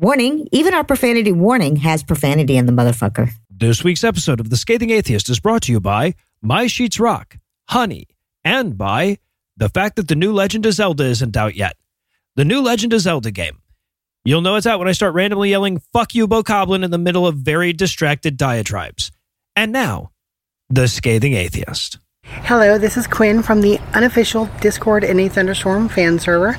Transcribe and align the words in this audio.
Warning, 0.00 0.48
even 0.50 0.72
our 0.72 0.82
profanity 0.82 1.30
warning 1.30 1.76
has 1.76 2.02
profanity 2.02 2.56
in 2.56 2.64
the 2.64 2.72
motherfucker. 2.72 3.32
This 3.50 3.84
week's 3.84 4.02
episode 4.02 4.40
of 4.40 4.48
The 4.48 4.56
Scathing 4.56 4.88
Atheist 4.88 5.28
is 5.28 5.40
brought 5.40 5.60
to 5.64 5.72
you 5.72 5.78
by 5.78 6.14
My 6.40 6.68
Sheets 6.68 6.98
Rock, 6.98 7.36
Honey, 7.68 8.08
and 8.42 8.78
by 8.78 9.18
the 9.58 9.68
fact 9.68 9.96
that 9.96 10.08
the 10.08 10.14
new 10.14 10.32
Legend 10.32 10.64
of 10.64 10.72
Zelda 10.72 11.04
isn't 11.04 11.36
out 11.36 11.54
yet. 11.54 11.76
The 12.34 12.46
new 12.46 12.62
Legend 12.62 12.94
of 12.94 13.02
Zelda 13.02 13.30
game. 13.30 13.60
You'll 14.24 14.40
know 14.40 14.56
it's 14.56 14.66
out 14.66 14.78
when 14.78 14.88
I 14.88 14.92
start 14.92 15.12
randomly 15.12 15.50
yelling, 15.50 15.82
fuck 15.92 16.14
you, 16.14 16.26
Bokoblin, 16.26 16.82
in 16.82 16.90
the 16.90 16.96
middle 16.96 17.26
of 17.26 17.34
very 17.34 17.74
distracted 17.74 18.38
diatribes. 18.38 19.12
And 19.54 19.70
now, 19.70 20.12
The 20.70 20.88
Scathing 20.88 21.34
Atheist. 21.34 21.98
Hello, 22.32 22.78
this 22.78 22.96
is 22.96 23.08
Quinn 23.08 23.42
from 23.42 23.60
the 23.60 23.80
unofficial 23.92 24.48
Discord 24.60 25.02
in 25.02 25.18
a 25.18 25.28
Thunderstorm 25.28 25.88
fan 25.88 26.20
server. 26.20 26.56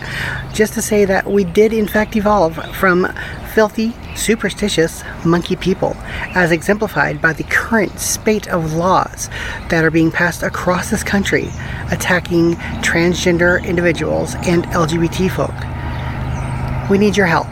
Just 0.53 0.73
to 0.73 0.81
say 0.81 1.05
that 1.05 1.25
we 1.31 1.45
did 1.45 1.71
in 1.71 1.87
fact 1.87 2.17
evolve 2.17 2.57
from 2.75 3.07
filthy, 3.53 3.93
superstitious 4.13 5.01
monkey 5.23 5.55
people, 5.55 5.95
as 6.35 6.51
exemplified 6.51 7.21
by 7.21 7.31
the 7.31 7.45
current 7.45 7.97
spate 7.97 8.49
of 8.49 8.73
laws 8.73 9.29
that 9.69 9.85
are 9.85 9.91
being 9.91 10.11
passed 10.11 10.43
across 10.43 10.89
this 10.89 11.05
country 11.05 11.47
attacking 11.89 12.55
transgender 12.83 13.63
individuals 13.63 14.35
and 14.43 14.65
LGBT 14.65 15.31
folk. 15.31 16.89
We 16.89 16.97
need 16.97 17.15
your 17.15 17.27
help. 17.27 17.47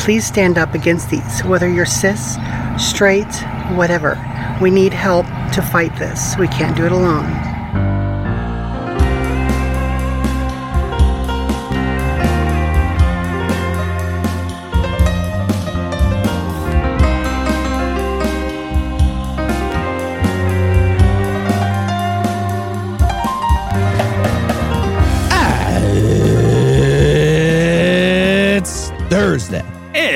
Please 0.00 0.26
stand 0.26 0.58
up 0.58 0.74
against 0.74 1.08
these, 1.08 1.40
whether 1.42 1.68
you're 1.68 1.86
cis, 1.86 2.36
straight, 2.78 3.32
whatever. 3.76 4.18
We 4.60 4.70
need 4.70 4.92
help 4.92 5.26
to 5.52 5.62
fight 5.62 5.96
this. 6.00 6.36
We 6.36 6.48
can't 6.48 6.76
do 6.76 6.84
it 6.84 6.92
alone. 6.92 7.53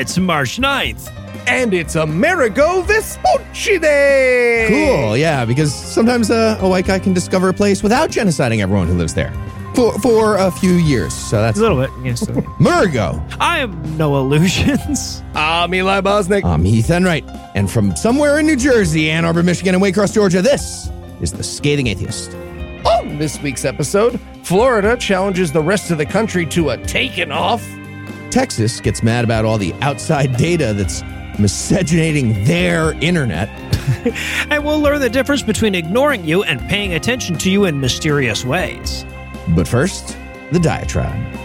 It's 0.09 0.17
March 0.17 0.57
9th. 0.57 1.07
And 1.45 1.71
it's 1.71 1.93
Amerigo 1.93 2.81
Vespucci 2.81 3.77
Day! 3.77 4.65
Cool, 4.67 5.15
yeah, 5.15 5.45
because 5.45 5.71
sometimes 5.71 6.31
uh, 6.31 6.57
a 6.59 6.67
white 6.67 6.87
guy 6.87 6.97
can 6.97 7.13
discover 7.13 7.49
a 7.49 7.53
place 7.53 7.83
without 7.83 8.09
genociding 8.09 8.59
everyone 8.59 8.87
who 8.87 8.95
lives 8.95 9.13
there 9.13 9.31
for 9.75 9.93
for 9.99 10.37
a 10.37 10.49
few 10.49 10.71
years. 10.71 11.13
So 11.13 11.39
that's 11.39 11.59
A 11.59 11.61
little 11.61 11.77
bit. 11.79 11.91
Yes. 12.03 12.25
Murgo. 12.59 13.23
I 13.39 13.59
have 13.59 13.97
no 13.99 14.17
illusions. 14.17 15.21
I'm 15.35 15.75
Eli 15.75 16.01
Bosnick. 16.01 16.43
I'm 16.43 16.63
Heath 16.63 16.89
Enright, 16.89 17.23
and 17.53 17.69
from 17.69 17.95
somewhere 17.95 18.39
in 18.39 18.47
New 18.47 18.55
Jersey, 18.55 19.11
Ann 19.11 19.25
Arbor, 19.25 19.43
Michigan, 19.43 19.75
and 19.75 19.83
Waycross, 19.83 20.11
Georgia, 20.11 20.41
this 20.41 20.89
is 21.21 21.33
the 21.33 21.43
Scathing 21.43 21.85
Atheist. 21.85 22.33
On 22.83 23.19
this 23.19 23.39
week's 23.43 23.63
episode, 23.63 24.19
Florida 24.41 24.97
challenges 24.97 25.51
the 25.51 25.61
rest 25.61 25.91
of 25.91 25.99
the 25.99 26.05
country 26.07 26.47
to 26.47 26.71
a 26.71 26.77
taken 26.85 27.31
off. 27.31 27.63
Texas 28.31 28.79
gets 28.79 29.01
mad 29.01 29.23
about 29.25 29.45
all 29.45 29.57
the 29.57 29.73
outside 29.81 30.37
data 30.37 30.73
that's 30.73 31.01
miscegenating 31.39 32.45
their 32.45 32.93
internet. 33.01 33.49
And 34.49 34.63
we'll 34.63 34.79
learn 34.79 35.01
the 35.01 35.09
difference 35.09 35.41
between 35.41 35.75
ignoring 35.75 36.23
you 36.23 36.43
and 36.43 36.61
paying 36.69 36.93
attention 36.93 37.37
to 37.39 37.49
you 37.49 37.65
in 37.65 37.79
mysterious 37.79 38.45
ways. 38.45 39.05
But 39.49 39.67
first, 39.67 40.15
the 40.51 40.59
diatribe. 40.59 41.35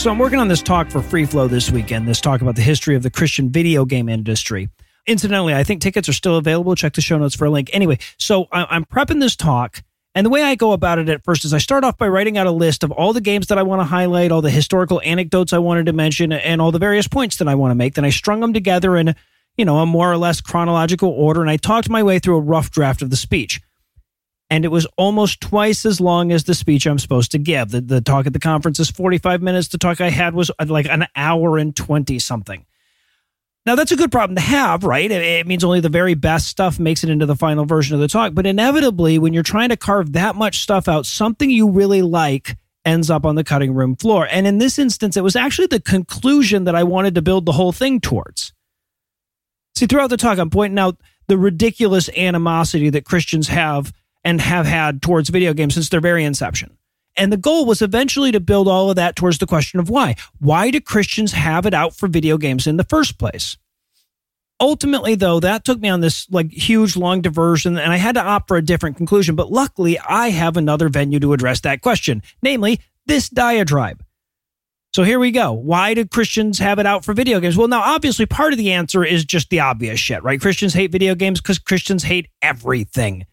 So 0.00 0.10
I'm 0.10 0.18
working 0.18 0.38
on 0.38 0.48
this 0.48 0.62
talk 0.62 0.90
for 0.90 1.00
Freeflo 1.00 1.48
this 1.48 1.70
weekend, 1.70 2.06
this 2.06 2.20
talk 2.20 2.42
about 2.42 2.56
the 2.56 2.62
history 2.62 2.94
of 2.94 3.02
the 3.02 3.10
Christian 3.10 3.50
video 3.50 3.84
game 3.84 4.08
industry. 4.08 4.68
Incidentally, 5.06 5.54
I 5.54 5.64
think 5.64 5.80
tickets 5.80 6.08
are 6.08 6.12
still 6.12 6.36
available. 6.36 6.74
Check 6.74 6.92
the 6.92 7.00
show 7.00 7.18
notes 7.18 7.34
for 7.34 7.46
a 7.46 7.50
link. 7.50 7.70
Anyway, 7.72 7.98
so 8.18 8.46
I'm 8.52 8.84
prepping 8.84 9.20
this 9.20 9.34
talk. 9.36 9.82
And 10.14 10.24
the 10.24 10.30
way 10.30 10.42
I 10.42 10.54
go 10.54 10.72
about 10.72 10.98
it 10.98 11.08
at 11.08 11.24
first 11.24 11.44
is 11.44 11.52
I 11.52 11.58
start 11.58 11.82
off 11.82 11.98
by 11.98 12.06
writing 12.06 12.38
out 12.38 12.46
a 12.46 12.52
list 12.52 12.84
of 12.84 12.92
all 12.92 13.12
the 13.12 13.20
games 13.20 13.48
that 13.48 13.58
I 13.58 13.62
want 13.62 13.80
to 13.80 13.84
highlight, 13.84 14.30
all 14.30 14.42
the 14.42 14.50
historical 14.50 15.00
anecdotes 15.04 15.52
I 15.52 15.58
wanted 15.58 15.86
to 15.86 15.92
mention, 15.92 16.32
and 16.32 16.60
all 16.60 16.70
the 16.70 16.78
various 16.78 17.08
points 17.08 17.36
that 17.38 17.48
I 17.48 17.56
want 17.56 17.72
to 17.72 17.74
make. 17.74 17.94
Then 17.94 18.04
I 18.04 18.10
strung 18.10 18.40
them 18.40 18.52
together 18.52 18.96
in, 18.96 19.16
you 19.56 19.64
know, 19.64 19.78
a 19.78 19.86
more 19.86 20.12
or 20.12 20.16
less 20.16 20.40
chronological 20.40 21.10
order, 21.10 21.40
and 21.40 21.50
I 21.50 21.56
talked 21.56 21.88
my 21.88 22.02
way 22.02 22.20
through 22.20 22.36
a 22.36 22.40
rough 22.40 22.70
draft 22.70 23.02
of 23.02 23.10
the 23.10 23.16
speech 23.16 23.60
and 24.50 24.64
it 24.64 24.68
was 24.68 24.86
almost 24.96 25.40
twice 25.40 25.86
as 25.86 26.00
long 26.00 26.30
as 26.30 26.44
the 26.44 26.54
speech 26.54 26.86
I'm 26.86 26.98
supposed 26.98 27.32
to 27.32 27.38
give. 27.38 27.70
The, 27.70 27.80
the 27.80 28.00
talk 28.00 28.26
at 28.26 28.32
the 28.32 28.38
conference 28.38 28.78
is 28.78 28.90
45 28.90 29.42
minutes. 29.42 29.68
The 29.68 29.78
talk 29.78 30.00
I 30.00 30.10
had 30.10 30.34
was 30.34 30.50
uh, 30.58 30.66
like 30.68 30.86
an 30.86 31.06
hour 31.16 31.58
and 31.58 31.74
20 31.74 32.18
something. 32.18 32.66
Now, 33.66 33.76
that's 33.76 33.92
a 33.92 33.96
good 33.96 34.12
problem 34.12 34.36
to 34.36 34.42
have, 34.42 34.84
right? 34.84 35.10
It, 35.10 35.46
means 35.46 35.64
only 35.64 35.80
the 35.80 35.88
very 35.88 36.12
best 36.14 36.48
stuff 36.48 36.78
makes 36.78 37.02
it 37.02 37.08
into 37.08 37.24
the 37.24 37.36
final 37.36 37.64
version 37.64 37.94
of 37.94 38.00
the 38.00 38.08
talk. 38.08 38.34
But 38.34 38.46
inevitably, 38.46 39.18
when 39.18 39.32
you're 39.32 39.42
trying 39.42 39.70
to 39.70 39.76
carve 39.76 40.12
that 40.12 40.36
much 40.36 40.58
stuff 40.58 40.86
out, 40.86 41.06
something 41.06 41.48
you 41.48 41.70
really 41.70 42.02
like 42.02 42.58
ends 42.84 43.08
up 43.08 43.24
on 43.24 43.36
the 43.36 43.44
cutting 43.44 43.72
room 43.72 43.96
floor. 43.96 44.28
And 44.30 44.46
in 44.46 44.58
this 44.58 44.78
instance, 44.78 45.16
it 45.16 45.22
was 45.22 45.34
actually 45.34 45.68
the 45.68 45.80
conclusion 45.80 46.64
that 46.64 46.74
I 46.74 46.82
wanted 46.82 47.14
to 47.14 47.22
build 47.22 47.46
the 47.46 47.52
whole 47.52 47.72
thing 47.72 48.00
towards. 48.00 48.52
See, 49.76 49.86
throughout 49.86 50.10
the 50.10 50.18
talk, 50.18 50.38
I'm 50.38 50.50
pointing 50.50 50.78
out 50.78 50.98
the 51.26 51.38
ridiculous 51.38 52.10
animosity 52.10 52.90
that 52.90 53.06
Christians 53.06 53.48
have 53.48 53.94
and 54.24 54.42
have 54.42 54.66
had 54.66 55.00
towards 55.00 55.30
video 55.30 55.54
games 55.54 55.72
since 55.72 55.88
their 55.88 56.00
very 56.00 56.24
inception. 56.24 56.76
And 57.16 57.32
the 57.32 57.36
goal 57.36 57.64
was 57.64 57.80
eventually 57.80 58.32
to 58.32 58.40
build 58.40 58.66
all 58.66 58.90
of 58.90 58.96
that 58.96 59.16
towards 59.16 59.38
the 59.38 59.46
question 59.46 59.78
of 59.78 59.88
why. 59.88 60.16
Why 60.38 60.70
do 60.70 60.80
Christians 60.80 61.32
have 61.32 61.66
it 61.66 61.74
out 61.74 61.94
for 61.94 62.08
video 62.08 62.38
games 62.38 62.66
in 62.66 62.76
the 62.76 62.84
first 62.84 63.18
place? 63.18 63.56
Ultimately, 64.60 65.14
though, 65.14 65.40
that 65.40 65.64
took 65.64 65.80
me 65.80 65.88
on 65.88 66.00
this 66.00 66.30
like 66.30 66.50
huge 66.50 66.96
long 66.96 67.20
diversion, 67.20 67.76
and 67.76 67.92
I 67.92 67.96
had 67.96 68.14
to 68.14 68.22
opt 68.22 68.48
for 68.48 68.56
a 68.56 68.62
different 68.62 68.96
conclusion. 68.96 69.34
But 69.34 69.50
luckily, 69.50 69.98
I 69.98 70.30
have 70.30 70.56
another 70.56 70.88
venue 70.88 71.20
to 71.20 71.32
address 71.32 71.60
that 71.60 71.82
question, 71.82 72.22
namely 72.42 72.80
this 73.06 73.28
diatribe. 73.28 74.02
So 74.94 75.02
here 75.02 75.18
we 75.18 75.32
go. 75.32 75.52
Why 75.52 75.92
do 75.94 76.06
Christians 76.06 76.60
have 76.60 76.78
it 76.78 76.86
out 76.86 77.04
for 77.04 77.14
video 77.14 77.40
games? 77.40 77.56
Well, 77.56 77.66
now, 77.66 77.82
obviously, 77.82 78.26
part 78.26 78.52
of 78.52 78.58
the 78.58 78.72
answer 78.72 79.04
is 79.04 79.24
just 79.24 79.50
the 79.50 79.58
obvious 79.58 79.98
shit, 79.98 80.22
right? 80.22 80.40
Christians 80.40 80.72
hate 80.72 80.92
video 80.92 81.16
games 81.16 81.40
because 81.40 81.58
Christians 81.58 82.04
hate 82.04 82.28
everything. 82.40 83.26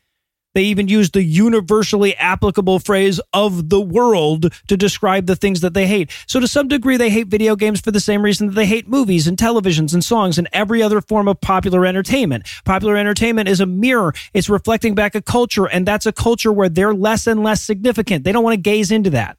They 0.53 0.63
even 0.63 0.87
use 0.87 1.11
the 1.11 1.23
universally 1.23 2.15
applicable 2.17 2.79
phrase 2.79 3.21
of 3.33 3.69
the 3.69 3.79
world 3.79 4.53
to 4.67 4.75
describe 4.75 5.25
the 5.25 5.35
things 5.35 5.61
that 5.61 5.73
they 5.73 5.87
hate. 5.87 6.11
So, 6.27 6.39
to 6.39 6.47
some 6.47 6.67
degree, 6.67 6.97
they 6.97 7.09
hate 7.09 7.27
video 7.27 7.55
games 7.55 7.79
for 7.79 7.91
the 7.91 7.99
same 7.99 8.21
reason 8.21 8.47
that 8.47 8.53
they 8.53 8.65
hate 8.65 8.87
movies 8.87 9.27
and 9.27 9.37
televisions 9.37 9.93
and 9.93 10.03
songs 10.03 10.37
and 10.37 10.49
every 10.51 10.83
other 10.83 10.99
form 10.99 11.27
of 11.27 11.39
popular 11.39 11.85
entertainment. 11.85 12.47
Popular 12.65 12.97
entertainment 12.97 13.47
is 13.47 13.61
a 13.61 13.65
mirror, 13.65 14.13
it's 14.33 14.49
reflecting 14.49 14.93
back 14.93 15.15
a 15.15 15.21
culture, 15.21 15.65
and 15.65 15.87
that's 15.87 16.05
a 16.05 16.11
culture 16.11 16.51
where 16.51 16.69
they're 16.69 16.93
less 16.93 17.27
and 17.27 17.43
less 17.43 17.63
significant. 17.63 18.23
They 18.23 18.31
don't 18.31 18.43
want 18.43 18.55
to 18.55 18.61
gaze 18.61 18.91
into 18.91 19.11
that. 19.11 19.37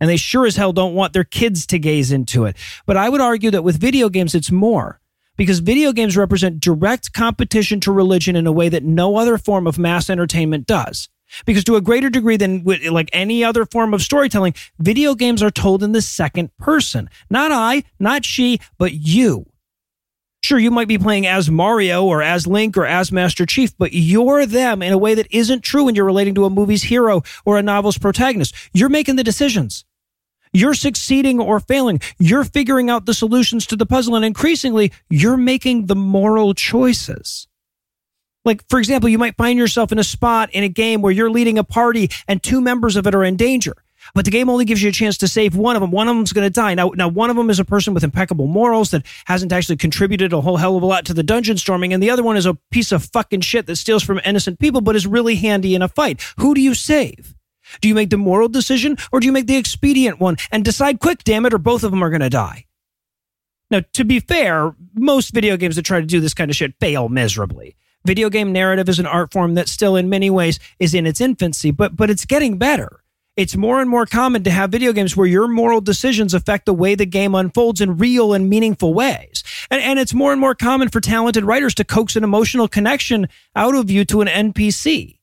And 0.00 0.08
they 0.08 0.16
sure 0.16 0.46
as 0.46 0.54
hell 0.54 0.72
don't 0.72 0.94
want 0.94 1.12
their 1.12 1.24
kids 1.24 1.66
to 1.66 1.78
gaze 1.78 2.12
into 2.12 2.44
it. 2.44 2.56
But 2.86 2.96
I 2.96 3.08
would 3.08 3.20
argue 3.20 3.50
that 3.50 3.64
with 3.64 3.80
video 3.80 4.08
games, 4.08 4.34
it's 4.34 4.52
more 4.52 5.00
because 5.38 5.60
video 5.60 5.92
games 5.92 6.18
represent 6.18 6.60
direct 6.60 7.14
competition 7.14 7.80
to 7.80 7.92
religion 7.92 8.36
in 8.36 8.46
a 8.46 8.52
way 8.52 8.68
that 8.68 8.84
no 8.84 9.16
other 9.16 9.38
form 9.38 9.66
of 9.66 9.78
mass 9.78 10.10
entertainment 10.10 10.66
does. 10.66 11.08
Because 11.46 11.64
to 11.64 11.76
a 11.76 11.80
greater 11.80 12.10
degree 12.10 12.36
than 12.36 12.64
like 12.64 13.08
any 13.12 13.44
other 13.44 13.64
form 13.64 13.94
of 13.94 14.02
storytelling, 14.02 14.54
video 14.78 15.14
games 15.14 15.42
are 15.42 15.50
told 15.50 15.82
in 15.82 15.92
the 15.92 16.02
second 16.02 16.50
person. 16.58 17.08
Not 17.30 17.52
I, 17.52 17.84
not 17.98 18.24
she, 18.24 18.60
but 18.78 18.92
you. 18.92 19.46
Sure, 20.42 20.58
you 20.58 20.70
might 20.70 20.88
be 20.88 20.98
playing 20.98 21.26
as 21.26 21.50
Mario 21.50 22.04
or 22.04 22.22
as 22.22 22.46
Link 22.46 22.76
or 22.76 22.86
as 22.86 23.12
Master 23.12 23.44
Chief, 23.44 23.76
but 23.76 23.92
you're 23.92 24.46
them 24.46 24.82
in 24.82 24.92
a 24.92 24.98
way 24.98 25.14
that 25.14 25.26
isn't 25.30 25.62
true 25.62 25.84
when 25.84 25.94
you're 25.94 26.04
relating 26.04 26.34
to 26.36 26.44
a 26.44 26.50
movie's 26.50 26.84
hero 26.84 27.22
or 27.44 27.58
a 27.58 27.62
novel's 27.62 27.98
protagonist. 27.98 28.54
You're 28.72 28.88
making 28.88 29.16
the 29.16 29.24
decisions. 29.24 29.84
You're 30.52 30.74
succeeding 30.74 31.40
or 31.40 31.60
failing. 31.60 32.00
You're 32.18 32.44
figuring 32.44 32.90
out 32.90 33.06
the 33.06 33.14
solutions 33.14 33.66
to 33.66 33.76
the 33.76 33.86
puzzle, 33.86 34.14
and 34.14 34.24
increasingly, 34.24 34.92
you're 35.08 35.36
making 35.36 35.86
the 35.86 35.96
moral 35.96 36.54
choices. 36.54 37.46
Like, 38.44 38.66
for 38.68 38.78
example, 38.78 39.08
you 39.08 39.18
might 39.18 39.36
find 39.36 39.58
yourself 39.58 39.92
in 39.92 39.98
a 39.98 40.04
spot 40.04 40.50
in 40.52 40.64
a 40.64 40.68
game 40.68 41.02
where 41.02 41.12
you're 41.12 41.30
leading 41.30 41.58
a 41.58 41.64
party 41.64 42.10
and 42.26 42.42
two 42.42 42.60
members 42.60 42.96
of 42.96 43.06
it 43.06 43.14
are 43.14 43.24
in 43.24 43.36
danger. 43.36 43.74
But 44.14 44.24
the 44.24 44.30
game 44.30 44.48
only 44.48 44.64
gives 44.64 44.82
you 44.82 44.88
a 44.88 44.92
chance 44.92 45.18
to 45.18 45.28
save 45.28 45.54
one 45.54 45.76
of 45.76 45.82
them. 45.82 45.90
One 45.90 46.08
of 46.08 46.16
them's 46.16 46.32
going 46.32 46.46
to 46.46 46.50
die. 46.50 46.74
Now, 46.74 46.92
now, 46.94 47.08
one 47.08 47.30
of 47.30 47.36
them 47.36 47.50
is 47.50 47.58
a 47.58 47.64
person 47.64 47.94
with 47.94 48.04
impeccable 48.04 48.46
morals 48.46 48.90
that 48.90 49.04
hasn't 49.26 49.52
actually 49.52 49.76
contributed 49.76 50.32
a 50.32 50.40
whole 50.40 50.56
hell 50.56 50.76
of 50.76 50.82
a 50.82 50.86
lot 50.86 51.04
to 51.06 51.14
the 51.14 51.22
dungeon 51.22 51.58
storming, 51.58 51.92
and 51.92 52.02
the 52.02 52.10
other 52.10 52.22
one 52.22 52.36
is 52.36 52.46
a 52.46 52.54
piece 52.70 52.92
of 52.92 53.04
fucking 53.04 53.42
shit 53.42 53.66
that 53.66 53.76
steals 53.76 54.02
from 54.02 54.20
innocent 54.24 54.58
people 54.58 54.80
but 54.80 54.96
is 54.96 55.06
really 55.06 55.36
handy 55.36 55.74
in 55.74 55.82
a 55.82 55.88
fight. 55.88 56.22
Who 56.38 56.54
do 56.54 56.60
you 56.60 56.74
save? 56.74 57.34
Do 57.80 57.88
you 57.88 57.94
make 57.94 58.10
the 58.10 58.18
moral 58.18 58.48
decision 58.48 58.96
or 59.12 59.20
do 59.20 59.26
you 59.26 59.32
make 59.32 59.46
the 59.46 59.56
expedient 59.56 60.20
one 60.20 60.36
and 60.50 60.64
decide 60.64 61.00
quick, 61.00 61.24
damn 61.24 61.46
it, 61.46 61.54
or 61.54 61.58
both 61.58 61.84
of 61.84 61.90
them 61.90 62.02
are 62.02 62.10
going 62.10 62.20
to 62.20 62.30
die? 62.30 62.66
Now, 63.70 63.82
to 63.92 64.04
be 64.04 64.20
fair, 64.20 64.74
most 64.94 65.34
video 65.34 65.56
games 65.56 65.76
that 65.76 65.84
try 65.84 66.00
to 66.00 66.06
do 66.06 66.20
this 66.20 66.34
kind 66.34 66.50
of 66.50 66.56
shit 66.56 66.74
fail 66.80 67.08
miserably. 67.08 67.76
Video 68.04 68.30
game 68.30 68.52
narrative 68.52 68.88
is 68.88 68.98
an 68.98 69.06
art 69.06 69.32
form 69.32 69.54
that 69.54 69.68
still 69.68 69.96
in 69.96 70.08
many 70.08 70.30
ways 70.30 70.58
is 70.78 70.94
in 70.94 71.06
its 71.06 71.20
infancy, 71.20 71.70
but 71.70 71.96
but 71.96 72.08
it's 72.08 72.24
getting 72.24 72.56
better. 72.56 73.02
It's 73.36 73.56
more 73.56 73.80
and 73.80 73.88
more 73.88 74.06
common 74.06 74.42
to 74.44 74.50
have 74.50 74.70
video 74.70 74.92
games 74.92 75.16
where 75.16 75.26
your 75.26 75.46
moral 75.46 75.80
decisions 75.80 76.34
affect 76.34 76.66
the 76.66 76.74
way 76.74 76.96
the 76.96 77.06
game 77.06 77.36
unfolds 77.36 77.80
in 77.80 77.96
real 77.96 78.32
and 78.32 78.48
meaningful 78.48 78.94
ways. 78.94 79.44
And, 79.70 79.80
and 79.80 79.98
it's 79.98 80.12
more 80.12 80.32
and 80.32 80.40
more 80.40 80.56
common 80.56 80.88
for 80.88 81.00
talented 81.00 81.44
writers 81.44 81.72
to 81.76 81.84
coax 81.84 82.16
an 82.16 82.24
emotional 82.24 82.66
connection 82.66 83.28
out 83.54 83.76
of 83.76 83.92
you 83.92 84.04
to 84.06 84.22
an 84.22 84.26
NPC. 84.26 85.17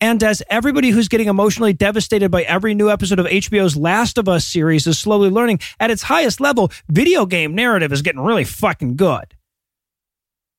And 0.00 0.22
as 0.22 0.42
everybody 0.48 0.90
who's 0.90 1.08
getting 1.08 1.28
emotionally 1.28 1.74
devastated 1.74 2.30
by 2.30 2.42
every 2.42 2.72
new 2.72 2.90
episode 2.90 3.18
of 3.18 3.26
HBO's 3.26 3.76
Last 3.76 4.16
of 4.16 4.28
Us 4.28 4.46
series 4.46 4.86
is 4.86 4.98
slowly 4.98 5.28
learning, 5.28 5.60
at 5.78 5.90
its 5.90 6.04
highest 6.04 6.40
level, 6.40 6.72
video 6.88 7.26
game 7.26 7.54
narrative 7.54 7.92
is 7.92 8.00
getting 8.00 8.22
really 8.22 8.44
fucking 8.44 8.96
good. 8.96 9.34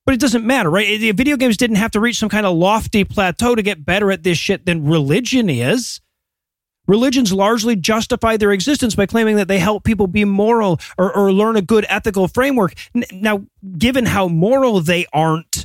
But 0.06 0.14
it 0.14 0.22
doesn't 0.22 0.46
matter, 0.46 0.70
right? 0.70 1.00
The 1.00 1.12
video 1.12 1.38
games 1.38 1.58
didn't 1.58 1.78
have 1.78 1.92
to 1.92 2.00
reach 2.00 2.20
some 2.20 2.30
kind 2.30 2.46
of 2.46 2.56
lofty 2.56 3.04
plateau 3.04 3.56
to 3.56 3.62
get 3.64 3.86
better 3.86 4.12
at 4.12 4.24
this 4.24 4.38
shit 4.38 4.66
than 4.66 4.86
religion 4.86 5.50
is. 5.50 6.02
Religions 6.88 7.32
largely 7.32 7.76
justify 7.76 8.38
their 8.38 8.52
existence 8.52 8.96
by 8.96 9.06
claiming 9.06 9.38
that 9.38 9.48
they 9.48 9.60
help 9.60 9.84
people 9.84 10.08
be 10.08 10.26
moral 10.26 10.80
or, 10.98 11.16
or 11.16 11.32
learn 11.32 11.56
a 11.56 11.62
good 11.62 11.86
ethical 11.90 12.28
framework. 12.28 12.74
Now, 13.12 13.46
given 13.78 14.06
how 14.06 14.28
moral 14.28 14.82
they 14.82 15.06
aren't, 15.14 15.61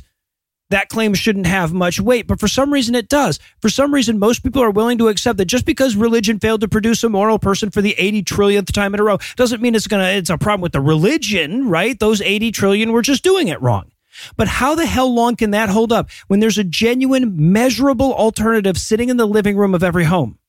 that 0.69 0.89
claim 0.89 1.13
shouldn't 1.13 1.47
have 1.47 1.73
much 1.73 1.99
weight, 1.99 2.27
but 2.27 2.39
for 2.39 2.47
some 2.47 2.73
reason 2.73 2.95
it 2.95 3.09
does. 3.09 3.39
For 3.59 3.69
some 3.69 3.93
reason, 3.93 4.19
most 4.19 4.43
people 4.43 4.61
are 4.61 4.71
willing 4.71 4.97
to 4.97 5.07
accept 5.07 5.37
that 5.37 5.45
just 5.45 5.65
because 5.65 5.95
religion 5.95 6.39
failed 6.39 6.61
to 6.61 6.67
produce 6.67 7.03
a 7.03 7.09
moral 7.09 7.39
person 7.39 7.71
for 7.71 7.81
the 7.81 7.95
80 7.97 8.23
trillionth 8.23 8.71
time 8.71 8.93
in 8.93 8.99
a 8.99 9.03
row 9.03 9.17
doesn't 9.35 9.61
mean 9.61 9.75
it's 9.75 9.87
gonna 9.87 10.09
it's 10.09 10.29
a 10.29 10.37
problem 10.37 10.61
with 10.61 10.73
the 10.73 10.81
religion, 10.81 11.69
right? 11.69 11.97
Those 11.99 12.21
80 12.21 12.51
trillion 12.51 12.91
were 12.91 13.01
just 13.01 13.23
doing 13.23 13.47
it 13.47 13.61
wrong. 13.61 13.91
But 14.35 14.47
how 14.47 14.75
the 14.75 14.85
hell 14.85 15.13
long 15.13 15.35
can 15.35 15.51
that 15.51 15.69
hold 15.69 15.93
up 15.93 16.09
when 16.27 16.39
there's 16.39 16.57
a 16.57 16.63
genuine, 16.63 17.51
measurable 17.51 18.13
alternative 18.13 18.77
sitting 18.77 19.09
in 19.09 19.17
the 19.17 19.27
living 19.27 19.57
room 19.57 19.75
of 19.75 19.83
every 19.83 20.05
home? 20.05 20.39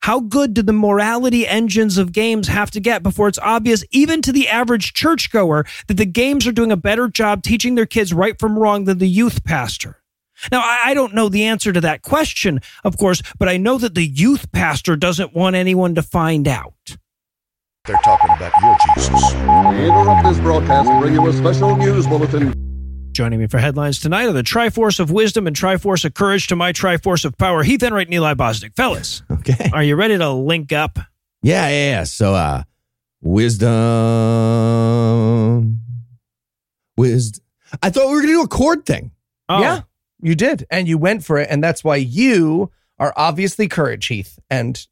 How 0.00 0.20
good 0.20 0.54
do 0.54 0.62
the 0.62 0.72
morality 0.72 1.46
engines 1.46 1.98
of 1.98 2.12
games 2.12 2.48
have 2.48 2.70
to 2.72 2.80
get 2.80 3.02
before 3.02 3.28
it's 3.28 3.38
obvious, 3.38 3.84
even 3.90 4.22
to 4.22 4.32
the 4.32 4.48
average 4.48 4.92
churchgoer, 4.92 5.66
that 5.88 5.96
the 5.96 6.06
games 6.06 6.46
are 6.46 6.52
doing 6.52 6.72
a 6.72 6.76
better 6.76 7.08
job 7.08 7.42
teaching 7.42 7.74
their 7.74 7.86
kids 7.86 8.12
right 8.12 8.38
from 8.38 8.58
wrong 8.58 8.84
than 8.84 8.98
the 8.98 9.08
youth 9.08 9.44
pastor? 9.44 10.02
Now, 10.52 10.60
I 10.62 10.92
don't 10.94 11.14
know 11.14 11.28
the 11.28 11.44
answer 11.44 11.72
to 11.72 11.80
that 11.80 12.02
question, 12.02 12.60
of 12.84 12.98
course, 12.98 13.22
but 13.38 13.48
I 13.48 13.56
know 13.56 13.78
that 13.78 13.94
the 13.94 14.06
youth 14.06 14.52
pastor 14.52 14.94
doesn't 14.94 15.34
want 15.34 15.56
anyone 15.56 15.94
to 15.94 16.02
find 16.02 16.46
out. 16.46 16.96
They're 17.86 17.96
talking 18.04 18.30
about 18.30 18.52
your 18.62 18.76
Jesus. 18.94 19.32
We 19.32 19.86
interrupt 19.88 20.24
this 20.28 20.40
broadcast 20.40 20.88
to 20.88 21.00
bring 21.00 21.14
you 21.14 21.26
a 21.28 21.32
special 21.32 21.76
news 21.76 22.06
bulletin. 22.06 22.65
Joining 23.16 23.38
me 23.40 23.46
for 23.46 23.56
headlines 23.56 23.98
tonight 23.98 24.26
are 24.26 24.34
the 24.34 24.42
Triforce 24.42 25.00
of 25.00 25.10
Wisdom 25.10 25.46
and 25.46 25.56
Triforce 25.56 26.04
of 26.04 26.12
Courage 26.12 26.48
to 26.48 26.56
my 26.56 26.70
Triforce 26.74 27.24
of 27.24 27.38
Power, 27.38 27.62
Heath 27.62 27.82
Enright 27.82 28.08
and 28.08 28.12
Eli 28.14 28.34
Bosnick. 28.34 28.76
Fellas, 28.76 29.22
Okay. 29.30 29.70
are 29.72 29.82
you 29.82 29.96
ready 29.96 30.18
to 30.18 30.30
link 30.32 30.70
up? 30.70 30.98
Yeah, 31.40 31.66
yeah, 31.66 31.90
yeah. 31.92 32.04
So, 32.04 32.34
uh, 32.34 32.64
wisdom, 33.22 33.70
wisdom. 36.98 37.42
I 37.82 37.88
thought 37.88 38.08
we 38.08 38.16
were 38.16 38.20
gonna 38.20 38.34
do 38.34 38.42
a 38.42 38.48
chord 38.48 38.84
thing. 38.84 39.12
Oh, 39.48 39.62
Yeah, 39.62 39.80
you 40.20 40.34
did. 40.34 40.66
And 40.70 40.86
you 40.86 40.98
went 40.98 41.24
for 41.24 41.38
it. 41.38 41.48
And 41.50 41.64
that's 41.64 41.82
why 41.82 41.96
you 41.96 42.70
are 42.98 43.14
obviously 43.16 43.66
courage, 43.66 44.08
Heath. 44.08 44.38
And 44.50 44.86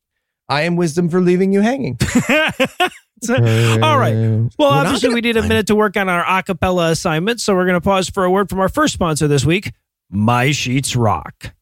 I 0.48 0.62
am 0.62 0.76
wisdom 0.76 1.10
for 1.10 1.20
leaving 1.20 1.52
you 1.52 1.60
hanging. 1.60 1.98
All 3.30 3.98
right. 3.98 4.12
Well, 4.14 4.50
We're 4.58 4.66
obviously, 4.68 5.08
gonna- 5.08 5.14
we 5.14 5.20
need 5.22 5.36
a 5.36 5.42
minute 5.42 5.66
to 5.68 5.74
work 5.74 5.96
on 5.96 6.08
our 6.08 6.24
acapella 6.24 6.90
assignment, 6.90 7.40
so 7.40 7.54
we're 7.54 7.64
going 7.66 7.74
to 7.74 7.80
pause 7.80 8.08
for 8.08 8.24
a 8.24 8.30
word 8.30 8.48
from 8.50 8.60
our 8.60 8.68
first 8.68 8.92
sponsor 8.94 9.26
this 9.28 9.44
week, 9.44 9.72
My 10.10 10.50
Sheets 10.50 10.94
Rock. 10.96 11.54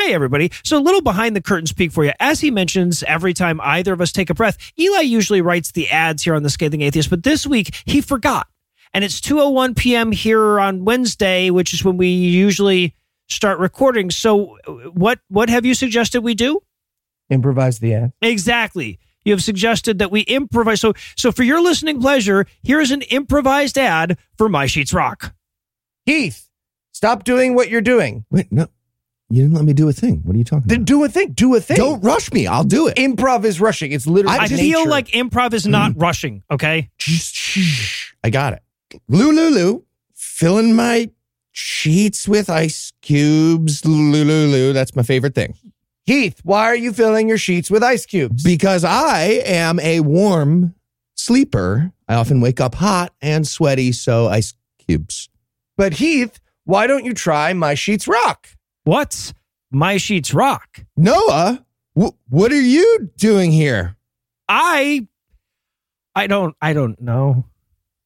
Hey, 0.00 0.12
everybody. 0.12 0.50
So, 0.64 0.76
a 0.76 0.80
little 0.82 1.00
behind 1.00 1.34
the 1.36 1.40
curtains 1.40 1.72
peek 1.72 1.90
for 1.92 2.04
you. 2.04 2.12
As 2.20 2.40
he 2.40 2.50
mentions, 2.50 3.02
every 3.04 3.32
time 3.32 3.60
either 3.62 3.92
of 3.92 4.00
us 4.00 4.12
take 4.12 4.28
a 4.28 4.34
breath, 4.34 4.56
Eli 4.78 5.00
usually 5.00 5.40
writes 5.40 5.72
the 5.72 5.88
ads 5.90 6.24
here 6.24 6.34
on 6.34 6.42
The 6.42 6.50
Scathing 6.50 6.82
Atheist, 6.82 7.08
but 7.10 7.22
this 7.22 7.46
week 7.46 7.74
he 7.86 8.00
forgot. 8.00 8.46
And 8.92 9.02
it's 9.02 9.20
2.01 9.20 9.76
p.m. 9.76 10.12
here 10.12 10.60
on 10.60 10.84
Wednesday, 10.84 11.50
which 11.50 11.72
is 11.72 11.84
when 11.84 11.96
we 11.96 12.08
usually 12.08 12.94
start 13.28 13.58
recording. 13.60 14.10
So, 14.10 14.58
uh, 14.66 14.72
what, 14.90 15.20
what 15.28 15.48
have 15.48 15.64
you 15.64 15.74
suggested 15.74 16.22
we 16.22 16.34
do? 16.34 16.60
Improvise 17.30 17.78
the 17.78 17.94
ad. 17.94 18.12
Exactly. 18.20 18.98
You 19.24 19.32
have 19.32 19.42
suggested 19.42 19.98
that 19.98 20.10
we 20.10 20.20
improvise. 20.22 20.80
So, 20.80 20.92
so 21.16 21.32
for 21.32 21.42
your 21.42 21.60
listening 21.60 22.00
pleasure, 22.00 22.46
here 22.62 22.80
is 22.80 22.90
an 22.90 23.02
improvised 23.02 23.78
ad 23.78 24.18
for 24.36 24.48
My 24.48 24.66
Sheets 24.66 24.92
Rock. 24.92 25.34
Heath, 26.04 26.48
stop 26.92 27.24
doing 27.24 27.54
what 27.54 27.70
you're 27.70 27.80
doing. 27.80 28.24
Wait, 28.30 28.52
no, 28.52 28.66
you 29.30 29.42
didn't 29.42 29.54
let 29.56 29.64
me 29.64 29.72
do 29.72 29.88
a 29.88 29.92
thing. 29.92 30.20
What 30.24 30.34
are 30.34 30.38
you 30.38 30.44
talking 30.44 30.68
Then 30.68 30.78
about? 30.78 30.86
do 30.86 31.04
a 31.04 31.08
thing. 31.08 31.32
Do 31.32 31.54
a 31.54 31.60
thing. 31.60 31.76
Don't 31.76 32.02
rush 32.02 32.30
me. 32.32 32.46
I'll 32.46 32.64
do 32.64 32.88
it. 32.88 32.96
Improv 32.96 33.44
is 33.44 33.60
rushing. 33.60 33.92
It's 33.92 34.06
literally 34.06 34.36
I 34.36 34.42
nature. 34.42 34.56
feel 34.56 34.88
like 34.88 35.08
improv 35.08 35.54
is 35.54 35.66
not 35.66 35.92
mm. 35.92 36.02
rushing. 36.02 36.42
Okay. 36.50 36.90
Shh. 36.98 38.12
I 38.22 38.30
got 38.30 38.52
it. 38.52 38.62
Lulu, 39.08 39.82
filling 40.14 40.76
my 40.76 41.10
sheets 41.52 42.28
with 42.28 42.50
ice 42.50 42.92
cubes. 43.00 43.84
Lulu, 43.84 44.72
that's 44.72 44.94
my 44.94 45.02
favorite 45.02 45.34
thing. 45.34 45.54
Heath, 46.06 46.40
why 46.44 46.64
are 46.64 46.76
you 46.76 46.92
filling 46.92 47.28
your 47.28 47.38
sheets 47.38 47.70
with 47.70 47.82
ice 47.82 48.04
cubes? 48.04 48.42
Because 48.42 48.84
I 48.84 49.42
am 49.46 49.80
a 49.80 50.00
warm 50.00 50.74
sleeper. 51.14 51.92
I 52.08 52.14
often 52.14 52.40
wake 52.42 52.60
up 52.60 52.74
hot 52.74 53.14
and 53.22 53.46
sweaty, 53.48 53.92
so 53.92 54.28
ice 54.28 54.52
cubes. 54.78 55.30
but 55.78 55.94
Heath, 55.94 56.40
why 56.64 56.86
don't 56.86 57.04
you 57.06 57.14
try 57.14 57.52
My 57.54 57.74
Sheets 57.74 58.06
Rock? 58.06 58.48
What's 58.84 59.32
My 59.70 59.96
Sheets 59.96 60.34
Rock? 60.34 60.84
Noah, 60.96 61.64
wh- 61.98 62.10
what 62.28 62.52
are 62.52 62.60
you 62.60 63.10
doing 63.16 63.50
here? 63.50 63.96
I, 64.46 65.08
I 66.14 66.26
don't, 66.26 66.54
I 66.60 66.74
don't 66.74 67.00
know. 67.00 67.46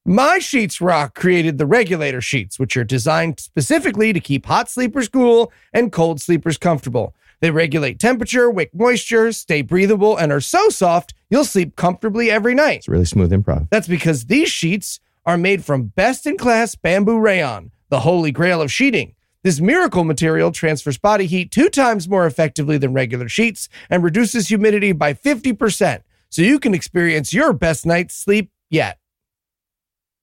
My 0.05 0.39
Sheets 0.39 0.79
Rock 0.79 1.15
created 1.15 1.57
the 1.57 1.65
regulator 1.65 2.21
sheets, 2.21 2.57
which 2.57 2.77
are 2.77 2.85
designed 2.85 3.41
specifically 3.41 4.13
to 4.13 4.19
keep 4.21 4.45
hot 4.45 4.69
sleepers 4.69 5.09
cool 5.09 5.51
and 5.73 5.91
cold 5.91 6.21
sleepers 6.21 6.57
comfortable. 6.57 7.13
They 7.41 7.51
regulate 7.51 7.99
temperature, 7.99 8.49
wick 8.49 8.71
moisture, 8.73 9.31
stay 9.31 9.61
breathable, 9.61 10.17
and 10.17 10.31
are 10.31 10.41
so 10.41 10.69
soft 10.69 11.13
you'll 11.29 11.45
sleep 11.45 11.75
comfortably 11.75 12.29
every 12.29 12.53
night. 12.53 12.77
It's 12.77 12.87
really 12.89 13.05
smooth 13.05 13.31
improv. 13.31 13.69
That's 13.69 13.87
because 13.87 14.25
these 14.25 14.49
sheets 14.49 14.99
are 15.25 15.37
made 15.37 15.63
from 15.63 15.85
best 15.85 16.25
in 16.25 16.37
class 16.37 16.75
bamboo 16.75 17.19
rayon, 17.19 17.71
the 17.89 18.01
holy 18.01 18.31
grail 18.31 18.61
of 18.61 18.71
sheeting. 18.71 19.15
This 19.43 19.61
miracle 19.61 20.03
material 20.03 20.51
transfers 20.51 20.97
body 20.97 21.25
heat 21.25 21.49
two 21.51 21.69
times 21.69 22.09
more 22.09 22.25
effectively 22.25 22.77
than 22.77 22.93
regular 22.93 23.29
sheets 23.29 23.69
and 23.89 24.03
reduces 24.03 24.49
humidity 24.49 24.91
by 24.91 25.13
50%, 25.13 26.01
so 26.29 26.41
you 26.41 26.59
can 26.59 26.73
experience 26.73 27.33
your 27.33 27.53
best 27.53 27.85
night's 27.85 28.15
sleep 28.15 28.51
yet. 28.69 28.99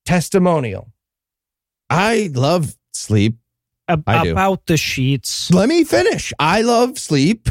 Testimonial. 0.04 0.92
I 1.88 2.30
love 2.34 2.76
sleep. 2.92 3.38
Ab- 3.88 4.04
about 4.08 4.66
the 4.66 4.76
sheets. 4.76 5.50
Let 5.52 5.68
me 5.68 5.84
finish. 5.84 6.32
I 6.38 6.62
love 6.62 6.98
sleep 6.98 7.48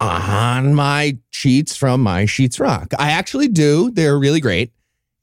on 0.00 0.74
my 0.74 1.18
sheets 1.30 1.76
from 1.76 2.02
My 2.02 2.26
Sheets 2.26 2.60
Rock. 2.60 2.92
I 2.98 3.10
actually 3.12 3.48
do. 3.48 3.90
They're 3.90 4.18
really 4.18 4.40
great. 4.40 4.72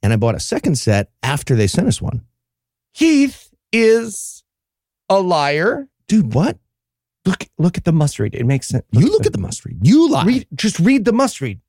And 0.02 0.12
I 0.12 0.16
bought 0.16 0.34
a 0.34 0.40
second 0.40 0.76
set 0.76 1.10
after 1.22 1.54
they 1.54 1.66
sent 1.66 1.88
us 1.88 2.00
one. 2.02 2.22
Heath 2.92 3.50
is 3.72 4.44
a 5.08 5.20
liar. 5.20 5.88
Dude, 6.08 6.34
what? 6.34 6.58
Look, 7.24 7.46
look 7.58 7.78
at 7.78 7.84
the 7.84 7.92
must 7.92 8.18
read. 8.18 8.34
It 8.34 8.44
makes 8.44 8.68
sense. 8.68 8.84
You 8.92 9.10
look 9.10 9.24
at 9.24 9.32
the 9.32 9.38
must 9.38 9.64
read. 9.64 9.78
You 9.86 10.10
lie. 10.10 10.24
read. 10.24 10.46
Just 10.54 10.78
read 10.78 11.04
the 11.06 11.12
must 11.12 11.40
read. 11.40 11.60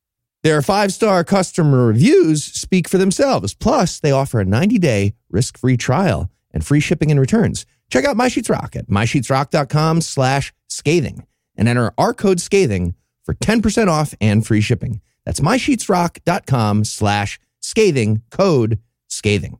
Their 0.44 0.62
five 0.62 0.94
star 0.94 1.24
customer 1.24 1.88
reviews 1.88 2.44
speak 2.44 2.88
for 2.88 2.98
themselves. 2.98 3.54
Plus, 3.54 4.00
they 4.00 4.12
offer 4.12 4.40
a 4.40 4.46
90 4.46 4.78
day 4.80 5.14
risk 5.30 5.58
free 5.58 5.78
trial 5.78 6.30
and 6.52 6.66
free 6.66 6.80
shipping 6.80 7.10
and 7.10 7.20
returns. 7.20 7.66
Check 7.90 8.06
out 8.06 8.18
My 8.18 8.28
Sheets 8.28 8.50
Rock 8.50 8.76
at 8.76 8.88
mysheetsrock.com 8.88 10.02
slash 10.02 10.54
scathing 10.68 11.26
and 11.56 11.68
enter 11.68 11.94
our 11.98 12.14
code 12.14 12.40
scathing 12.40 12.96
for 13.24 13.34
10% 13.34 13.88
off 13.88 14.14
and 14.20 14.46
free 14.46 14.62
shipping. 14.62 15.02
That's 15.26 15.40
mysheetsrock.com 15.40 16.84
slash 16.84 17.40
scathing 17.62 18.22
code 18.30 18.80
scathing. 19.08 19.60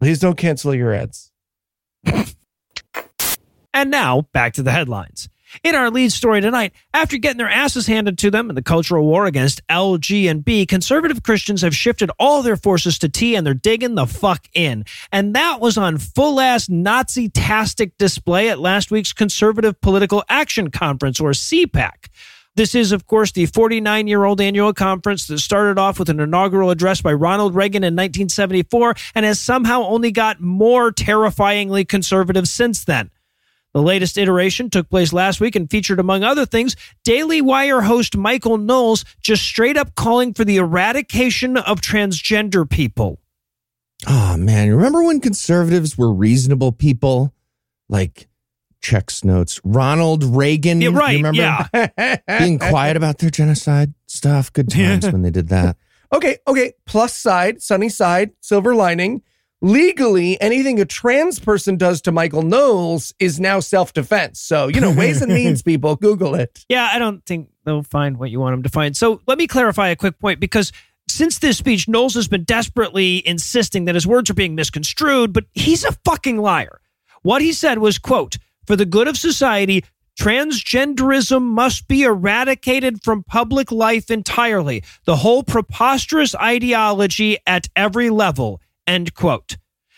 Please 0.00 0.18
don't 0.20 0.36
cancel 0.36 0.74
your 0.74 0.92
ads. 0.92 1.30
And 3.74 3.90
now 3.90 4.22
back 4.32 4.54
to 4.54 4.62
the 4.62 4.72
headlines. 4.72 5.28
In 5.62 5.74
our 5.74 5.90
lead 5.90 6.12
story 6.12 6.40
tonight, 6.40 6.72
after 6.92 7.16
getting 7.16 7.38
their 7.38 7.48
asses 7.48 7.86
handed 7.86 8.18
to 8.18 8.30
them 8.30 8.48
in 8.50 8.54
the 8.54 8.62
cultural 8.62 9.04
war 9.04 9.26
against 9.26 9.66
LG 9.68 10.30
and 10.30 10.44
B, 10.44 10.66
conservative 10.66 11.22
Christians 11.22 11.62
have 11.62 11.74
shifted 11.74 12.10
all 12.18 12.42
their 12.42 12.56
forces 12.56 12.98
to 12.98 13.08
T 13.08 13.34
and 13.34 13.46
they're 13.46 13.54
digging 13.54 13.94
the 13.94 14.06
fuck 14.06 14.46
in. 14.52 14.84
And 15.10 15.34
that 15.34 15.60
was 15.60 15.78
on 15.78 15.98
full 15.98 16.40
ass 16.40 16.68
Nazi 16.68 17.28
tastic 17.28 17.96
display 17.98 18.50
at 18.50 18.58
last 18.58 18.90
week's 18.90 19.12
Conservative 19.12 19.80
Political 19.80 20.22
Action 20.28 20.70
Conference 20.70 21.20
or 21.20 21.30
CPAC. 21.30 22.08
This 22.54 22.74
is, 22.74 22.90
of 22.90 23.06
course, 23.06 23.30
the 23.32 23.46
49 23.46 24.08
year 24.08 24.24
old 24.24 24.40
annual 24.40 24.72
conference 24.74 25.28
that 25.28 25.38
started 25.38 25.78
off 25.78 25.98
with 25.98 26.08
an 26.08 26.18
inaugural 26.18 26.70
address 26.70 27.00
by 27.00 27.12
Ronald 27.12 27.54
Reagan 27.54 27.84
in 27.84 27.94
1974 27.94 28.96
and 29.14 29.24
has 29.24 29.38
somehow 29.38 29.82
only 29.82 30.10
got 30.10 30.40
more 30.40 30.90
terrifyingly 30.90 31.84
conservative 31.84 32.48
since 32.48 32.84
then. 32.84 33.10
The 33.74 33.82
latest 33.82 34.16
iteration 34.16 34.70
took 34.70 34.88
place 34.88 35.12
last 35.12 35.40
week 35.40 35.54
and 35.54 35.70
featured, 35.70 36.00
among 36.00 36.24
other 36.24 36.46
things, 36.46 36.74
Daily 37.04 37.42
Wire 37.42 37.82
host 37.82 38.16
Michael 38.16 38.56
Knowles 38.56 39.04
just 39.20 39.42
straight 39.42 39.76
up 39.76 39.94
calling 39.94 40.32
for 40.32 40.44
the 40.44 40.56
eradication 40.56 41.56
of 41.56 41.80
transgender 41.80 42.68
people. 42.68 43.20
Oh 44.06 44.36
man, 44.36 44.70
remember 44.70 45.02
when 45.02 45.20
conservatives 45.20 45.98
were 45.98 46.12
reasonable 46.12 46.72
people? 46.72 47.34
Like 47.88 48.28
checks 48.80 49.24
notes. 49.24 49.60
Ronald 49.64 50.24
Reagan. 50.24 50.80
Yeah, 50.80 50.90
you 50.90 50.96
right. 50.96 51.16
remember 51.16 51.38
Yeah. 51.86 52.18
being 52.38 52.58
quiet 52.58 52.96
about 52.96 53.18
their 53.18 53.30
genocide 53.30 53.92
stuff. 54.06 54.52
Good 54.52 54.70
times 54.70 55.10
when 55.10 55.22
they 55.22 55.30
did 55.30 55.48
that. 55.48 55.76
Okay, 56.12 56.38
okay. 56.46 56.72
Plus 56.86 57.16
side, 57.16 57.60
sunny 57.62 57.88
side, 57.88 58.30
silver 58.40 58.74
lining. 58.74 59.22
Legally, 59.60 60.40
anything 60.40 60.80
a 60.80 60.84
trans 60.84 61.40
person 61.40 61.76
does 61.76 62.00
to 62.02 62.12
Michael 62.12 62.42
Knowles 62.42 63.12
is 63.18 63.40
now 63.40 63.58
self 63.58 63.92
defense. 63.92 64.38
So, 64.40 64.68
you 64.68 64.80
know, 64.80 64.92
ways 64.92 65.20
and 65.20 65.32
means, 65.32 65.62
people, 65.64 65.96
Google 65.96 66.36
it. 66.36 66.64
Yeah, 66.68 66.90
I 66.92 67.00
don't 67.00 67.24
think 67.26 67.50
they'll 67.64 67.82
find 67.82 68.18
what 68.18 68.30
you 68.30 68.38
want 68.38 68.52
them 68.52 68.62
to 68.62 68.68
find. 68.68 68.96
So 68.96 69.20
let 69.26 69.36
me 69.36 69.48
clarify 69.48 69.88
a 69.88 69.96
quick 69.96 70.18
point 70.20 70.38
because 70.38 70.70
since 71.08 71.38
this 71.38 71.58
speech, 71.58 71.88
Knowles 71.88 72.14
has 72.14 72.28
been 72.28 72.44
desperately 72.44 73.26
insisting 73.26 73.86
that 73.86 73.96
his 73.96 74.06
words 74.06 74.30
are 74.30 74.34
being 74.34 74.54
misconstrued, 74.54 75.32
but 75.32 75.46
he's 75.54 75.82
a 75.84 75.92
fucking 76.04 76.38
liar. 76.38 76.80
What 77.22 77.42
he 77.42 77.52
said 77.52 77.78
was, 77.78 77.98
quote, 77.98 78.36
for 78.64 78.76
the 78.76 78.86
good 78.86 79.08
of 79.08 79.16
society, 79.16 79.84
transgenderism 80.20 81.42
must 81.42 81.88
be 81.88 82.02
eradicated 82.02 83.02
from 83.02 83.24
public 83.24 83.72
life 83.72 84.10
entirely. 84.10 84.84
The 85.04 85.16
whole 85.16 85.42
preposterous 85.42 86.34
ideology 86.34 87.38
at 87.46 87.68
every 87.74 88.10
level, 88.10 88.60
end 88.88 89.14
quote. 89.14 89.56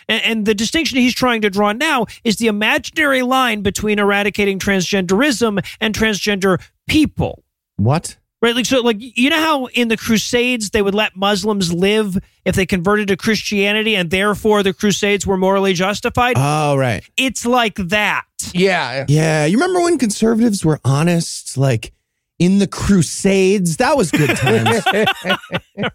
And, 0.09 0.23
and 0.25 0.47
the 0.47 0.55
distinction 0.55 0.99
he's 0.99 1.15
trying 1.15 1.41
to 1.43 1.51
draw 1.51 1.73
now 1.73 2.07
is 2.25 2.37
the 2.37 2.49
imaginary 2.49 3.23
line 3.23 3.63
between 3.63 3.99
eradicating 3.99 4.59
transgenderism 4.59 5.65
and 5.81 5.95
transgender 5.95 6.61
people. 6.89 7.43
What? 7.77 8.17
Right, 8.43 8.55
like 8.55 8.65
so, 8.65 8.81
like 8.81 8.97
you 8.99 9.29
know 9.29 9.37
how 9.37 9.67
in 9.67 9.89
the 9.89 9.99
Crusades 9.99 10.71
they 10.71 10.81
would 10.81 10.95
let 10.95 11.15
Muslims 11.15 11.75
live 11.75 12.17
if 12.47 12.55
they 12.55 12.65
converted 12.65 13.09
to 13.09 13.17
Christianity, 13.17 13.95
and 13.95 14.11
therefore 14.11 14.63
the 14.63 14.73
Crusades 14.73 15.27
were 15.27 15.37
morally 15.37 15.75
justified. 15.75 16.37
Oh, 16.39 16.75
right. 16.77 17.07
it's 17.19 17.45
like 17.45 17.75
that. 17.75 18.25
Yeah. 18.55 19.05
Yeah. 19.09 19.45
You 19.45 19.59
remember 19.59 19.81
when 19.83 19.99
conservatives 19.99 20.65
were 20.65 20.81
honest? 20.87 21.59
Like 21.59 21.93
in 22.39 22.61
the 22.61 22.67
Crusades? 22.67 23.77
That 23.77 23.99
was 23.99 24.11
good 24.11 24.35
times. 24.35 24.85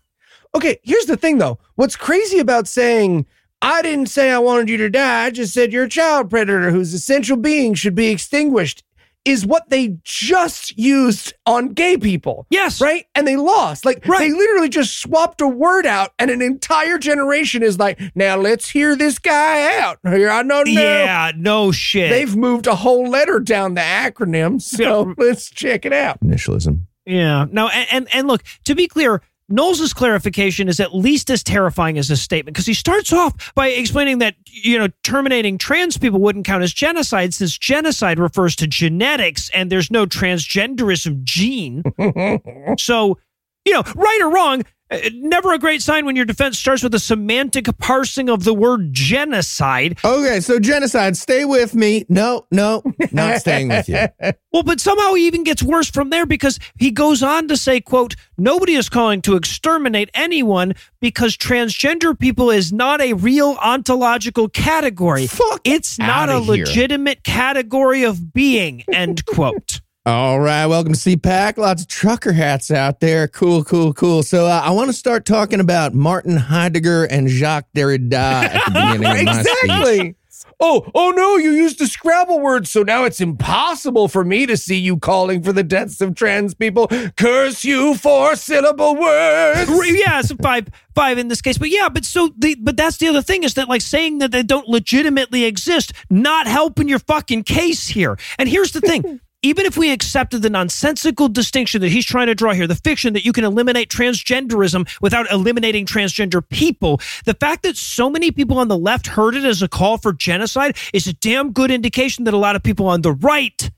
Okay, 0.55 0.79
here's 0.83 1.05
the 1.05 1.17
thing 1.17 1.37
though. 1.37 1.59
What's 1.75 1.95
crazy 1.95 2.39
about 2.39 2.67
saying, 2.67 3.25
I 3.61 3.81
didn't 3.81 4.07
say 4.07 4.31
I 4.31 4.39
wanted 4.39 4.69
you 4.69 4.77
to 4.77 4.89
die, 4.89 5.25
I 5.25 5.29
just 5.31 5.53
said 5.53 5.73
you're 5.73 5.83
a 5.85 5.89
child 5.89 6.29
predator 6.29 6.71
whose 6.71 6.93
essential 6.93 7.35
being 7.37 7.73
should 7.73 7.95
be 7.95 8.07
extinguished, 8.07 8.83
is 9.25 9.43
what 9.45 9.69
they 9.71 9.97
just 10.03 10.77
used 10.77 11.33
on 11.47 11.69
gay 11.69 11.97
people. 11.97 12.45
Yes. 12.51 12.79
Right? 12.79 13.05
And 13.15 13.27
they 13.27 13.35
lost. 13.37 13.83
Like, 13.83 14.05
Right. 14.07 14.19
they 14.19 14.31
literally 14.31 14.69
just 14.69 14.99
swapped 14.99 15.41
a 15.41 15.47
word 15.47 15.85
out, 15.87 16.11
and 16.19 16.29
an 16.29 16.43
entire 16.43 16.99
generation 16.99 17.63
is 17.63 17.79
like, 17.79 17.99
now 18.13 18.37
let's 18.37 18.69
hear 18.69 18.95
this 18.95 19.17
guy 19.17 19.79
out. 19.79 19.97
Here, 20.03 20.29
I 20.29 20.43
know 20.43 20.61
now. 20.61 20.71
Yeah, 20.71 21.31
no 21.35 21.71
shit. 21.71 22.11
They've 22.11 22.35
moved 22.35 22.67
a 22.67 22.75
whole 22.75 23.09
letter 23.09 23.39
down 23.39 23.73
the 23.73 23.81
acronym, 23.81 24.61
so 24.61 25.07
Yeah. 25.07 25.13
let's 25.17 25.49
check 25.49 25.85
it 25.85 25.91
out. 25.93 26.19
Initialism. 26.23 26.81
Yeah. 27.07 27.45
No, 27.51 27.67
and, 27.69 27.87
and 27.91 28.07
and 28.13 28.27
look, 28.27 28.43
to 28.65 28.75
be 28.75 28.87
clear, 28.87 29.21
Knowles' 29.47 29.93
clarification 29.93 30.67
is 30.67 30.79
at 30.79 30.95
least 30.95 31.29
as 31.29 31.43
terrifying 31.43 31.97
as 31.97 32.09
his 32.09 32.21
statement 32.21 32.55
because 32.55 32.65
he 32.65 32.73
starts 32.73 33.13
off 33.13 33.53
by 33.53 33.67
explaining 33.67 34.17
that 34.17 34.35
you 34.45 34.77
know 34.77 34.87
terminating 35.03 35.57
trans 35.57 35.97
people 35.97 36.19
wouldn't 36.19 36.45
count 36.45 36.63
as 36.63 36.73
genocide 36.73 37.33
since 37.33 37.57
genocide 37.57 38.17
refers 38.17 38.55
to 38.55 38.65
genetics 38.65 39.49
and 39.49 39.71
there's 39.71 39.91
no 39.91 40.05
transgenderism 40.05 41.23
gene. 41.23 41.83
so, 42.79 43.19
you 43.65 43.73
know, 43.73 43.83
right 43.95 44.19
or 44.21 44.31
wrong, 44.31 44.63
Uh, 45.03 45.09
never 45.15 45.53
a 45.53 45.59
great 45.59 45.81
sign 45.81 46.05
when 46.05 46.15
your 46.15 46.25
defense 46.25 46.57
starts 46.57 46.83
with 46.83 46.93
a 46.93 46.99
semantic 46.99 47.65
parsing 47.77 48.29
of 48.29 48.43
the 48.43 48.53
word 48.53 48.93
genocide. 48.93 49.97
Okay, 50.03 50.39
so 50.39 50.59
genocide, 50.59 51.17
stay 51.17 51.45
with 51.45 51.75
me. 51.75 52.05
No, 52.09 52.45
no, 52.51 52.83
not 53.11 53.39
staying 53.39 53.69
with 53.69 53.89
you. 53.89 54.07
Well, 54.55 54.63
but 54.63 54.79
somehow 54.79 55.13
he 55.15 55.27
even 55.27 55.43
gets 55.43 55.61
worse 55.61 55.89
from 55.89 56.11
there 56.11 56.25
because 56.25 56.59
he 56.77 56.89
goes 56.89 57.21
on 57.21 57.49
to 57.49 57.57
say, 57.57 57.81
quote, 57.81 58.15
nobody 58.37 58.75
is 58.75 58.87
calling 58.87 59.21
to 59.23 59.35
exterminate 59.35 60.09
anyone 60.13 60.75
because 61.01 61.35
transgender 61.35 62.17
people 62.17 62.49
is 62.49 62.71
not 62.71 63.01
a 63.01 63.11
real 63.11 63.57
ontological 63.61 64.47
category. 64.47 65.27
Fuck 65.27 65.59
it's 65.65 65.99
not 65.99 66.29
a 66.29 66.39
here. 66.39 66.63
legitimate 66.63 67.21
category 67.23 68.03
of 68.03 68.33
being, 68.33 68.85
end 68.93 69.25
quote. 69.25 69.81
All 70.07 70.39
right, 70.39 70.67
welcome 70.67 70.93
to 70.93 70.99
CPAC. 70.99 71.57
Lots 71.57 71.81
of 71.81 71.87
trucker 71.87 72.31
hats 72.31 72.69
out 72.69 72.99
there. 72.99 73.27
Cool, 73.27 73.63
cool, 73.63 73.91
cool. 73.91 74.21
So 74.21 74.45
uh, 74.45 74.61
I 74.63 74.69
want 74.69 74.87
to 74.89 74.93
start 74.93 75.25
talking 75.25 75.59
about 75.59 75.95
Martin 75.95 76.37
Heidegger 76.37 77.05
and 77.05 77.27
Jacques 77.27 77.65
Derrida 77.75 78.13
at 78.13 78.65
the 78.65 78.71
beginning 78.99 79.27
of 79.27 79.35
my 79.35 79.41
speech. 79.41 79.57
exactly. 79.63 80.15
Oh, 80.59 80.87
oh 80.93 81.09
no, 81.09 81.37
you 81.37 81.49
used 81.49 81.81
a 81.81 81.87
Scrabble 81.87 82.39
word, 82.39 82.67
so 82.67 82.83
now 82.83 83.03
it's 83.03 83.19
impossible 83.19 84.07
for 84.07 84.23
me 84.23 84.45
to 84.45 84.55
see 84.55 84.77
you 84.77 84.97
calling 84.97 85.41
for 85.41 85.51
the 85.51 85.63
deaths 85.63 85.99
of 86.01 86.13
trans 86.13 86.53
people. 86.53 86.87
Curse 87.17 87.63
you 87.65 87.95
four 87.95 88.35
syllable 88.35 88.95
words. 88.95 89.71
yeah, 89.87 90.21
so 90.21 90.35
five, 90.35 90.67
five 90.93 91.17
in 91.17 91.29
this 91.29 91.41
case. 91.41 91.57
But 91.57 91.71
yeah, 91.71 91.89
but 91.89 92.05
so 92.05 92.29
the, 92.37 92.55
but 92.61 92.77
that's 92.77 92.97
the 92.97 93.07
other 93.07 93.23
thing 93.23 93.43
is 93.43 93.55
that 93.55 93.67
like 93.67 93.81
saying 93.81 94.19
that 94.19 94.31
they 94.31 94.43
don't 94.43 94.67
legitimately 94.67 95.45
exist, 95.45 95.93
not 96.11 96.45
helping 96.45 96.87
your 96.87 96.99
fucking 96.99 97.43
case 97.43 97.87
here. 97.87 98.19
And 98.37 98.47
here's 98.47 98.71
the 98.71 98.81
thing. 98.81 99.19
Even 99.41 99.65
if 99.65 99.77
we 99.77 99.91
accepted 99.91 100.41
the 100.41 100.49
nonsensical 100.49 101.27
distinction 101.27 101.81
that 101.81 101.91
he's 101.91 102.05
trying 102.05 102.27
to 102.27 102.35
draw 102.35 102.53
here, 102.53 102.65
the 102.65 102.75
fiction 102.75 103.13
that 103.13 103.25
you 103.25 103.31
can 103.31 103.43
eliminate 103.43 103.89
transgenderism 103.89 104.89
without 105.01 105.29
eliminating 105.31 105.85
transgender 105.85 106.41
people, 106.49 106.99
the 107.25 107.35
fact 107.35 107.61
that 107.63 107.77
so 107.77 108.09
many 108.09 108.31
people 108.31 108.57
on 108.57 108.69
the 108.69 108.77
left 108.77 109.05
heard 109.07 109.35
it 109.35 109.43
as 109.43 109.61
a 109.61 109.67
call 109.67 109.97
for 109.97 110.13
genocide 110.13 110.75
is 110.93 111.05
a 111.05 111.13
damn 111.13 111.51
good 111.51 111.69
indication 111.69 112.23
that 112.23 112.33
a 112.33 112.37
lot 112.37 112.55
of 112.55 112.63
people 112.63 112.87
on 112.87 113.01
the 113.01 113.13
right 113.13 113.69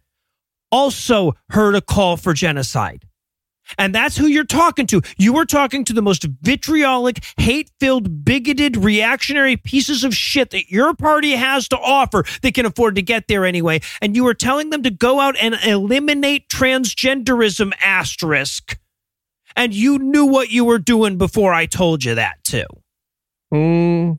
also 0.72 1.34
heard 1.50 1.76
a 1.76 1.82
call 1.82 2.18
for 2.18 2.34
genocide. 2.34 3.04
And 3.77 3.93
that's 3.93 4.17
who 4.17 4.27
you're 4.27 4.43
talking 4.43 4.88
to. 4.88 5.01
You 5.17 5.38
are 5.38 5.45
talking 5.45 5.83
to 5.86 5.93
the 5.93 6.01
most 6.01 6.25
vitriolic, 6.41 7.24
hate 7.38 7.71
filled, 7.79 8.24
bigoted, 8.24 8.77
reactionary 8.77 9.57
pieces 9.57 10.03
of 10.03 10.15
shit 10.15 10.51
that 10.51 10.69
your 10.69 10.93
party 10.93 11.31
has 11.31 11.67
to 11.69 11.77
offer 11.77 12.24
that 12.41 12.53
can 12.53 12.65
afford 12.65 12.95
to 12.95 13.01
get 13.01 13.27
there 13.27 13.45
anyway. 13.45 13.81
And 14.01 14.15
you 14.15 14.25
are 14.27 14.33
telling 14.33 14.69
them 14.69 14.83
to 14.83 14.89
go 14.89 15.19
out 15.19 15.36
and 15.39 15.55
eliminate 15.65 16.50
transgenderism 16.50 17.74
asterisk. 17.81 18.77
And 19.55 19.74
you 19.74 19.97
knew 19.97 20.25
what 20.25 20.51
you 20.51 20.65
were 20.65 20.79
doing 20.79 21.17
before 21.17 21.53
I 21.53 21.65
told 21.65 22.03
you 22.03 22.15
that, 22.15 22.43
too. 22.43 22.65
Hmm. 23.51 24.13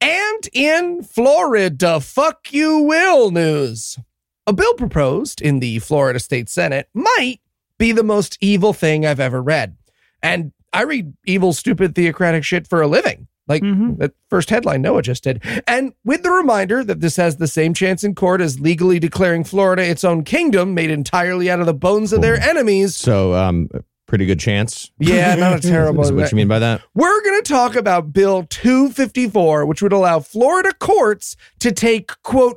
And 0.00 0.48
in 0.52 1.02
Florida, 1.02 2.00
fuck 2.00 2.52
you 2.52 2.78
will 2.80 3.30
news. 3.30 3.98
A 4.46 4.52
bill 4.52 4.74
proposed 4.74 5.40
in 5.42 5.60
the 5.60 5.78
Florida 5.80 6.20
State 6.20 6.48
Senate 6.48 6.88
might 6.94 7.38
be 7.78 7.92
the 7.92 8.04
most 8.04 8.38
evil 8.40 8.72
thing 8.72 9.04
I've 9.04 9.20
ever 9.20 9.42
read. 9.42 9.76
And 10.22 10.52
I 10.72 10.82
read 10.82 11.12
evil, 11.26 11.52
stupid, 11.52 11.94
theocratic 11.94 12.44
shit 12.44 12.66
for 12.68 12.80
a 12.80 12.86
living. 12.86 13.26
Like 13.48 13.62
Mhm. 13.62 13.98
that 13.98 14.12
first 14.28 14.50
headline 14.50 14.82
Noah 14.82 15.02
just 15.02 15.22
did. 15.24 15.40
And 15.68 15.92
with 16.04 16.22
the 16.24 16.32
reminder 16.32 16.82
that 16.82 17.00
this 17.00 17.14
has 17.16 17.36
the 17.36 17.46
same 17.46 17.74
chance 17.74 18.02
in 18.02 18.14
court 18.16 18.40
as 18.40 18.58
legally 18.58 18.98
declaring 18.98 19.44
Florida 19.44 19.84
its 19.88 20.02
own 20.04 20.24
kingdom 20.24 20.74
made 20.74 20.90
entirely 20.90 21.48
out 21.48 21.60
of 21.60 21.66
the 21.66 21.74
bones 21.74 22.12
of 22.12 22.22
their 22.22 22.36
enemies. 22.40 22.96
So, 22.96 23.34
um, 23.34 23.68
pretty 24.08 24.26
good 24.26 24.40
chance. 24.40 24.90
Yeah, 24.98 25.34
not 25.36 25.54
a 25.56 25.60
terrible. 25.68 26.02
Is 26.02 26.10
what 26.12 26.30
you 26.32 26.36
mean 26.36 26.48
by 26.48 26.58
that? 26.58 26.80
We're 26.94 27.22
going 27.22 27.40
to 27.42 27.48
talk 27.48 27.76
about 27.76 28.12
Bill 28.12 28.44
254, 28.48 29.64
which 29.66 29.80
would 29.82 29.92
allow 29.92 30.18
Florida 30.20 30.72
courts 30.78 31.36
to 31.60 31.70
take, 31.70 32.10
quote, 32.24 32.56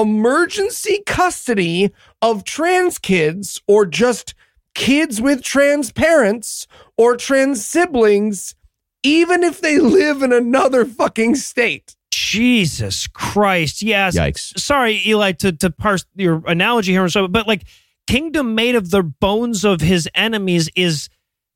emergency 0.00 1.02
custody 1.06 1.90
of 2.22 2.44
trans 2.44 2.98
kids 2.98 3.60
or 3.66 3.86
just 3.86 4.34
kids 4.74 5.20
with 5.20 5.42
trans 5.42 5.92
parents 5.92 6.66
or 6.96 7.16
trans 7.16 7.64
siblings, 7.64 8.54
even 9.02 9.42
if 9.42 9.60
they 9.60 9.78
live 9.78 10.22
in 10.22 10.32
another 10.32 10.84
fucking 10.84 11.34
state. 11.34 11.96
Jesus 12.10 13.06
Christ. 13.06 13.82
Yes. 13.82 14.16
Yikes. 14.16 14.58
Sorry, 14.58 15.00
Eli, 15.06 15.32
to, 15.32 15.52
to 15.52 15.70
parse 15.70 16.04
your 16.16 16.42
analogy 16.46 16.92
here, 16.92 17.02
and 17.02 17.12
so, 17.12 17.28
but 17.28 17.46
like, 17.46 17.64
kingdom 18.06 18.54
made 18.54 18.74
of 18.74 18.90
the 18.90 19.02
bones 19.02 19.64
of 19.64 19.80
his 19.80 20.08
enemies 20.14 20.68
is 20.74 21.08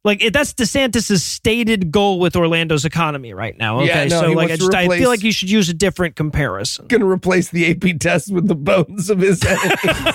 like 0.04 0.23
it, 0.23 0.32
that's 0.32 0.52
DeSantis's 0.52 1.25
stated 1.25 1.90
goal 1.90 2.20
with 2.20 2.37
Orlando's 2.37 2.84
economy 2.84 3.34
right 3.34 3.56
now. 3.56 3.80
Okay, 3.80 3.87
Yeah, 3.87 4.04
no, 4.04 4.20
so 4.20 4.32
like 4.32 4.50
I 4.50 4.56
just 4.56 4.75
I 4.75 4.88
feel 4.88 5.08
like 5.08 5.23
you 5.23 5.32
should 5.32 5.50
use 5.50 5.68
a 5.68 5.75
different 5.75 6.14
comparison. 6.16 6.87
Going 6.87 7.00
to 7.00 7.11
replace 7.11 7.50
the 7.50 7.70
AP 7.70 7.99
test 7.99 8.32
with 8.32 8.46
the 8.46 8.54
bones 8.54 9.11
of 9.11 9.18
his 9.18 9.42
enemies. 9.44 10.14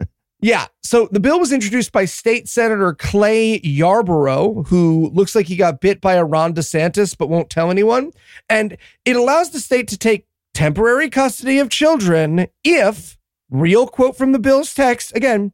Yeah. 0.40 0.66
So 0.82 1.08
the 1.10 1.18
bill 1.18 1.40
was 1.40 1.50
introduced 1.50 1.92
by 1.92 2.04
State 2.04 2.48
Senator 2.48 2.94
Clay 2.94 3.58
Yarborough, 3.62 4.64
who 4.64 5.10
looks 5.12 5.34
like 5.34 5.46
he 5.46 5.56
got 5.56 5.80
bit 5.80 6.00
by 6.00 6.14
a 6.14 6.24
Ron 6.24 6.54
DeSantis 6.54 7.16
but 7.16 7.28
won't 7.28 7.50
tell 7.50 7.70
anyone. 7.70 8.12
And 8.48 8.76
it 9.04 9.16
allows 9.16 9.50
the 9.50 9.60
state 9.60 9.88
to 9.88 9.98
take 9.98 10.26
temporary 10.54 11.10
custody 11.10 11.58
of 11.58 11.70
children 11.70 12.46
if, 12.62 13.18
real 13.50 13.86
quote 13.86 14.16
from 14.16 14.32
the 14.32 14.38
bill's 14.38 14.74
text, 14.74 15.16
again, 15.16 15.52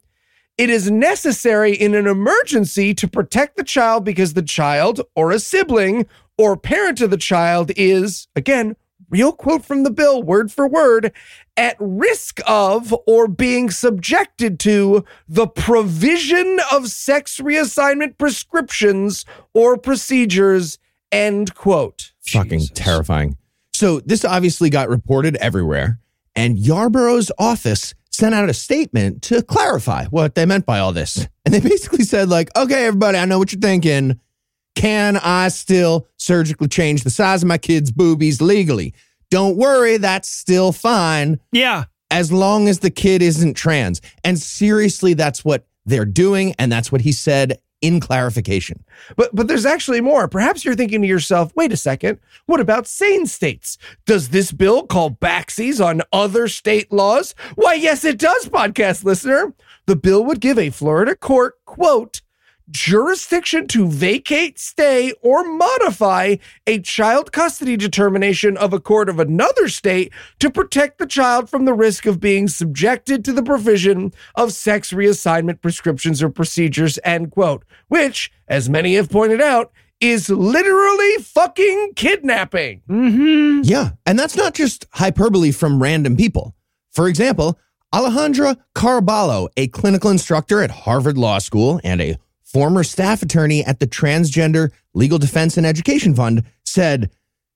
it 0.58 0.70
is 0.70 0.90
necessary 0.90 1.74
in 1.74 1.94
an 1.94 2.06
emergency 2.06 2.94
to 2.94 3.08
protect 3.08 3.56
the 3.56 3.64
child 3.64 4.04
because 4.04 4.34
the 4.34 4.42
child 4.42 5.00
or 5.16 5.32
a 5.32 5.38
sibling 5.38 6.06
or 6.36 6.56
parent 6.56 7.00
of 7.00 7.10
the 7.10 7.16
child 7.16 7.70
is, 7.76 8.28
again, 8.36 8.76
real 9.08 9.32
quote 9.32 9.64
from 9.64 9.82
the 9.82 9.90
bill, 9.90 10.22
word 10.22 10.50
for 10.50 10.66
word, 10.66 11.12
at 11.56 11.76
risk 11.78 12.40
of 12.46 12.94
or 13.06 13.28
being 13.28 13.70
subjected 13.70 14.58
to 14.58 15.04
the 15.28 15.46
provision 15.46 16.58
of 16.72 16.88
sex 16.88 17.38
reassignment 17.38 18.18
prescriptions 18.18 19.24
or 19.54 19.76
procedures, 19.76 20.78
end 21.10 21.54
quote. 21.54 22.12
Fucking 22.26 22.60
Jesus. 22.60 22.72
terrifying. 22.74 23.36
So 23.74 24.00
this 24.00 24.24
obviously 24.24 24.70
got 24.70 24.88
reported 24.88 25.36
everywhere, 25.36 25.98
and 26.34 26.58
Yarborough's 26.58 27.30
office 27.38 27.94
sent 28.12 28.34
out 28.34 28.48
a 28.48 28.54
statement 28.54 29.22
to 29.22 29.42
clarify 29.42 30.04
what 30.06 30.34
they 30.34 30.44
meant 30.46 30.66
by 30.66 30.78
all 30.78 30.92
this. 30.92 31.26
And 31.44 31.52
they 31.52 31.60
basically 31.60 32.04
said, 32.04 32.28
like, 32.28 32.56
okay, 32.56 32.86
everybody, 32.86 33.18
I 33.18 33.24
know 33.24 33.38
what 33.38 33.52
you're 33.52 33.60
thinking. 33.60 34.20
Can 34.76 35.16
I 35.16 35.48
still 35.48 36.06
surgically 36.16 36.68
change 36.68 37.02
the 37.04 37.10
size 37.10 37.42
of 37.42 37.48
my 37.48 37.58
kid's 37.58 37.90
boobies 37.90 38.40
legally? 38.40 38.94
Don't 39.30 39.56
worry, 39.56 39.96
that's 39.96 40.28
still 40.30 40.72
fine 40.72 41.40
Yeah. 41.52 41.84
as 42.10 42.30
long 42.30 42.68
as 42.68 42.78
the 42.80 42.90
kid 42.90 43.22
isn't 43.22 43.54
trans. 43.54 44.00
And 44.24 44.38
seriously, 44.38 45.14
that's 45.14 45.44
what 45.44 45.66
they're 45.84 46.04
doing. 46.04 46.54
And 46.58 46.70
that's 46.70 46.92
what 46.92 47.00
he 47.00 47.12
said 47.12 47.58
in 47.82 48.00
clarification. 48.00 48.82
But 49.16 49.34
but 49.34 49.48
there's 49.48 49.66
actually 49.66 50.00
more. 50.00 50.28
Perhaps 50.28 50.64
you're 50.64 50.74
thinking 50.74 51.02
to 51.02 51.08
yourself, 51.08 51.52
wait 51.54 51.72
a 51.72 51.76
second, 51.76 52.18
what 52.46 52.60
about 52.60 52.86
sane 52.86 53.26
states? 53.26 53.76
Does 54.06 54.30
this 54.30 54.52
bill 54.52 54.86
call 54.86 55.10
backsies 55.10 55.84
on 55.84 56.02
other 56.12 56.48
state 56.48 56.90
laws? 56.90 57.34
Why, 57.56 57.74
yes, 57.74 58.04
it 58.04 58.18
does, 58.18 58.48
podcast 58.48 59.04
listener. 59.04 59.52
The 59.86 59.96
bill 59.96 60.24
would 60.24 60.40
give 60.40 60.58
a 60.58 60.70
Florida 60.70 61.16
court, 61.16 61.54
quote, 61.66 62.22
jurisdiction 62.70 63.66
to 63.68 63.88
vacate, 63.88 64.58
stay, 64.58 65.12
or 65.22 65.44
modify 65.44 66.36
a 66.66 66.80
child 66.80 67.32
custody 67.32 67.76
determination 67.76 68.56
of 68.56 68.72
a 68.72 68.80
court 68.80 69.08
of 69.08 69.18
another 69.18 69.68
state 69.68 70.12
to 70.38 70.50
protect 70.50 70.98
the 70.98 71.06
child 71.06 71.50
from 71.50 71.64
the 71.64 71.74
risk 71.74 72.06
of 72.06 72.20
being 72.20 72.48
subjected 72.48 73.24
to 73.24 73.32
the 73.32 73.42
provision 73.42 74.12
of 74.34 74.52
sex 74.52 74.92
reassignment 74.92 75.60
prescriptions 75.60 76.22
or 76.22 76.28
procedures, 76.28 76.98
end 77.04 77.30
quote, 77.30 77.64
which, 77.88 78.32
as 78.48 78.68
many 78.68 78.94
have 78.94 79.10
pointed 79.10 79.40
out, 79.40 79.72
is 80.00 80.28
literally 80.28 81.16
fucking 81.22 81.92
kidnapping. 81.94 82.82
Mm-hmm. 82.88 83.60
Yeah. 83.64 83.90
And 84.04 84.18
that's 84.18 84.36
not 84.36 84.54
just 84.54 84.86
hyperbole 84.92 85.52
from 85.52 85.80
random 85.80 86.16
people. 86.16 86.54
For 86.90 87.08
example, 87.08 87.58
Alejandra 87.94 88.56
Caraballo, 88.74 89.48
a 89.56 89.68
clinical 89.68 90.10
instructor 90.10 90.62
at 90.62 90.70
Harvard 90.70 91.18
Law 91.18 91.38
School 91.38 91.80
and 91.84 92.00
a 92.00 92.16
former 92.52 92.84
staff 92.84 93.22
attorney 93.22 93.64
at 93.64 93.80
the 93.80 93.86
Transgender 93.86 94.70
Legal 94.94 95.18
Defense 95.18 95.56
and 95.56 95.66
Education 95.66 96.14
Fund, 96.14 96.44
said, 96.64 97.10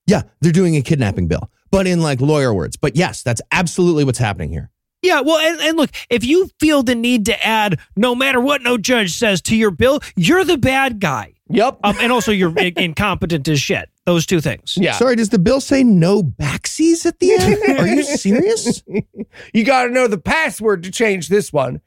Yeah, 0.07 0.23
they're 0.41 0.53
doing 0.53 0.77
a 0.77 0.83
kidnapping 0.83 1.29
bill, 1.29 1.51
but 1.71 1.87
in 1.87 2.01
like 2.01 2.21
lawyer 2.21 2.55
words. 2.55 2.77
But 2.77 2.97
yes, 2.97 3.23
that's 3.23 3.43
absolutely 3.53 4.05
what's 4.05 4.19
happening 4.19 4.51
here. 4.51 4.71
Yeah, 5.03 5.21
well, 5.21 5.39
and, 5.39 5.61
and 5.61 5.77
look, 5.77 5.91
if 6.11 6.25
you 6.25 6.51
feel 6.59 6.83
the 6.83 6.95
need 6.95 7.27
to 7.27 7.47
add 7.47 7.79
no 7.95 8.15
matter 8.15 8.41
what 8.41 8.63
no 8.63 8.77
judge 8.79 9.13
says 9.17 9.41
to 9.43 9.55
your 9.57 9.71
bill, 9.71 10.01
you're 10.17 10.45
the 10.45 10.59
bad 10.59 10.99
guy. 11.01 11.35
Yep. 11.49 11.79
Um, 11.85 11.97
and 12.01 12.11
also 12.11 12.33
you're 12.33 12.53
incompetent 12.59 13.47
as 13.47 13.61
shit. 13.61 13.89
Those 14.05 14.27
two 14.27 14.41
things. 14.41 14.75
yeah. 14.77 14.93
Sorry, 14.93 15.17
does 15.17 15.29
the 15.29 15.39
bill 15.39 15.61
say 15.61 15.85
no 15.85 16.23
backsies 16.23 17.07
at 17.07 17.19
the 17.19 17.33
end? 17.33 17.79
Are 17.79 17.87
you 17.87 18.03
serious? 18.03 18.83
you 19.53 19.65
got 19.65 19.85
to 19.85 19.91
know 19.91 20.07
the 20.09 20.19
password 20.19 20.83
to 20.85 20.91
change 20.91 21.29
this 21.29 21.53
one. 21.53 21.81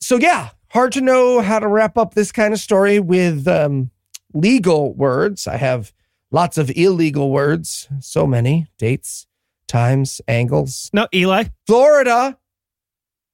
So, 0.00 0.16
yeah, 0.16 0.50
hard 0.74 0.92
to 0.92 1.00
know 1.00 1.40
how 1.40 1.60
to 1.60 1.68
wrap 1.68 1.96
up 1.96 2.14
this 2.14 2.32
kind 2.32 2.52
of 2.52 2.58
story 2.58 2.98
with 2.98 3.46
um, 3.46 3.90
legal 4.34 4.92
words. 4.92 5.46
I 5.46 5.56
have 5.56 5.92
lots 6.32 6.58
of 6.58 6.70
illegal 6.76 7.30
words, 7.30 7.88
so 8.00 8.26
many 8.26 8.66
dates, 8.76 9.26
times, 9.68 10.20
angles. 10.26 10.90
No, 10.92 11.06
Eli. 11.14 11.44
Florida 11.66 12.36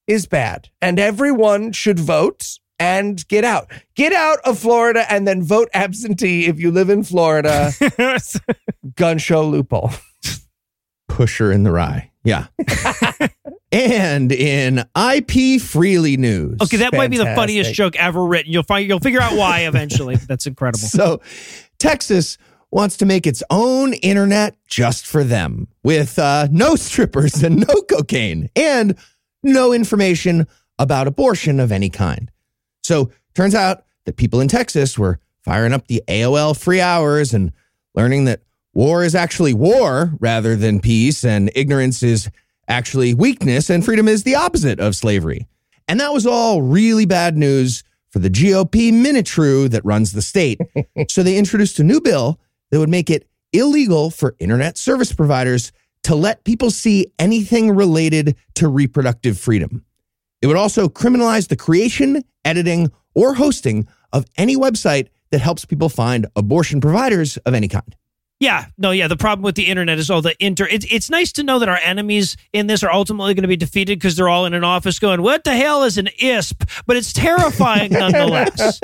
is 0.07 0.27
bad, 0.27 0.69
and 0.83 0.99
everyone 0.99 1.73
should 1.73 1.99
vote 1.99 2.59
and 2.79 3.27
get 3.29 3.45
out. 3.45 3.71
Get 3.95 4.13
out 4.13 4.39
of 4.45 4.59
Florida 4.59 5.11
and 5.11 5.27
then 5.27 5.43
vote 5.43 5.69
absentee 5.73 6.47
if 6.47 6.61
you 6.61 6.71
live 6.71 6.91
in 6.91 7.03
Florida. 7.03 7.73
Gun 8.97 9.19
show 9.19 9.47
loophole. 9.47 9.91
Pusher 11.09 11.53
in 11.53 11.63
the 11.63 11.73
rye. 11.73 12.11
Yeah. 12.23 12.47
and 13.73 14.33
in 14.33 14.85
IP 14.97 15.61
Freely 15.61 16.17
news. 16.17 16.59
okay, 16.61 16.79
that 16.79 16.93
might 16.93 17.11
be 17.11 17.19
the 17.19 17.35
funniest 17.37 17.73
joke 17.75 17.97
ever 17.97 18.25
written. 18.25 18.53
You'll 18.53 18.63
find 18.63 18.89
you'll 18.89 19.01
figure 19.01 19.21
out 19.21 19.37
why 19.37 19.61
eventually. 19.67 20.17
That's 20.17 20.47
incredible. 20.47 20.81
So, 20.81 21.21
Texas 21.79 22.37
wants 22.71 22.97
to 22.99 23.07
make 23.07 23.27
its 23.27 23.43
own 23.51 23.93
internet 23.95 24.57
just 24.67 25.07
for 25.07 25.25
them 25.25 25.69
with 25.83 26.19
uh, 26.19 26.49
no 26.51 26.77
strippers 26.77 27.43
and 27.43 27.67
no 27.67 27.83
cocaine 27.83 28.49
and 28.55 28.97
no 29.43 29.73
information 29.73 30.47
about 30.79 31.07
abortion 31.07 31.61
of 31.61 31.73
any 31.73 31.91
kind. 31.91 32.31
So, 32.83 33.11
turns 33.35 33.55
out 33.55 33.85
that 34.05 34.17
people 34.17 34.41
in 34.41 34.49
Texas 34.49 34.99
were 34.99 35.21
firing 35.43 35.73
up 35.73 35.87
the 35.87 36.03
AOL 36.09 36.59
free 36.59 36.81
hours 36.81 37.33
and 37.33 37.53
learning 37.95 38.25
that 38.27 38.43
war 38.73 39.05
is 39.05 39.15
actually 39.15 39.55
war 39.55 40.13
rather 40.21 40.55
than 40.57 40.81
peace 40.81 41.25
and 41.25 41.51
ignorance 41.55 42.03
is 42.03 42.31
actually 42.71 43.13
weakness 43.13 43.69
and 43.69 43.85
freedom 43.85 44.09
is 44.09 44.23
the 44.23 44.37
opposite 44.37 44.81
of 44.81 44.97
slavery. 44.97 45.47
And 45.89 46.01
that 46.01 46.13
was 46.13 46.27
all 46.27 46.63
really 46.63 47.05
bad 47.05 47.37
news 47.37 47.83
for 48.11 48.21
the 48.21 48.31
GOP 48.31 48.93
Minitrue 48.93 49.69
that 49.71 49.85
runs 49.85 50.13
the 50.13 50.23
state. 50.23 50.61
so 51.09 51.23
they 51.23 51.37
introduced 51.37 51.79
a 51.81 51.85
new 51.85 52.01
bill 52.01 52.39
that 52.71 52.79
would 52.79 52.89
make 52.89 53.11
it 53.11 53.29
illegal 53.53 54.11
for 54.11 54.37
internet 54.39 54.79
service 54.79 55.13
providers 55.13 55.73
to 56.05 56.15
let 56.15 56.45
people 56.45 56.71
see 56.71 57.13
anything 57.19 57.71
related 57.71 58.37
to 58.55 58.69
reproductive 58.69 59.39
freedom. 59.39 59.85
It 60.41 60.47
would 60.47 60.57
also 60.57 60.89
criminalize 60.89 61.49
the 61.49 61.57
creation, 61.57 62.23
editing, 62.45 62.91
or 63.15 63.35
hosting 63.35 63.87
of 64.13 64.25
any 64.37 64.57
website 64.57 65.09
that 65.31 65.41
helps 65.41 65.65
people 65.65 65.89
find 65.89 66.27
abortion 66.37 66.81
providers 66.81 67.37
of 67.39 67.55
any 67.55 67.69
kind. 67.69 67.97
Yeah, 68.41 68.65
no, 68.79 68.91
yeah. 68.91 69.07
The 69.07 69.19
problem 69.19 69.43
with 69.43 69.55
the 69.55 69.67
internet 69.67 69.99
is 69.99 70.11
all 70.11 70.23
the 70.23 70.35
inter. 70.43 70.67
It's 70.67 70.87
it's 70.91 71.11
nice 71.11 71.31
to 71.33 71.43
know 71.43 71.59
that 71.59 71.69
our 71.69 71.77
enemies 71.77 72.39
in 72.55 72.69
this 72.69 72.83
are 72.83 72.91
ultimately 72.91 73.35
going 73.35 73.43
to 73.43 73.49
be 73.49 73.57
defeated 73.57 73.99
because 73.99 74.17
they're 74.17 74.31
all 74.31 74.47
in 74.47 74.55
an 74.55 74.65
office 74.65 74.99
going, 74.99 75.21
"What 75.21 75.45
the 75.45 75.55
hell 75.55 75.85
is 75.85 75.99
an 75.99 76.09
ISP?" 76.19 76.67
But 76.87 76.97
it's 76.97 77.13
terrifying 77.13 77.93
nonetheless, 77.93 78.81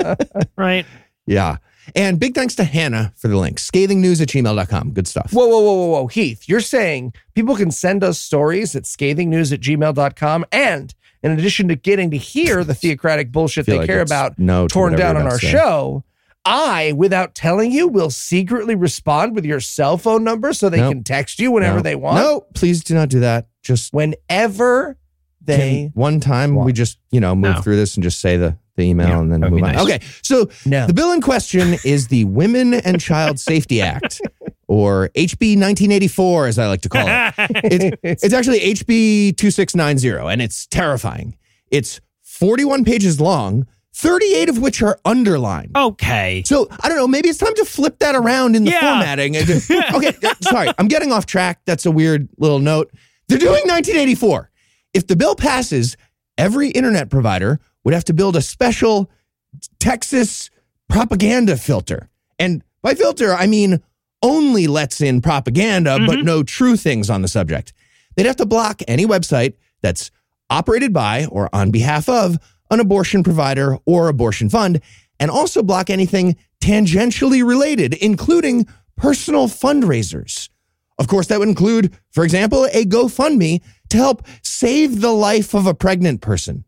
right? 0.55 0.85
Yeah. 1.25 1.57
And 1.95 2.19
big 2.19 2.35
thanks 2.35 2.53
to 2.55 2.65
Hannah 2.65 3.13
for 3.15 3.29
the 3.29 3.37
link. 3.37 3.57
Scathingnews 3.57 4.21
at 4.21 4.27
gmail.com. 4.27 4.91
Good 4.91 5.07
stuff. 5.07 5.31
Whoa, 5.31 5.47
whoa, 5.47 5.61
whoa, 5.61 5.73
whoa, 5.73 5.87
whoa. 6.01 6.07
Heath, 6.07 6.47
you're 6.47 6.59
saying 6.59 7.13
people 7.33 7.55
can 7.55 7.71
send 7.71 8.03
us 8.03 8.19
stories 8.19 8.75
at 8.75 8.83
scathingnews 8.83 9.53
at 9.53 9.61
gmail.com. 9.61 10.45
And 10.51 10.93
in 11.23 11.31
addition 11.31 11.69
to 11.69 11.75
getting 11.75 12.11
to 12.11 12.17
hear 12.17 12.63
the 12.63 12.75
theocratic 12.75 13.31
bullshit 13.31 13.65
they 13.65 13.77
like 13.77 13.87
care 13.87 14.01
about 14.01 14.37
no 14.37 14.67
torn 14.67 14.95
down 14.95 15.17
on 15.17 15.23
our 15.23 15.37
to 15.39 15.45
say. 15.45 15.51
show, 15.51 16.03
I, 16.47 16.93
without 16.93 17.35
telling 17.35 17.71
you, 17.71 17.87
will 17.87 18.09
secretly 18.09 18.73
respond 18.75 19.35
with 19.35 19.45
your 19.45 19.59
cell 19.59 19.97
phone 19.97 20.23
number 20.23 20.53
so 20.53 20.69
they 20.69 20.77
Nope. 20.77 20.93
can 20.93 21.03
text 21.03 21.39
you 21.39 21.51
whenever 21.51 21.77
No. 21.77 21.81
they 21.83 21.95
want. 21.95 22.17
No, 22.23 22.45
please 22.55 22.83
do 22.83 22.93
not 22.93 23.09
do 23.09 23.19
that. 23.19 23.47
Just 23.63 23.93
Whenever 23.93 24.97
they. 25.41 25.57
can 25.57 25.91
one 25.93 26.19
time 26.21 26.55
we 26.55 26.71
just, 26.73 26.99
you 27.11 27.19
know, 27.19 27.35
move 27.35 27.55
No. 27.55 27.61
through 27.61 27.75
this 27.75 27.95
and 27.95 28.03
just 28.03 28.19
say 28.19 28.37
the, 28.37 28.57
the 28.77 28.83
email 28.83 29.07
Yeah, 29.09 29.19
and 29.19 29.31
then 29.31 29.41
move 29.41 29.61
on. 29.63 29.73
nice. 29.73 29.79
Okay. 29.81 29.99
So 30.23 30.49
No. 30.65 30.87
the 30.87 30.93
bill 30.93 31.11
in 31.11 31.19
question 31.21 31.75
is 31.83 32.07
the 32.07 32.23
Women 32.25 32.73
and 32.75 33.01
Child 33.01 33.39
Safety 33.39 33.81
Act, 33.81 34.21
or 34.67 35.09
HB 35.15 35.55
1984, 35.59 36.47
as 36.47 36.59
I 36.59 36.67
like 36.67 36.81
to 36.81 36.89
call 36.89 37.05
it. 37.07 37.33
It's, 38.03 38.23
it's 38.23 38.33
actually 38.33 38.59
HB 38.61 39.35
2690, 39.37 40.31
and 40.31 40.41
it's 40.41 40.65
terrifying. 40.67 41.37
It's 41.71 41.99
41 42.23 42.85
pages 42.85 43.19
long, 43.19 43.65
38 43.99 44.49
of 44.49 44.59
which 44.59 44.81
are 44.83 44.99
underlined. 45.05 45.71
okay. 45.75 46.43
So 46.45 46.67
I 46.81 46.87
don't 46.87 46.97
know. 46.97 47.07
Maybe 47.07 47.29
it's 47.29 47.39
time 47.39 47.55
to 47.55 47.65
flip 47.65 47.97
that 47.99 48.13
around 48.15 48.55
in 48.55 48.63
the 48.63 48.71
Yeah. 48.71 48.79
formatting. 48.79 49.35
Okay, 49.95 50.13
uh, 50.23 50.33
sorry, 50.41 50.69
I'm 50.77 50.87
getting 50.87 51.11
off 51.11 51.25
track. 51.25 51.61
That's 51.65 51.85
a 51.85 51.91
weird 51.91 52.29
little 52.37 52.59
note. 52.59 52.91
They're 53.27 53.39
doing 53.39 53.63
1984. 53.65 54.51
If 54.93 55.07
the 55.07 55.15
bill 55.15 55.35
passes, 55.35 55.97
every 56.37 56.69
internet 56.69 57.09
provider 57.09 57.59
would 57.83 57.93
have 57.95 58.05
to 58.05 58.13
build 58.13 58.35
a 58.35 58.41
special 58.41 59.09
Texas 59.79 60.49
propaganda 60.89 61.57
filter. 61.57 62.09
And 62.39 62.63
by 62.81 62.93
filter, 62.93 63.33
I 63.33 63.47
mean 63.47 63.81
only 64.23 64.67
lets 64.67 65.01
in 65.01 65.21
propaganda, 65.21 65.99
but 66.05 66.19
no 66.23 66.41
true 66.43 66.75
things 66.75 67.09
on 67.09 67.21
the 67.21 67.27
subject. 67.27 67.73
They'd 68.15 68.25
have 68.25 68.35
to 68.37 68.45
block 68.45 68.81
any 68.87 69.05
website 69.05 69.53
that's 69.81 70.09
operated 70.49 70.93
by 70.93 71.25
or 71.25 71.49
on 71.53 71.71
behalf 71.71 72.07
of 72.09 72.37
an 72.69 72.79
abortion 72.79 73.23
provider 73.23 73.77
or 73.85 74.07
abortion 74.07 74.49
fund, 74.49 74.81
and 75.19 75.31
also 75.31 75.63
block 75.63 75.89
anything 75.89 76.35
tangentially 76.61 77.47
related, 77.47 77.93
including 77.95 78.67
personal 78.95 79.47
fundraisers. 79.47 80.49
Of 80.99 81.07
course, 81.07 81.27
that 81.27 81.39
would 81.39 81.47
include, 81.47 81.95
for 82.11 82.23
example, 82.23 82.65
a 82.65 82.83
GoFundMe 82.83 83.61
to 83.89 83.97
help 83.97 84.25
save 84.41 85.01
the 85.01 85.11
life 85.11 85.53
of 85.53 85.67
a 85.67 85.73
pregnant 85.73 86.21
person. 86.21 86.65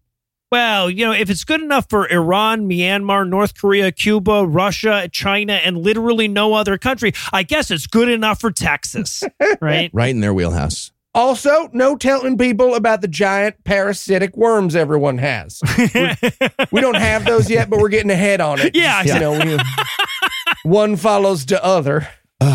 Well, 0.52 0.90
you 0.90 1.06
know, 1.06 1.12
if 1.12 1.30
it's 1.30 1.44
good 1.44 1.62
enough 1.62 1.88
for 1.90 2.10
Iran, 2.10 2.68
Myanmar, 2.68 3.28
North 3.28 3.56
Korea, 3.60 3.92
Cuba, 3.92 4.46
Russia, 4.48 5.08
China, 5.12 5.54
and 5.54 5.78
literally 5.78 6.28
no 6.28 6.56
other 6.56 6.78
country, 6.78 7.14
I 7.32 7.44
guess 7.44 7.70
it's 7.70 7.86
good 7.86 8.10
enough 8.10 8.42
for 8.42 8.52
Texas, 8.52 9.24
right? 9.62 9.92
Right 9.94 10.10
in 10.10 10.22
their 10.22 10.34
wheelhouse. 10.34 10.92
Also, 11.16 11.70
no 11.74 11.96
telling 11.98 12.38
people 12.38 12.76
about 12.76 13.02
the 13.02 13.08
giant 13.08 13.64
parasitic 13.64 14.38
worms 14.38 14.76
everyone 14.76 15.18
has. 15.18 15.60
we, 15.78 16.12
we 16.72 16.82
don't 16.82 16.96
have 16.98 17.26
those 17.26 17.50
yet, 17.50 17.70
but 17.70 17.80
we're 17.80 17.90
getting 17.90 18.12
ahead 18.12 18.42
on 18.42 18.60
it. 18.60 18.76
Yeah, 18.76 19.04
you 19.04 19.20
know, 19.20 19.32
we- 19.40 19.58
one 20.64 20.96
follows 20.96 21.46
the 21.46 21.64
other. 21.64 22.08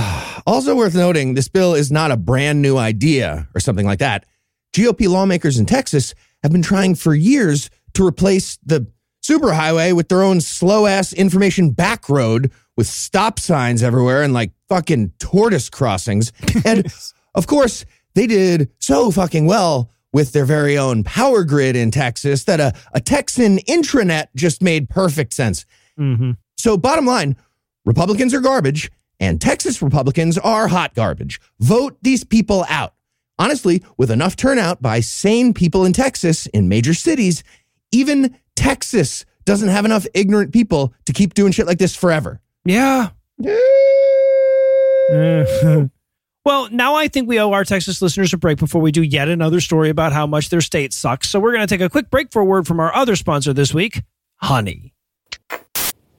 Also 0.46 0.76
worth 0.76 0.94
noting, 0.94 1.32
this 1.32 1.48
bill 1.48 1.72
is 1.74 1.90
not 1.90 2.10
a 2.10 2.18
brand 2.18 2.60
new 2.60 2.76
idea 2.76 3.48
or 3.54 3.60
something 3.60 3.86
like 3.86 4.00
that. 4.00 4.26
GOP 4.74 5.08
lawmakers 5.08 5.58
in 5.58 5.64
Texas 5.64 6.14
have 6.42 6.52
been 6.52 6.60
trying 6.60 6.94
for 6.96 7.14
years 7.14 7.70
to 7.94 8.06
replace 8.06 8.58
the 8.62 8.86
superhighway 9.26 9.94
with 9.96 10.08
their 10.10 10.22
own 10.22 10.42
slow 10.42 10.84
ass 10.84 11.14
information 11.14 11.70
back 11.70 12.10
road 12.10 12.52
with 12.76 12.86
stop 12.86 13.38
signs 13.38 13.82
everywhere 13.82 14.22
and 14.22 14.34
like 14.34 14.52
fucking 14.68 15.12
tortoise 15.18 15.70
crossings. 15.70 16.30
And 16.66 16.92
of 17.34 17.46
course, 17.46 17.86
they 18.14 18.26
did 18.26 18.70
so 18.78 19.10
fucking 19.10 19.46
well 19.46 19.90
with 20.12 20.32
their 20.32 20.44
very 20.44 20.78
own 20.78 21.02
power 21.02 21.44
grid 21.44 21.74
in 21.74 21.90
Texas 21.90 22.44
that 22.44 22.60
a, 22.60 22.72
a 22.92 23.00
Texan 23.00 23.58
intranet 23.58 24.26
just 24.36 24.62
made 24.62 24.88
perfect 24.88 25.32
sense. 25.32 25.66
Mm-hmm. 25.98 26.32
So, 26.56 26.76
bottom 26.76 27.04
line, 27.04 27.36
Republicans 27.84 28.32
are 28.32 28.40
garbage 28.40 28.90
and 29.20 29.40
Texas 29.40 29.82
Republicans 29.82 30.38
are 30.38 30.68
hot 30.68 30.94
garbage. 30.94 31.40
Vote 31.58 31.96
these 32.02 32.24
people 32.24 32.64
out. 32.68 32.94
Honestly, 33.38 33.82
with 33.96 34.10
enough 34.10 34.36
turnout 34.36 34.80
by 34.80 35.00
sane 35.00 35.52
people 35.52 35.84
in 35.84 35.92
Texas 35.92 36.46
in 36.46 36.68
major 36.68 36.94
cities, 36.94 37.42
even 37.90 38.36
Texas 38.54 39.24
doesn't 39.44 39.68
have 39.68 39.84
enough 39.84 40.06
ignorant 40.14 40.52
people 40.52 40.94
to 41.06 41.12
keep 41.12 41.34
doing 41.34 41.50
shit 41.50 41.66
like 41.66 41.78
this 41.78 41.96
forever. 41.96 42.40
Yeah. 42.64 43.10
well, 46.44 46.68
now 46.70 46.94
I 46.94 47.08
think 47.08 47.28
we 47.28 47.40
owe 47.40 47.52
our 47.52 47.64
Texas 47.64 48.02
listeners 48.02 48.32
a 48.32 48.36
break 48.36 48.58
before 48.58 48.82
we 48.82 48.92
do 48.92 49.02
yet 49.02 49.28
another 49.28 49.60
story 49.60 49.88
about 49.88 50.12
how 50.12 50.26
much 50.26 50.50
their 50.50 50.60
state 50.60 50.92
sucks. 50.92 51.28
So 51.30 51.40
we're 51.40 51.52
going 51.52 51.66
to 51.66 51.74
take 51.74 51.80
a 51.80 51.90
quick 51.90 52.10
break 52.10 52.30
for 52.30 52.42
a 52.42 52.44
word 52.44 52.66
from 52.66 52.80
our 52.80 52.94
other 52.94 53.16
sponsor 53.16 53.52
this 53.52 53.72
week, 53.72 54.02
Honey. 54.36 54.92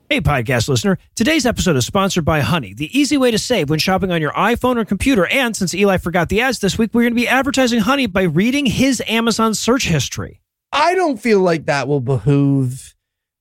Hey, 0.10 0.22
podcast 0.22 0.70
listener. 0.70 1.00
Today's 1.16 1.48
episode 1.48 1.76
is 1.76 1.86
sponsored 1.86 2.26
by 2.26 2.42
Honey, 2.42 2.74
the 2.74 2.96
easy 2.98 3.18
way 3.18 3.32
to 3.32 3.40
save 3.40 3.70
when 3.72 3.80
shopping 3.80 4.12
on 4.12 4.22
your 4.22 4.34
iPhone 4.34 4.78
or 4.78 4.86
computer. 4.86 5.26
And 5.28 5.56
since 5.56 5.74
Eli 5.74 5.98
forgot 5.98 6.30
the 6.30 6.42
ads 6.42 6.60
this 6.60 6.78
week, 6.78 6.92
we're 6.94 7.02
going 7.02 7.14
to 7.14 7.20
be 7.20 7.28
advertising 7.28 7.80
Honey 7.80 8.06
by 8.06 8.22
reading 8.24 8.68
his 8.68 9.02
Amazon 9.08 9.56
search 9.56 9.88
history. 9.88 10.42
I 10.72 10.94
don't 10.94 11.18
feel 11.18 11.40
like 11.40 11.66
that 11.66 11.88
will 11.88 12.02
behoove 12.02 12.96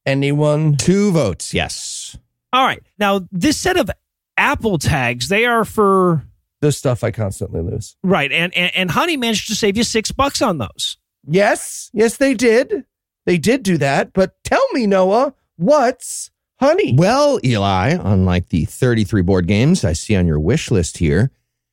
anyone. 0.06 0.76
Two 0.76 1.12
votes, 1.12 1.52
yes. 1.52 2.16
All 2.52 2.64
right. 2.64 2.82
Now, 2.98 3.28
this 3.30 3.58
set 3.58 3.76
of 3.76 3.90
Apple 4.36 4.78
tags, 4.78 5.28
they 5.28 5.44
are 5.44 5.64
for 5.64 6.24
The 6.64 6.72
stuff 6.72 7.04
I 7.04 7.10
constantly 7.10 7.60
lose. 7.60 7.94
right, 8.02 8.32
and, 8.32 8.56
and 8.56 8.74
and 8.74 8.90
Honey 8.90 9.18
managed 9.18 9.48
to 9.48 9.54
save 9.54 9.76
you 9.76 9.84
six 9.84 10.10
bucks 10.10 10.40
on 10.40 10.56
those. 10.56 10.96
Yes, 11.26 11.90
yes, 11.92 12.16
they 12.16 12.32
did. 12.32 12.86
They 13.26 13.36
did 13.36 13.62
do 13.62 13.76
that. 13.76 14.14
But 14.14 14.42
tell 14.44 14.66
me, 14.72 14.86
Noah, 14.86 15.34
what's 15.56 16.30
honey? 16.58 16.94
Well, 16.96 17.38
Eli, 17.44 17.98
unlike 18.00 18.48
the 18.48 18.64
33 18.64 19.20
board 19.20 19.46
games 19.46 19.84
I 19.84 19.92
see 19.92 20.16
on 20.16 20.26
your 20.26 20.40
wish 20.40 20.70
list 20.70 20.96
here, 20.96 21.30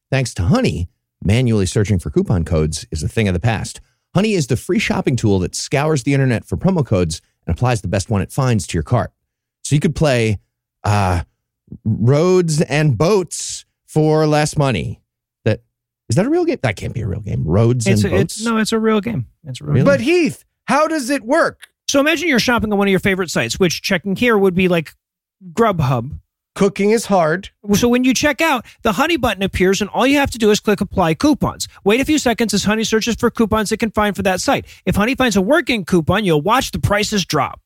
thanks 0.09 0.33
to 0.33 0.43
Honey, 0.43 0.89
manually 1.23 1.67
searching 1.67 1.97
for 1.97 2.09
coupon 2.09 2.43
codes 2.43 2.85
is 2.91 3.01
a 3.01 3.07
thing 3.07 3.29
of 3.29 3.33
the 3.33 3.39
past. 3.39 3.79
Honey 4.13 4.33
is 4.33 4.47
the 4.47 4.57
free 4.57 4.79
shopping 4.79 5.15
tool 5.15 5.39
that 5.39 5.55
scours 5.55 6.03
the 6.03 6.13
internet 6.13 6.43
for 6.43 6.57
promo 6.57 6.85
codes 6.85 7.21
and 7.47 7.55
applies 7.55 7.81
the 7.81 7.87
best 7.87 8.09
one 8.09 8.21
it 8.21 8.33
finds 8.33 8.67
to 8.67 8.73
your 8.73 8.83
cart. 8.83 9.13
So 9.63 9.73
you 9.73 9.79
could 9.79 9.95
play 9.95 10.39
uh, 10.83 11.23
roads 11.85 12.59
and 12.59 12.97
boats 12.97 13.63
for 13.91 14.25
less 14.25 14.57
money. 14.57 15.01
That 15.45 15.61
is 16.09 16.15
that 16.15 16.25
a 16.25 16.29
real 16.29 16.45
game? 16.45 16.59
That 16.63 16.75
can't 16.75 16.93
be 16.93 17.01
a 17.01 17.07
real 17.07 17.19
game. 17.19 17.43
Roads 17.45 17.85
It's, 17.87 18.03
and 18.03 18.13
a, 18.13 18.17
boats. 18.17 18.37
it's 18.37 18.45
no, 18.45 18.57
it's 18.57 18.71
a 18.71 18.79
real 18.79 19.01
game. 19.01 19.27
It's 19.45 19.59
a 19.59 19.63
real 19.65 19.73
Really? 19.73 19.79
game. 19.85 19.85
But 19.93 20.01
Heath, 20.01 20.45
how 20.65 20.87
does 20.87 21.09
it 21.09 21.23
work? 21.23 21.67
So 21.89 21.99
imagine 21.99 22.29
you're 22.29 22.39
shopping 22.39 22.71
on 22.71 22.77
one 22.77 22.87
of 22.87 22.91
your 22.91 22.99
favorite 23.01 23.29
sites, 23.29 23.59
which 23.59 23.81
checking 23.81 24.15
here 24.15 24.37
would 24.37 24.55
be 24.55 24.67
like 24.69 24.95
Grubhub. 25.53 26.19
Cooking 26.55 26.91
is 26.91 27.05
hard. 27.05 27.49
So 27.73 27.87
when 27.87 28.03
you 28.03 28.13
check 28.13 28.41
out, 28.41 28.65
the 28.83 28.91
Honey 28.93 29.15
button 29.17 29.41
appears, 29.41 29.79
and 29.81 29.89
all 29.89 30.05
you 30.05 30.17
have 30.17 30.31
to 30.31 30.37
do 30.37 30.51
is 30.51 30.59
click 30.59 30.81
Apply 30.81 31.13
Coupons. 31.13 31.67
Wait 31.85 32.01
a 32.01 32.05
few 32.05 32.17
seconds 32.17 32.53
as 32.53 32.65
Honey 32.65 32.83
searches 32.83 33.15
for 33.15 33.31
coupons 33.31 33.71
it 33.71 33.77
can 33.77 33.89
find 33.91 34.15
for 34.17 34.21
that 34.23 34.41
site. 34.41 34.65
If 34.85 34.95
Honey 34.95 35.15
finds 35.15 35.37
a 35.37 35.41
working 35.41 35.85
coupon, 35.85 36.25
you'll 36.25 36.41
watch 36.41 36.71
the 36.71 36.79
prices 36.79 37.25
drop. 37.25 37.61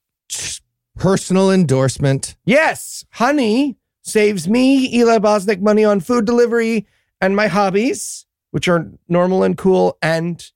Personal 0.97 1.51
endorsement. 1.51 2.35
Yes, 2.45 3.05
honey 3.11 3.75
saves 4.05 4.47
me, 4.47 4.93
Eli 4.95 5.17
Bosnick, 5.17 5.61
money 5.61 5.83
on 5.83 5.99
food 5.99 6.25
delivery 6.25 6.87
and 7.19 7.35
my 7.35 7.47
hobbies, 7.47 8.25
which 8.51 8.67
are 8.67 8.91
normal 9.09 9.43
and 9.43 9.57
cool, 9.57 9.97
and 10.01 10.51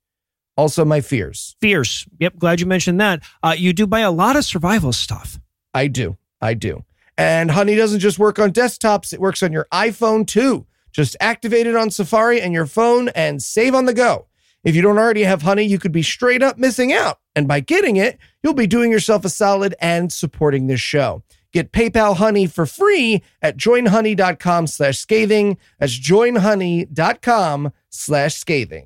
also 0.56 0.86
my 0.86 1.02
fears. 1.02 1.56
Fears. 1.60 2.08
Yep, 2.20 2.38
glad 2.38 2.60
you 2.60 2.66
mentioned 2.66 3.02
that. 3.02 3.24
Uh, 3.42 3.56
you 3.58 3.74
do 3.74 3.88
buy 3.88 4.02
a 4.02 4.12
lot 4.12 4.36
of 4.36 4.46
survival 4.46 4.94
stuff. 4.94 5.40
I 5.74 5.88
do. 5.88 6.18
I 6.42 6.54
do. 6.54 6.86
And 7.18 7.52
Honey 7.52 7.76
doesn't 7.76 8.00
just 8.00 8.20
work 8.20 8.40
on 8.40 8.54
desktops, 8.54 9.12
it 9.12 9.20
works 9.20 9.44
on 9.44 9.52
your 9.52 9.68
iPhone 9.74 10.26
too. 10.26 10.66
Just 10.92 11.18
activate 11.20 11.68
it 11.68 11.76
on 11.76 11.92
Safari 11.92 12.42
and 12.42 12.54
your 12.54 12.66
phone 12.66 13.10
and 13.10 13.42
save 13.42 13.76
on 13.76 13.86
the 13.86 13.94
go. 13.94 14.28
If 14.64 14.76
you 14.76 14.82
don't 14.82 14.98
already 14.98 15.24
have 15.24 15.42
Honey, 15.42 15.64
you 15.64 15.80
could 15.80 15.92
be 15.92 16.02
straight 16.02 16.44
up 16.44 16.58
missing 16.58 16.92
out. 16.92 17.20
And 17.36 17.48
by 17.48 17.60
getting 17.60 17.96
it, 17.96 18.18
you'll 18.44 18.54
be 18.54 18.68
doing 18.68 18.92
yourself 18.92 19.24
a 19.24 19.30
solid 19.30 19.76
and 19.80 20.12
supporting 20.12 20.68
this 20.68 20.82
show. 20.82 21.24
Get 21.52 21.72
PayPal 21.72 22.18
Honey 22.18 22.46
for 22.46 22.66
free 22.66 23.24
at 23.42 23.58
joinhoney.com 23.58 24.68
slash 24.68 25.00
scathing. 25.00 25.58
That's 25.80 25.98
joinhoney.com 26.00 27.74
slash 27.90 28.36
scathing. 28.36 28.86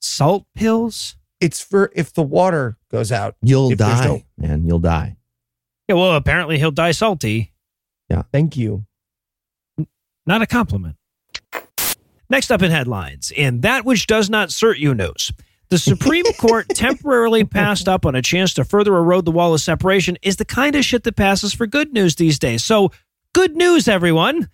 Salt 0.00 0.46
pills? 0.54 1.16
It's 1.40 1.60
for 1.60 1.92
if 1.94 2.12
the 2.12 2.22
water 2.22 2.76
goes 2.90 3.12
out. 3.12 3.36
You'll 3.42 3.70
die, 3.76 4.04
no- 4.04 4.22
man. 4.36 4.66
You'll 4.66 4.80
die. 4.80 5.16
Yeah, 5.88 5.94
well, 5.94 6.14
apparently 6.16 6.58
he'll 6.58 6.70
die 6.72 6.90
salty. 6.90 7.52
Yeah. 8.08 8.22
Thank 8.32 8.56
you. 8.56 8.84
Not 10.26 10.42
a 10.42 10.46
compliment. 10.46 10.96
Next 12.28 12.50
up 12.50 12.60
in 12.60 12.70
headlines, 12.70 13.30
in 13.34 13.62
that 13.62 13.84
which 13.86 14.06
does 14.06 14.28
not 14.28 14.50
cert 14.50 14.78
you 14.78 14.94
news. 14.94 15.32
The 15.70 15.78
Supreme 15.78 16.24
Court 16.38 16.68
temporarily 16.70 17.44
passed 17.44 17.88
up 17.88 18.06
on 18.06 18.14
a 18.14 18.22
chance 18.22 18.54
to 18.54 18.64
further 18.64 18.96
erode 18.96 19.24
the 19.24 19.30
wall 19.30 19.54
of 19.54 19.60
separation 19.60 20.16
is 20.22 20.36
the 20.36 20.44
kind 20.44 20.74
of 20.74 20.84
shit 20.84 21.04
that 21.04 21.16
passes 21.16 21.52
for 21.52 21.66
good 21.66 21.92
news 21.92 22.16
these 22.16 22.38
days. 22.38 22.64
So, 22.64 22.90
good 23.34 23.56
news, 23.56 23.88
everyone. 23.88 24.48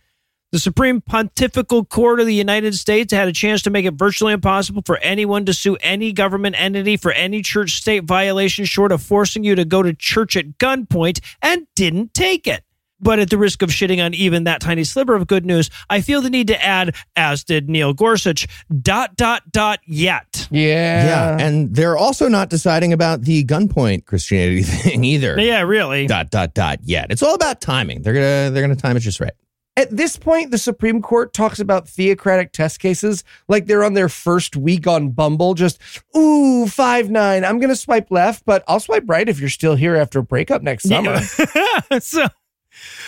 The 0.53 0.61
Supreme 0.61 1.01
Pontifical 1.01 1.85
Court 1.85 2.21
of 2.21 2.27
the 2.27 2.35
United 2.35 2.75
States 2.77 3.13
had 3.13 3.27
a 3.27 3.33
chance 3.33 3.63
to 3.63 3.71
make 3.71 3.87
it 3.87 3.95
virtually 3.95 4.33
impossible 4.33 4.83
for 4.87 4.99
anyone 4.99 5.45
to 5.47 5.53
sue 5.53 5.77
any 5.81 6.13
government 6.13 6.55
entity 6.57 6.97
for 6.97 7.11
any 7.11 7.43
church 7.43 7.73
state 7.73 8.05
violation 8.05 8.65
short 8.65 8.93
of 8.93 9.03
forcing 9.03 9.43
you 9.43 9.57
to 9.57 9.65
go 9.65 9.83
to 9.83 9.93
church 9.93 10.37
at 10.37 10.59
gunpoint 10.59 11.19
and 11.43 11.67
didn't 11.75 12.15
take 12.15 12.47
it. 12.47 12.63
But 13.05 13.19
at 13.19 13.29
the 13.29 13.37
risk 13.37 13.61
of 13.61 13.69
shitting 13.69 14.03
on 14.03 14.15
even 14.15 14.45
that 14.45 14.63
tiny 14.63 14.83
sliver 14.83 15.15
of 15.15 15.27
good 15.27 15.45
news, 15.45 15.69
I 15.91 16.01
feel 16.01 16.23
the 16.23 16.31
need 16.31 16.47
to 16.49 16.65
add, 16.65 16.97
as 17.17 17.45
did 17.45 17.69
Neil 17.69 17.93
Gorsuch, 17.93 18.49
dot, 18.81 19.15
dot, 19.15 19.43
dot, 19.53 19.81
yet. 19.85 20.49
Yeah. 20.51 20.65
Yeah, 21.07 21.37
and 21.39 21.75
they're 21.75 21.99
also 21.99 22.29
not 22.29 22.49
deciding 22.49 22.95
about 22.95 23.23
the 23.23 23.45
gunpoint 23.45 24.07
Christianity 24.07 24.63
thing 24.63 25.05
either. 25.05 25.39
Yeah, 25.39 25.61
really. 25.61 26.07
Dot 26.07 26.31
dot 26.31 26.55
dot. 26.55 26.79
Yet 26.83 27.11
it's 27.11 27.23
all 27.23 27.35
about 27.35 27.61
timing. 27.61 28.01
They're 28.01 28.15
gonna 28.15 28.51
they're 28.51 28.63
gonna 28.63 28.75
time 28.75 28.97
it 28.97 29.01
just 29.01 29.21
right. 29.21 29.33
At 29.77 29.91
this 29.91 30.17
point, 30.17 30.53
the 30.53 30.59
Supreme 30.59 31.03
Court 31.03 31.33
talks 31.33 31.59
about 31.59 31.89
theocratic 31.89 32.53
test 32.53 32.79
cases 32.79 33.25
like 33.49 33.67
they're 33.67 33.83
on 33.83 33.95
their 33.95 34.09
first 34.09 34.57
week 34.57 34.87
on 34.87 35.11
Bumble. 35.11 35.55
Just, 35.55 35.81
ooh, 36.17 36.69
five 36.69 37.11
nine. 37.11 37.45
I'm 37.45 37.59
going 37.59 37.71
to 37.71 37.77
swipe 37.77 38.09
left, 38.13 38.45
but 38.47 38.63
I'll 38.69 38.79
swipe 38.79 39.03
right 39.09 39.29
if 39.29 39.41
you're 39.41 39.49
still 39.49 39.75
here 39.75 39.97
after 39.97 40.21
a 40.21 40.23
breakup 40.23 40.63
next 40.63 40.89
summer. 40.89 41.21
Yeah. 41.57 41.99
so, 41.99 42.29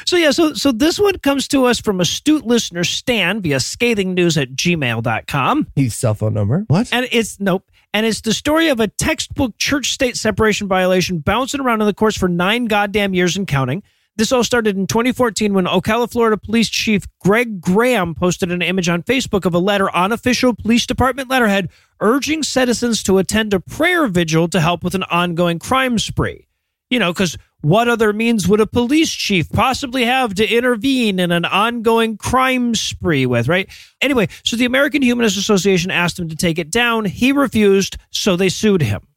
so 0.04 0.16
yeah, 0.16 0.30
so 0.30 0.54
so 0.54 0.72
this 0.72 0.98
one 0.98 1.18
comes 1.18 1.48
to 1.48 1.64
us 1.64 1.80
from 1.80 2.00
astute 2.00 2.46
listener 2.46 2.84
Stan 2.84 3.40
via 3.40 3.56
scathingnews 3.56 4.40
at 4.40 4.50
gmail.com. 4.50 5.66
His 5.76 5.94
cell 5.94 6.14
phone 6.14 6.34
number. 6.34 6.64
What? 6.68 6.88
And 6.92 7.08
it's 7.10 7.40
nope. 7.40 7.70
And 7.92 8.04
it's 8.04 8.20
the 8.20 8.34
story 8.34 8.68
of 8.68 8.78
a 8.78 8.88
textbook 8.88 9.56
church 9.56 9.92
state 9.92 10.16
separation 10.16 10.68
violation 10.68 11.18
bouncing 11.18 11.60
around 11.60 11.80
in 11.80 11.86
the 11.86 11.94
courts 11.94 12.16
for 12.16 12.28
nine 12.28 12.66
goddamn 12.66 13.14
years 13.14 13.36
and 13.36 13.46
counting. 13.46 13.82
This 14.16 14.32
all 14.32 14.44
started 14.44 14.78
in 14.78 14.86
2014 14.86 15.52
when 15.52 15.66
Ocala, 15.66 16.10
Florida 16.10 16.38
Police 16.38 16.70
Chief 16.70 17.04
Greg 17.20 17.60
Graham 17.60 18.14
posted 18.14 18.50
an 18.50 18.62
image 18.62 18.88
on 18.88 19.02
Facebook 19.02 19.44
of 19.44 19.54
a 19.54 19.58
letter 19.58 19.94
on 19.94 20.10
official 20.10 20.54
police 20.54 20.86
department 20.86 21.28
letterhead 21.28 21.68
urging 22.00 22.42
citizens 22.42 23.02
to 23.02 23.18
attend 23.18 23.52
a 23.52 23.60
prayer 23.60 24.06
vigil 24.06 24.48
to 24.48 24.60
help 24.60 24.82
with 24.82 24.94
an 24.94 25.02
ongoing 25.04 25.58
crime 25.58 25.98
spree. 25.98 26.46
You 26.88 26.98
know, 26.98 27.12
because 27.12 27.36
what 27.66 27.88
other 27.88 28.12
means 28.12 28.46
would 28.46 28.61
a 28.61 28.66
police 28.66 29.11
chief 29.11 29.50
possibly 29.50 30.05
have 30.05 30.35
to 30.35 30.46
intervene 30.48 31.18
in 31.18 31.33
an 31.33 31.44
ongoing 31.44 32.16
crime 32.16 32.76
spree 32.76 33.26
with, 33.26 33.48
right? 33.48 33.68
Anyway, 34.00 34.29
so 34.44 34.55
the 34.57 34.64
American 34.66 35.02
Humanist 35.02 35.37
Association 35.37 35.90
asked 35.90 36.16
him 36.16 36.29
to 36.29 36.37
take 36.37 36.61
it 36.61 36.70
down. 36.70 37.05
He 37.07 37.33
refused, 37.33 37.96
so 38.11 38.37
they 38.37 38.50
sued 38.50 38.83
him. 38.83 39.09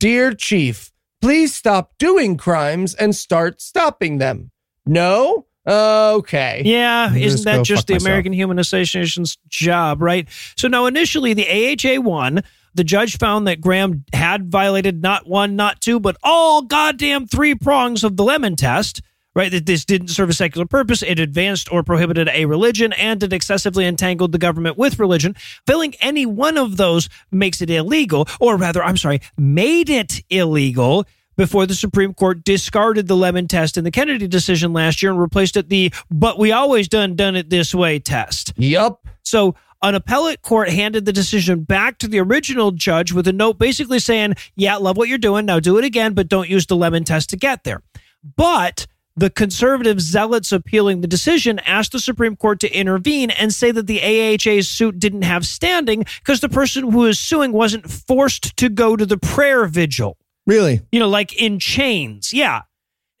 Dear 0.00 0.34
Chief, 0.34 0.90
please 1.22 1.54
stop 1.54 1.92
doing 1.96 2.36
crimes 2.36 2.92
and 2.92 3.14
start 3.14 3.60
stopping 3.60 4.18
them. 4.18 4.50
No? 4.84 5.46
Okay. 5.64 6.62
Yeah, 6.64 7.10
Just 7.12 7.24
isn't 7.24 7.44
that 7.44 7.64
just 7.64 7.86
the 7.86 7.94
myself. 7.94 8.06
American 8.08 8.32
Humanist 8.32 8.72
Association's 8.72 9.38
job, 9.48 10.02
right? 10.02 10.28
So 10.56 10.66
now, 10.66 10.86
initially, 10.86 11.34
the 11.34 11.46
AHA 11.48 12.00
won. 12.00 12.42
The 12.76 12.84
judge 12.84 13.16
found 13.16 13.46
that 13.46 13.62
Graham 13.62 14.04
had 14.12 14.50
violated 14.50 15.02
not 15.02 15.26
one, 15.26 15.56
not 15.56 15.80
two, 15.80 15.98
but 15.98 16.18
all 16.22 16.60
goddamn 16.60 17.26
three 17.26 17.54
prongs 17.54 18.04
of 18.04 18.18
the 18.18 18.22
lemon 18.22 18.54
test, 18.54 19.00
right? 19.34 19.50
That 19.50 19.64
this 19.64 19.86
didn't 19.86 20.08
serve 20.08 20.28
a 20.28 20.34
secular 20.34 20.66
purpose, 20.66 21.02
it 21.02 21.18
advanced 21.18 21.72
or 21.72 21.82
prohibited 21.82 22.28
a 22.28 22.44
religion, 22.44 22.92
and 22.92 23.22
it 23.22 23.32
excessively 23.32 23.86
entangled 23.86 24.32
the 24.32 24.38
government 24.38 24.76
with 24.76 24.98
religion. 24.98 25.34
Failing 25.66 25.94
any 26.00 26.26
one 26.26 26.58
of 26.58 26.76
those 26.76 27.08
makes 27.30 27.62
it 27.62 27.70
illegal, 27.70 28.28
or 28.40 28.58
rather, 28.58 28.84
I'm 28.84 28.98
sorry, 28.98 29.22
made 29.38 29.88
it 29.88 30.22
illegal 30.28 31.06
before 31.38 31.64
the 31.64 31.74
Supreme 31.74 32.12
Court 32.12 32.44
discarded 32.44 33.08
the 33.08 33.16
lemon 33.16 33.48
test 33.48 33.78
in 33.78 33.84
the 33.84 33.90
Kennedy 33.90 34.28
decision 34.28 34.74
last 34.74 35.02
year 35.02 35.12
and 35.12 35.20
replaced 35.20 35.56
it 35.56 35.70
the 35.70 35.94
but 36.10 36.38
we 36.38 36.52
always 36.52 36.88
done 36.88 37.16
done 37.16 37.36
it 37.36 37.48
this 37.48 37.74
way 37.74 37.98
test. 37.98 38.52
Yup. 38.56 39.06
So 39.22 39.54
an 39.82 39.94
appellate 39.94 40.42
court 40.42 40.68
handed 40.68 41.04
the 41.04 41.12
decision 41.12 41.62
back 41.62 41.98
to 41.98 42.08
the 42.08 42.18
original 42.18 42.70
judge 42.72 43.12
with 43.12 43.28
a 43.28 43.32
note 43.32 43.58
basically 43.58 43.98
saying, 43.98 44.34
"Yeah, 44.54 44.76
love 44.76 44.96
what 44.96 45.08
you're 45.08 45.18
doing. 45.18 45.46
Now 45.46 45.60
do 45.60 45.78
it 45.78 45.84
again, 45.84 46.14
but 46.14 46.28
don't 46.28 46.48
use 46.48 46.66
the 46.66 46.76
lemon 46.76 47.04
test 47.04 47.30
to 47.30 47.36
get 47.36 47.64
there." 47.64 47.82
But 48.36 48.86
the 49.16 49.30
conservative 49.30 50.00
zealots 50.00 50.52
appealing 50.52 51.00
the 51.00 51.06
decision 51.06 51.58
asked 51.60 51.92
the 51.92 51.98
Supreme 51.98 52.36
Court 52.36 52.60
to 52.60 52.70
intervene 52.70 53.30
and 53.30 53.52
say 53.52 53.70
that 53.70 53.86
the 53.86 54.02
AHA's 54.02 54.68
suit 54.68 54.98
didn't 54.98 55.22
have 55.22 55.46
standing 55.46 56.04
because 56.18 56.40
the 56.40 56.48
person 56.50 56.90
who 56.90 56.98
was 56.98 57.18
suing 57.18 57.52
wasn't 57.52 57.90
forced 57.90 58.56
to 58.58 58.68
go 58.68 58.94
to 58.94 59.06
the 59.06 59.16
prayer 59.16 59.66
vigil 59.66 60.18
Really? 60.46 60.82
you 60.92 61.00
know, 61.00 61.08
like 61.08 61.34
in 61.40 61.58
chains. 61.58 62.32
Yeah. 62.32 62.62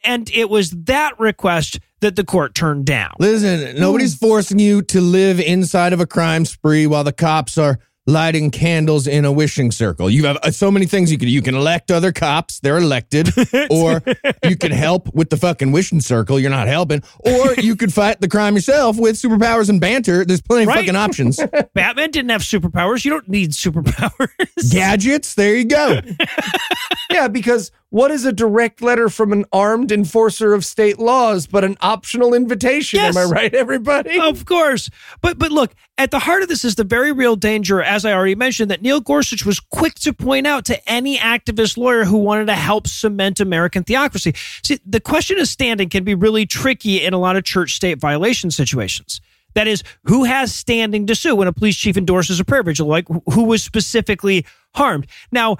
And 0.04 0.30
it 0.30 0.50
was 0.50 0.70
that 0.70 1.18
request 1.18 1.80
that 2.00 2.16
the 2.16 2.24
court 2.24 2.54
turned 2.54 2.84
down. 2.86 3.12
Listen, 3.18 3.78
nobody's 3.80 4.14
Hmm. 4.18 4.26
forcing 4.26 4.58
you 4.58 4.82
to 4.82 5.00
live 5.00 5.40
inside 5.40 5.92
of 5.92 6.00
a 6.00 6.06
crime 6.06 6.44
spree 6.44 6.86
while 6.86 7.04
the 7.04 7.12
cops 7.12 7.56
are 7.58 7.78
lighting 8.08 8.52
candles 8.52 9.08
in 9.08 9.24
a 9.24 9.32
wishing 9.32 9.72
circle. 9.72 10.08
You 10.08 10.26
have 10.26 10.36
uh, 10.44 10.52
so 10.52 10.70
many 10.70 10.86
things 10.86 11.10
you 11.10 11.18
can 11.18 11.26
you 11.28 11.42
can 11.42 11.56
elect 11.56 11.90
other 11.90 12.12
cops, 12.12 12.60
they're 12.60 12.76
elected, 12.78 13.30
or 13.70 14.00
you 14.44 14.54
can 14.56 14.70
help 14.70 15.12
with 15.12 15.28
the 15.30 15.36
fucking 15.36 15.72
wishing 15.72 16.00
circle, 16.00 16.38
you're 16.38 16.48
not 16.50 16.68
helping, 16.68 17.02
or 17.18 17.54
you 17.54 17.74
could 17.74 17.92
fight 17.92 18.20
the 18.20 18.28
crime 18.28 18.54
yourself 18.54 18.96
with 18.96 19.16
superpowers 19.16 19.68
and 19.68 19.80
banter. 19.80 20.24
There's 20.24 20.40
plenty 20.40 20.62
of 20.64 20.68
Right. 20.68 20.76
fucking 20.76 20.94
options. 20.94 21.40
Batman 21.74 22.12
didn't 22.12 22.30
have 22.30 22.42
superpowers. 22.42 23.04
You 23.04 23.10
don't 23.10 23.28
need 23.28 23.50
superpowers. 23.50 24.70
Gadgets, 24.70 25.34
there 25.34 25.56
you 25.56 25.64
go. 25.64 26.00
Yeah, 27.10 27.28
because 27.28 27.70
what 27.96 28.10
is 28.10 28.26
a 28.26 28.32
direct 28.32 28.82
letter 28.82 29.08
from 29.08 29.32
an 29.32 29.46
armed 29.54 29.90
enforcer 29.90 30.52
of 30.52 30.66
state 30.66 30.98
laws 30.98 31.46
but 31.46 31.64
an 31.64 31.78
optional 31.80 32.34
invitation? 32.34 32.98
Yes. 32.98 33.16
Am 33.16 33.26
I 33.26 33.30
right, 33.30 33.54
everybody? 33.54 34.20
Of 34.20 34.44
course. 34.44 34.90
But 35.22 35.38
but 35.38 35.50
look, 35.50 35.74
at 35.96 36.10
the 36.10 36.18
heart 36.18 36.42
of 36.42 36.48
this 36.48 36.62
is 36.62 36.74
the 36.74 36.84
very 36.84 37.10
real 37.10 37.36
danger, 37.36 37.82
as 37.82 38.04
I 38.04 38.12
already 38.12 38.34
mentioned, 38.34 38.70
that 38.70 38.82
Neil 38.82 39.00
Gorsuch 39.00 39.46
was 39.46 39.60
quick 39.60 39.94
to 40.00 40.12
point 40.12 40.46
out 40.46 40.66
to 40.66 40.86
any 40.86 41.16
activist 41.16 41.78
lawyer 41.78 42.04
who 42.04 42.18
wanted 42.18 42.48
to 42.48 42.54
help 42.54 42.86
cement 42.86 43.40
American 43.40 43.82
theocracy. 43.82 44.34
See, 44.62 44.78
the 44.84 45.00
question 45.00 45.38
of 45.38 45.48
standing 45.48 45.88
can 45.88 46.04
be 46.04 46.14
really 46.14 46.44
tricky 46.44 47.02
in 47.02 47.14
a 47.14 47.18
lot 47.18 47.36
of 47.36 47.44
church 47.44 47.76
state 47.76 47.98
violation 47.98 48.50
situations. 48.50 49.22
That 49.54 49.68
is, 49.68 49.82
who 50.04 50.24
has 50.24 50.54
standing 50.54 51.06
to 51.06 51.14
sue 51.14 51.34
when 51.34 51.48
a 51.48 51.52
police 51.52 51.78
chief 51.78 51.96
endorses 51.96 52.38
a 52.40 52.44
prayer 52.44 52.62
vigil? 52.62 52.88
Like, 52.88 53.08
who 53.32 53.44
was 53.44 53.62
specifically 53.62 54.44
harmed? 54.74 55.06
Now, 55.32 55.56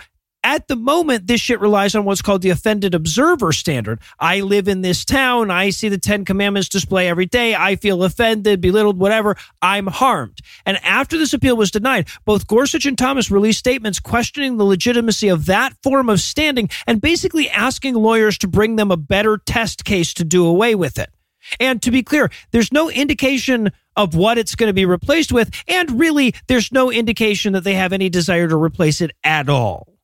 at 0.46 0.68
the 0.68 0.76
moment, 0.76 1.26
this 1.26 1.40
shit 1.40 1.59
relies 1.59 1.96
on 1.96 2.04
what's 2.04 2.22
called 2.22 2.40
the 2.40 2.50
offended 2.50 2.94
observer 2.94 3.52
standard. 3.52 3.98
I 4.20 4.42
live 4.42 4.68
in 4.68 4.80
this 4.80 5.04
town. 5.04 5.50
I 5.50 5.70
see 5.70 5.88
the 5.88 5.98
Ten 5.98 6.24
Commandments 6.24 6.68
display 6.68 7.09
every 7.09 7.26
day. 7.26 7.56
I 7.56 7.74
feel 7.74 8.04
offended, 8.04 8.61
belittled, 8.61 8.96
whatever. 8.96 9.37
I'm 9.61 9.88
harmed. 9.88 10.38
And 10.64 10.76
after 10.85 11.18
this 11.18 11.32
appeal 11.32 11.56
was 11.56 11.72
denied, 11.72 12.06
both 12.24 12.46
Gorsuch 12.46 12.87
and 12.87 12.96
Thomas 12.96 13.28
released 13.28 13.59
statements 13.59 13.98
questioning 13.98 14.56
the 14.56 14.64
legitimacy 14.64 15.26
of 15.26 15.46
that 15.46 15.74
form 15.82 16.09
of 16.09 16.20
standing 16.20 16.70
and 16.87 17.00
basically 17.00 17.50
asking 17.50 17.94
lawyers 17.94 18.38
to 18.38 18.46
bring 18.46 18.76
them 18.76 18.92
a 18.92 18.96
better 18.96 19.38
test 19.38 19.85
case 19.85 20.14
to 20.14 20.22
do 20.22 20.46
away 20.46 20.76
with 20.76 20.96
it. 20.96 21.11
And 21.59 21.82
to 21.82 21.90
be 21.90 22.04
clear, 22.04 22.30
there's 22.52 22.70
no 22.70 22.88
indication 22.88 23.72
of 23.96 24.14
what 24.14 24.38
it's 24.38 24.54
going 24.54 24.68
to 24.68 24.74
be 24.74 24.87
replaced 24.87 25.32
with. 25.32 25.50
And 25.66 25.98
really, 25.98 26.35
there's 26.46 26.70
no 26.70 26.92
indication 26.92 27.54
that 27.54 27.64
they 27.64 27.74
have 27.74 27.92
any 27.92 28.09
desire 28.09 28.46
to 28.46 28.56
replace 28.56 29.00
it 29.00 29.11
at 29.24 29.48
all. 29.48 29.95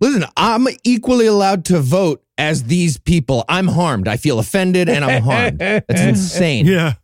Listen, 0.00 0.24
I'm 0.36 0.66
equally 0.84 1.26
allowed 1.26 1.64
to 1.66 1.80
vote 1.80 2.22
as 2.38 2.64
these 2.64 2.98
people. 2.98 3.44
I'm 3.48 3.68
harmed. 3.68 4.08
I 4.08 4.16
feel 4.16 4.38
offended 4.38 4.88
and 4.88 5.04
I'm 5.04 5.22
harmed. 5.22 5.58
That's 5.58 5.84
insane. 6.00 6.66
Yeah. 6.66 6.94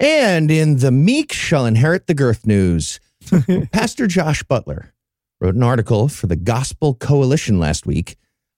And 0.00 0.50
in 0.50 0.78
the 0.78 0.90
meek 0.90 1.32
shall 1.32 1.66
inherit 1.66 2.06
the 2.06 2.14
girth 2.14 2.46
news, 2.46 3.00
Pastor 3.72 4.06
Josh 4.06 4.42
Butler 4.42 4.92
wrote 5.40 5.54
an 5.54 5.62
article 5.62 6.08
for 6.08 6.26
the 6.26 6.36
Gospel 6.36 6.94
Coalition 6.94 7.58
last 7.58 7.86
week 7.86 8.16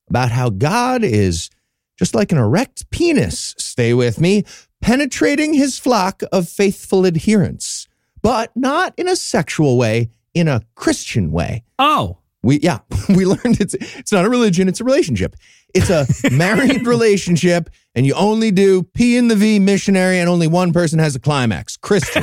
about 0.08 0.30
how 0.30 0.50
God 0.50 1.02
is 1.04 1.50
just 1.98 2.14
like 2.14 2.30
an 2.30 2.38
erect 2.38 2.88
penis, 2.90 3.54
stay 3.58 3.92
with 3.92 4.20
me, 4.20 4.44
penetrating 4.80 5.54
his 5.54 5.78
flock 5.78 6.22
of 6.32 6.48
faithful 6.48 7.04
adherents, 7.04 7.88
but 8.22 8.54
not 8.56 8.94
in 8.96 9.08
a 9.08 9.16
sexual 9.16 9.76
way, 9.76 10.08
in 10.34 10.46
a 10.46 10.62
Christian 10.76 11.32
way. 11.32 11.64
Oh, 11.78 12.18
We 12.48 12.60
yeah, 12.60 12.78
we 13.10 13.26
learned 13.26 13.60
it's 13.60 13.74
it's 13.74 14.10
not 14.10 14.24
a 14.24 14.30
religion, 14.30 14.68
it's 14.68 14.80
a 14.80 14.84
relationship. 14.84 15.36
It's 15.74 15.90
a 15.90 16.06
married 16.32 16.86
relationship, 16.86 17.68
and 17.94 18.06
you 18.06 18.14
only 18.14 18.50
do 18.50 18.84
P 18.84 19.18
in 19.18 19.28
the 19.28 19.36
V 19.36 19.58
missionary, 19.58 20.18
and 20.18 20.30
only 20.30 20.46
one 20.46 20.72
person 20.72 20.98
has 20.98 21.14
a 21.14 21.20
climax, 21.20 21.76
Christian. 21.76 22.22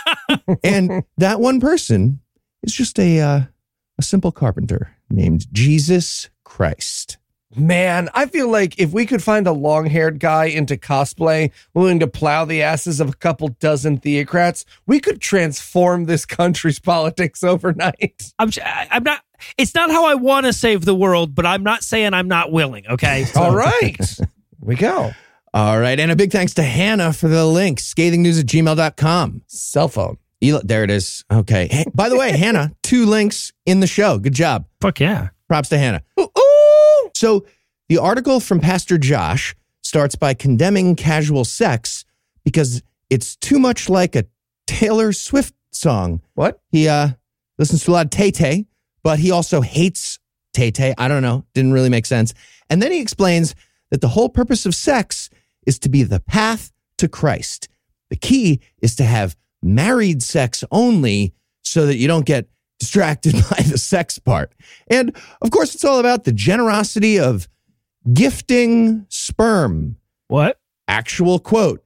and 0.62 1.02
that 1.16 1.40
one 1.40 1.60
person 1.60 2.20
is 2.62 2.74
just 2.74 2.98
a 2.98 3.20
uh, 3.20 3.40
a 3.98 4.02
simple 4.02 4.32
carpenter 4.32 4.98
named 5.08 5.46
Jesus 5.50 6.28
Christ. 6.44 7.16
Man, 7.56 8.08
I 8.14 8.26
feel 8.26 8.48
like 8.48 8.78
if 8.80 8.92
we 8.92 9.06
could 9.06 9.22
find 9.22 9.46
a 9.46 9.52
long 9.52 9.86
haired 9.86 10.18
guy 10.18 10.46
into 10.46 10.76
cosplay 10.76 11.50
willing 11.72 12.00
to 12.00 12.06
plow 12.06 12.44
the 12.44 12.62
asses 12.62 13.00
of 13.00 13.10
a 13.10 13.12
couple 13.14 13.48
dozen 13.48 13.98
theocrats, 13.98 14.64
we 14.86 14.98
could 15.00 15.20
transform 15.20 16.06
this 16.06 16.26
country's 16.26 16.78
politics 16.80 17.44
overnight. 17.44 18.32
I'm. 18.38 18.50
I'm 18.90 19.04
not. 19.04 19.20
It's 19.58 19.74
not 19.74 19.90
how 19.90 20.06
I 20.06 20.14
want 20.14 20.46
to 20.46 20.52
save 20.52 20.84
the 20.84 20.94
world, 20.94 21.34
but 21.34 21.44
I'm 21.46 21.62
not 21.62 21.82
saying 21.84 22.14
I'm 22.14 22.28
not 22.28 22.50
willing. 22.50 22.86
Okay. 22.88 23.24
So- 23.24 23.40
All 23.44 23.54
right. 23.54 23.98
we 24.60 24.74
go. 24.74 25.12
All 25.52 25.78
right, 25.78 26.00
and 26.00 26.10
a 26.10 26.16
big 26.16 26.32
thanks 26.32 26.54
to 26.54 26.64
Hannah 26.64 27.12
for 27.12 27.28
the 27.28 27.46
link, 27.46 27.78
scathingnews 27.78 28.40
at 28.40 28.46
gmail.com. 28.46 29.42
Cell 29.46 29.86
phone. 29.86 30.18
Eli- 30.42 30.62
there 30.64 30.82
it 30.82 30.90
is. 30.90 31.24
Okay. 31.32 31.68
Hey, 31.70 31.84
by 31.94 32.08
the 32.08 32.16
way, 32.16 32.36
Hannah, 32.36 32.72
two 32.82 33.06
links 33.06 33.52
in 33.64 33.78
the 33.78 33.86
show. 33.86 34.18
Good 34.18 34.34
job. 34.34 34.66
Fuck 34.80 34.98
yeah. 34.98 35.28
Props 35.46 35.68
to 35.68 35.78
Hannah. 35.78 36.02
So 37.14 37.46
the 37.88 37.98
article 37.98 38.40
from 38.40 38.60
Pastor 38.60 38.98
Josh 38.98 39.54
starts 39.82 40.16
by 40.16 40.34
condemning 40.34 40.96
casual 40.96 41.44
sex 41.44 42.04
because 42.44 42.82
it's 43.10 43.36
too 43.36 43.58
much 43.58 43.88
like 43.88 44.16
a 44.16 44.24
Taylor 44.66 45.12
Swift 45.12 45.54
song. 45.70 46.20
What? 46.34 46.60
He 46.70 46.88
uh, 46.88 47.10
listens 47.58 47.84
to 47.84 47.90
a 47.90 47.92
lot 47.92 48.06
of 48.06 48.10
Tay 48.10 48.30
Tay, 48.30 48.66
but 49.02 49.18
he 49.18 49.30
also 49.30 49.60
hates 49.60 50.18
Tay 50.52 50.70
Tay. 50.70 50.94
I 50.96 51.08
don't 51.08 51.22
know. 51.22 51.44
Didn't 51.54 51.72
really 51.72 51.90
make 51.90 52.06
sense. 52.06 52.34
And 52.70 52.82
then 52.82 52.92
he 52.92 53.00
explains 53.00 53.54
that 53.90 54.00
the 54.00 54.08
whole 54.08 54.28
purpose 54.28 54.66
of 54.66 54.74
sex 54.74 55.30
is 55.66 55.78
to 55.80 55.88
be 55.88 56.02
the 56.02 56.20
path 56.20 56.72
to 56.98 57.08
Christ. 57.08 57.68
The 58.10 58.16
key 58.16 58.60
is 58.80 58.96
to 58.96 59.04
have 59.04 59.36
married 59.62 60.22
sex 60.22 60.64
only 60.70 61.34
so 61.62 61.86
that 61.86 61.96
you 61.96 62.06
don't 62.06 62.26
get 62.26 62.48
distracted 62.78 63.32
by 63.50 63.62
the 63.62 63.78
sex 63.78 64.18
part. 64.18 64.52
And 64.88 65.16
of 65.42 65.50
course, 65.50 65.74
it's 65.74 65.84
all 65.84 65.98
about 65.98 66.24
the 66.24 66.32
generosity 66.32 67.18
of 67.18 67.48
gifting 68.12 69.06
sperm. 69.08 69.96
What? 70.28 70.58
Actual 70.88 71.38
quote 71.38 71.84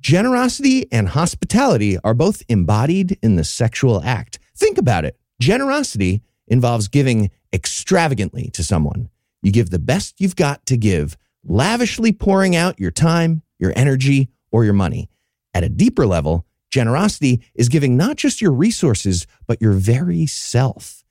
Generosity 0.00 0.90
and 0.92 1.08
hospitality 1.08 1.98
are 2.04 2.14
both 2.14 2.42
embodied 2.48 3.18
in 3.22 3.36
the 3.36 3.44
sexual 3.44 4.02
act. 4.04 4.38
Think 4.56 4.78
about 4.78 5.04
it. 5.04 5.18
Generosity 5.40 6.22
involves 6.46 6.88
giving 6.88 7.30
extravagantly 7.52 8.50
to 8.50 8.62
someone. 8.62 9.08
You 9.42 9.52
give 9.52 9.70
the 9.70 9.78
best 9.78 10.20
you've 10.20 10.36
got 10.36 10.64
to 10.66 10.76
give, 10.76 11.16
lavishly 11.44 12.12
pouring 12.12 12.54
out 12.54 12.78
your 12.78 12.90
time, 12.90 13.42
your 13.58 13.72
energy, 13.76 14.28
or 14.50 14.64
your 14.64 14.72
money. 14.72 15.10
At 15.54 15.64
a 15.64 15.68
deeper 15.68 16.06
level, 16.06 16.46
generosity 16.70 17.42
is 17.54 17.68
giving 17.68 17.96
not 17.96 18.16
just 18.16 18.40
your 18.40 18.52
resources, 18.52 19.26
but 19.46 19.60
your 19.60 19.72
very 19.72 20.26
self. 20.26 21.04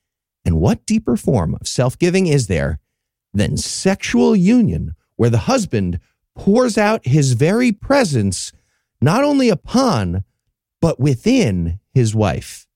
And 0.44 0.60
what 0.60 0.86
deeper 0.86 1.16
form 1.16 1.54
of 1.54 1.66
self 1.68 1.98
giving 1.98 2.26
is 2.26 2.46
there 2.46 2.80
than 3.34 3.56
sexual 3.56 4.34
union 4.34 4.94
where 5.16 5.30
the 5.30 5.38
husband 5.38 6.00
pours 6.34 6.78
out 6.78 7.06
his 7.06 7.32
very 7.32 7.72
presence 7.72 8.52
not 9.00 9.24
only 9.24 9.48
upon, 9.48 10.24
but 10.80 10.98
within 10.98 11.80
his 11.92 12.14
wife. 12.14 12.66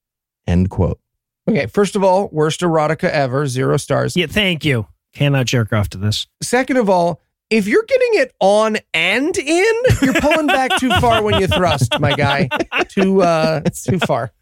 End 0.46 0.70
quote. 0.70 1.00
Okay, 1.48 1.66
first 1.66 1.96
of 1.96 2.04
all, 2.04 2.28
worst 2.30 2.60
erotica 2.60 3.08
ever, 3.08 3.46
zero 3.46 3.76
stars. 3.76 4.16
Yeah, 4.16 4.26
thank 4.26 4.64
you. 4.64 4.86
Cannot 5.12 5.46
jerk 5.46 5.72
off 5.72 5.88
to 5.90 5.98
this. 5.98 6.26
Second 6.40 6.76
of 6.76 6.88
all, 6.88 7.20
if 7.52 7.68
you're 7.68 7.84
getting 7.84 8.08
it 8.14 8.34
on 8.40 8.78
and 8.94 9.36
in, 9.36 9.74
you're 10.00 10.14
pulling 10.14 10.46
back 10.46 10.70
too 10.78 10.90
far 11.00 11.22
when 11.22 11.40
you 11.40 11.46
thrust, 11.46 12.00
my 12.00 12.14
guy. 12.14 12.48
Too 12.88 13.22
uh 13.22 13.60
it's 13.64 13.84
too 13.84 13.98
far. 13.98 14.32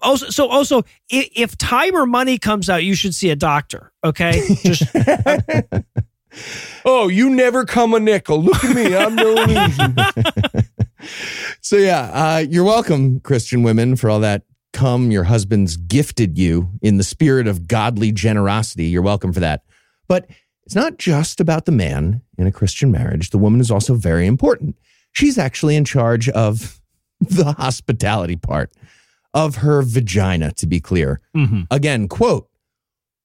Also, 0.00 0.28
so 0.30 0.48
also, 0.48 0.82
if, 1.08 1.28
if 1.34 1.58
time 1.58 1.96
or 1.96 2.06
money 2.06 2.38
comes 2.38 2.68
out, 2.68 2.84
you 2.84 2.94
should 2.94 3.14
see 3.14 3.30
a 3.30 3.36
doctor. 3.36 3.92
Okay, 4.04 4.56
just 4.62 4.82
Oh, 6.84 7.08
you 7.08 7.30
never 7.30 7.64
come 7.64 7.94
a 7.94 8.00
nickel. 8.00 8.42
Look 8.42 8.62
at 8.64 8.74
me. 8.74 8.94
I'm 8.94 9.14
no 9.14 9.32
illusion. 9.42 9.96
So 11.60 11.76
yeah, 11.76 12.10
uh, 12.12 12.38
you're 12.48 12.64
welcome, 12.64 13.20
Christian 13.20 13.62
women, 13.62 13.96
for 13.96 14.10
all 14.10 14.20
that 14.20 14.42
come 14.72 15.10
your 15.10 15.24
husband's 15.24 15.76
gifted 15.76 16.38
you 16.38 16.70
in 16.82 16.98
the 16.98 17.02
spirit 17.02 17.48
of 17.48 17.66
godly 17.66 18.12
generosity. 18.12 18.84
You're 18.86 19.02
welcome 19.02 19.32
for 19.32 19.40
that. 19.40 19.62
But 20.06 20.28
it's 20.68 20.74
not 20.74 20.98
just 20.98 21.40
about 21.40 21.64
the 21.64 21.72
man 21.72 22.20
in 22.36 22.46
a 22.46 22.52
Christian 22.52 22.90
marriage. 22.90 23.30
The 23.30 23.38
woman 23.38 23.58
is 23.58 23.70
also 23.70 23.94
very 23.94 24.26
important. 24.26 24.76
She's 25.12 25.38
actually 25.38 25.76
in 25.76 25.86
charge 25.86 26.28
of 26.28 26.78
the 27.22 27.52
hospitality 27.52 28.36
part 28.36 28.70
of 29.32 29.56
her 29.56 29.80
vagina, 29.80 30.52
to 30.52 30.66
be 30.66 30.78
clear. 30.78 31.22
Mhm. 31.34 31.68
Again, 31.70 32.06
quote, 32.06 32.50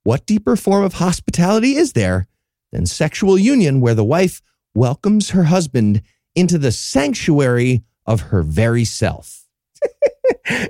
what 0.05 0.25
deeper 0.25 0.55
form 0.55 0.85
of 0.85 0.93
hospitality 0.93 1.75
is 1.75 1.91
there 1.91 2.27
than 2.71 2.85
sexual 2.85 3.37
union 3.37 3.81
where 3.81 3.93
the 3.93 4.05
wife 4.05 4.41
welcomes 4.73 5.31
her 5.31 5.43
husband 5.43 6.01
into 6.35 6.57
the 6.57 6.71
sanctuary 6.71 7.83
of 8.05 8.21
her 8.31 8.41
very 8.41 8.85
self? 8.85 9.42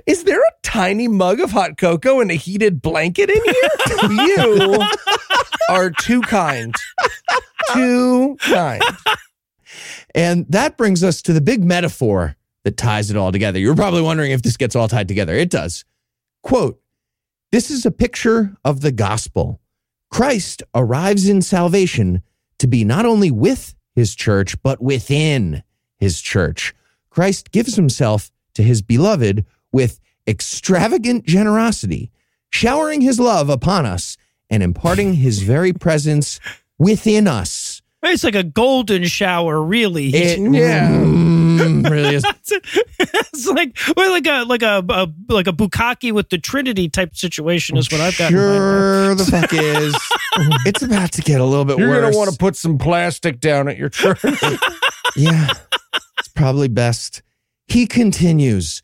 Is 0.06 0.24
there 0.24 0.40
a 0.40 0.52
tiny 0.62 1.08
mug 1.08 1.40
of 1.40 1.50
hot 1.50 1.76
cocoa 1.76 2.20
and 2.20 2.30
a 2.30 2.34
heated 2.34 2.82
blanket 2.82 3.30
in 3.30 3.42
here? 3.44 4.10
you 4.10 4.82
are 5.68 5.90
too 5.90 6.20
kind. 6.22 6.74
Too 7.72 8.36
kind. 8.40 8.82
And 10.14 10.46
that 10.48 10.76
brings 10.76 11.02
us 11.02 11.22
to 11.22 11.32
the 11.32 11.40
big 11.40 11.64
metaphor 11.64 12.36
that 12.64 12.76
ties 12.76 13.10
it 13.10 13.16
all 13.16 13.32
together. 13.32 13.58
You're 13.58 13.74
probably 13.74 14.02
wondering 14.02 14.30
if 14.30 14.42
this 14.42 14.56
gets 14.56 14.76
all 14.76 14.88
tied 14.88 15.08
together. 15.08 15.34
It 15.34 15.50
does. 15.50 15.84
Quote 16.42 16.80
This 17.52 17.70
is 17.70 17.84
a 17.84 17.90
picture 17.90 18.56
of 18.64 18.80
the 18.80 18.92
gospel. 18.92 19.60
Christ 20.10 20.62
arrives 20.74 21.28
in 21.28 21.42
salvation 21.42 22.22
to 22.58 22.66
be 22.66 22.84
not 22.84 23.04
only 23.04 23.30
with 23.30 23.74
his 23.94 24.14
church, 24.14 24.60
but 24.62 24.80
within 24.80 25.62
his 25.98 26.20
church. 26.20 26.74
Christ 27.10 27.50
gives 27.50 27.76
himself 27.76 28.30
to 28.54 28.62
his 28.62 28.82
beloved 28.82 29.44
with 29.72 30.00
extravagant 30.26 31.24
generosity, 31.26 32.10
showering 32.50 33.00
his 33.00 33.18
love 33.20 33.48
upon 33.50 33.86
us 33.86 34.16
and 34.50 34.62
imparting 34.62 35.14
his 35.14 35.42
very 35.42 35.72
presence 35.72 36.38
within 36.78 37.26
us. 37.26 37.82
it's 38.02 38.22
like 38.24 38.34
a 38.34 38.42
golden 38.44 39.04
shower, 39.04 39.62
really. 39.62 40.08
It 40.14 40.38
Yeah. 40.38 40.88
mm, 40.90 41.88
really 41.90 42.16
is. 42.16 42.24
it's 42.98 43.46
like 43.46 43.76
well, 43.96 44.10
like 44.10 44.26
a 44.26 44.44
like 44.44 44.62
a, 44.62 44.84
a 44.88 45.08
like 45.28 45.46
a 45.46 45.52
bukkake 45.52 46.12
with 46.12 46.28
the 46.30 46.38
Trinity 46.38 46.88
type 46.88 47.16
situation 47.16 47.76
is 47.76 47.90
what 47.90 48.00
I've 48.00 48.16
got. 48.18 48.30
in 48.32 48.36
mind. 48.38 48.56
Sure, 48.56 49.14
the 49.14 49.24
fuck 49.24 49.50
is. 49.52 49.96
it's 50.66 50.82
about 50.82 51.12
to 51.12 51.22
get 51.22 51.40
a 51.40 51.44
little 51.44 51.64
bit 51.64 51.78
You're 51.78 51.88
worse. 51.88 52.04
gonna 52.04 52.16
want 52.16 52.30
to 52.30 52.36
put 52.38 52.56
some 52.56 52.76
plastic 52.78 53.40
down 53.40 53.68
at 53.68 53.76
your 53.78 53.88
church. 53.88 54.20
Yeah, 55.16 55.48
it's 56.18 56.26
probably 56.34 56.66
best. 56.66 57.22
He 57.66 57.86
continues. 57.86 58.82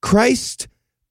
Christ 0.00 0.68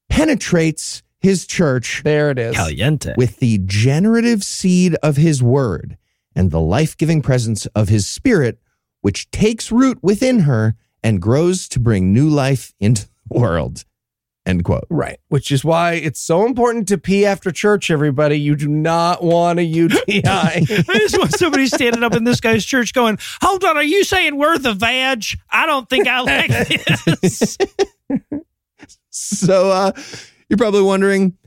penetrates 0.09 1.03
his 1.19 1.45
church 1.45 2.01
there 2.03 2.31
it 2.31 2.39
is. 2.39 2.55
Caliente. 2.55 3.13
with 3.15 3.37
the 3.37 3.59
generative 3.65 4.43
seed 4.43 4.95
of 5.03 5.17
his 5.17 5.41
word 5.41 5.97
and 6.35 6.51
the 6.51 6.59
life 6.59 6.97
giving 6.97 7.21
presence 7.21 7.65
of 7.67 7.89
his 7.89 8.07
spirit, 8.07 8.59
which 9.01 9.29
takes 9.31 9.71
root 9.71 9.99
within 10.01 10.41
her 10.41 10.75
and 11.03 11.21
grows 11.21 11.67
to 11.69 11.79
bring 11.79 12.13
new 12.13 12.29
life 12.29 12.73
into 12.79 13.07
the 13.29 13.39
world. 13.39 13.85
End 14.45 14.63
quote. 14.63 14.87
Right. 14.89 15.19
Which 15.27 15.51
is 15.51 15.63
why 15.63 15.93
it's 15.93 16.19
so 16.19 16.45
important 16.47 16.87
to 16.87 16.97
pee 16.97 17.25
after 17.27 17.51
church, 17.51 17.91
everybody. 17.91 18.39
You 18.39 18.55
do 18.55 18.67
not 18.67 19.23
want 19.23 19.59
a 19.59 19.63
UTI. 19.63 19.99
I 20.25 20.63
just 20.97 21.17
want 21.17 21.31
somebody 21.33 21.67
standing 21.67 22.01
up 22.03 22.15
in 22.15 22.23
this 22.23 22.39
guy's 22.41 22.65
church 22.65 22.93
going, 22.93 23.19
Hold 23.41 23.63
on, 23.63 23.77
are 23.77 23.83
you 23.83 24.03
saying 24.03 24.37
we're 24.37 24.57
the 24.57 24.73
vag? 24.73 25.25
I 25.51 25.67
don't 25.67 25.87
think 25.89 26.07
I 26.07 26.21
like 26.21 26.49
this. 27.21 27.57
So 29.11 29.69
uh, 29.71 29.91
you're 30.49 30.57
probably 30.57 30.81
wondering, 30.81 31.37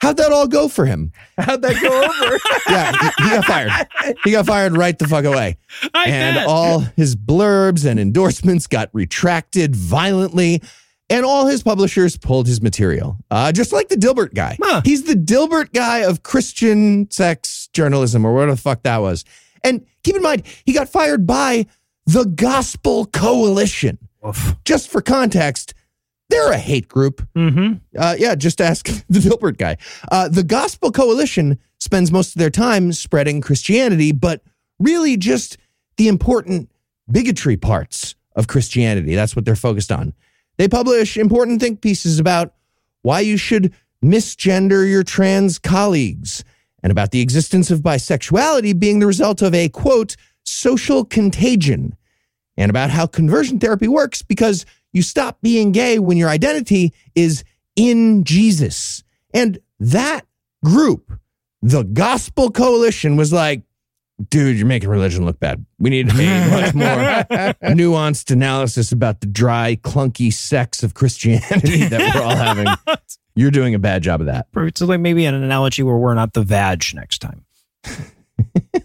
how'd 0.00 0.18
that 0.18 0.30
all 0.30 0.46
go 0.46 0.68
for 0.68 0.86
him? 0.86 1.12
How'd 1.38 1.62
that 1.62 1.80
go 1.82 2.02
over? 2.02 2.38
Yeah, 2.68 2.92
he, 2.92 3.24
he 3.24 3.30
got 3.30 3.44
fired. 3.46 4.16
He 4.24 4.30
got 4.30 4.46
fired 4.46 4.76
right 4.76 4.98
the 4.98 5.08
fuck 5.08 5.24
away. 5.24 5.56
I 5.94 6.04
and 6.08 6.36
bet. 6.36 6.46
all 6.46 6.80
his 6.80 7.16
blurbs 7.16 7.86
and 7.88 7.98
endorsements 7.98 8.66
got 8.66 8.90
retracted 8.92 9.74
violently. 9.74 10.62
And 11.10 11.24
all 11.24 11.46
his 11.46 11.62
publishers 11.62 12.18
pulled 12.18 12.46
his 12.46 12.60
material, 12.60 13.16
uh, 13.30 13.50
just 13.52 13.72
like 13.72 13.88
the 13.88 13.96
Dilbert 13.96 14.34
guy. 14.34 14.58
Huh. 14.62 14.82
He's 14.84 15.04
the 15.04 15.14
Dilbert 15.14 15.72
guy 15.72 15.98
of 16.00 16.22
Christian 16.22 17.10
sex 17.10 17.68
journalism, 17.72 18.26
or 18.26 18.34
whatever 18.34 18.52
the 18.52 18.60
fuck 18.60 18.82
that 18.82 18.98
was. 18.98 19.24
And 19.64 19.86
keep 20.04 20.16
in 20.16 20.22
mind, 20.22 20.42
he 20.66 20.72
got 20.74 20.88
fired 20.88 21.26
by 21.26 21.66
the 22.04 22.24
Gospel 22.26 23.06
Coalition. 23.06 23.98
Oof. 24.26 24.54
Just 24.64 24.88
for 24.90 25.00
context, 25.00 25.72
they're 26.28 26.52
a 26.52 26.58
hate 26.58 26.88
group. 26.88 27.26
Mhm. 27.34 27.80
Uh, 27.96 28.14
yeah, 28.18 28.34
just 28.34 28.60
ask 28.60 28.86
the 29.08 29.18
Dilbert 29.18 29.56
guy. 29.56 29.78
Uh, 30.12 30.28
the 30.28 30.44
Gospel 30.44 30.90
Coalition 30.92 31.58
spends 31.78 32.12
most 32.12 32.34
of 32.36 32.40
their 32.40 32.50
time 32.50 32.92
spreading 32.92 33.40
Christianity, 33.40 34.12
but 34.12 34.42
really 34.78 35.16
just 35.16 35.56
the 35.96 36.08
important 36.08 36.70
bigotry 37.10 37.56
parts 37.56 38.14
of 38.36 38.46
Christianity. 38.46 39.14
That's 39.14 39.34
what 39.34 39.46
they're 39.46 39.56
focused 39.56 39.90
on. 39.90 40.12
They 40.58 40.68
publish 40.68 41.16
important 41.16 41.60
think 41.60 41.80
pieces 41.80 42.18
about 42.18 42.52
why 43.02 43.20
you 43.20 43.36
should 43.36 43.72
misgender 44.04 44.88
your 44.88 45.04
trans 45.04 45.58
colleagues 45.58 46.44
and 46.82 46.90
about 46.90 47.10
the 47.10 47.20
existence 47.20 47.70
of 47.70 47.80
bisexuality 47.80 48.78
being 48.78 48.98
the 48.98 49.06
result 49.06 49.40
of 49.40 49.54
a 49.54 49.68
quote, 49.68 50.16
social 50.44 51.04
contagion, 51.04 51.96
and 52.56 52.70
about 52.70 52.90
how 52.90 53.06
conversion 53.06 53.58
therapy 53.58 53.88
works 53.88 54.20
because 54.22 54.66
you 54.92 55.02
stop 55.02 55.40
being 55.42 55.72
gay 55.72 55.98
when 55.98 56.16
your 56.16 56.28
identity 56.28 56.92
is 57.14 57.44
in 57.76 58.24
Jesus. 58.24 59.04
And 59.32 59.58
that 59.78 60.26
group, 60.64 61.12
the 61.62 61.84
Gospel 61.84 62.50
Coalition, 62.50 63.16
was 63.16 63.32
like, 63.32 63.62
dude, 64.30 64.56
you're 64.56 64.66
making 64.66 64.88
religion 64.88 65.24
look 65.24 65.38
bad. 65.40 65.64
We 65.78 65.90
need 65.90 66.10
a 66.10 66.14
much 66.50 66.74
more 66.74 66.86
nuanced 67.74 68.30
analysis 68.30 68.92
about 68.92 69.20
the 69.20 69.26
dry, 69.26 69.76
clunky 69.76 70.32
sex 70.32 70.82
of 70.82 70.94
Christianity 70.94 71.84
that 71.84 72.14
we're 72.14 72.22
all 72.22 72.36
having. 72.36 72.66
You're 73.34 73.52
doing 73.52 73.74
a 73.74 73.78
bad 73.78 74.02
job 74.02 74.20
of 74.20 74.26
that. 74.26 74.48
So 74.74 74.86
like 74.86 74.98
maybe 74.98 75.24
an 75.24 75.34
analogy 75.34 75.84
where 75.84 75.96
we're 75.96 76.14
not 76.14 76.32
the 76.32 76.42
vag 76.42 76.82
next 76.92 77.18
time. 77.18 77.44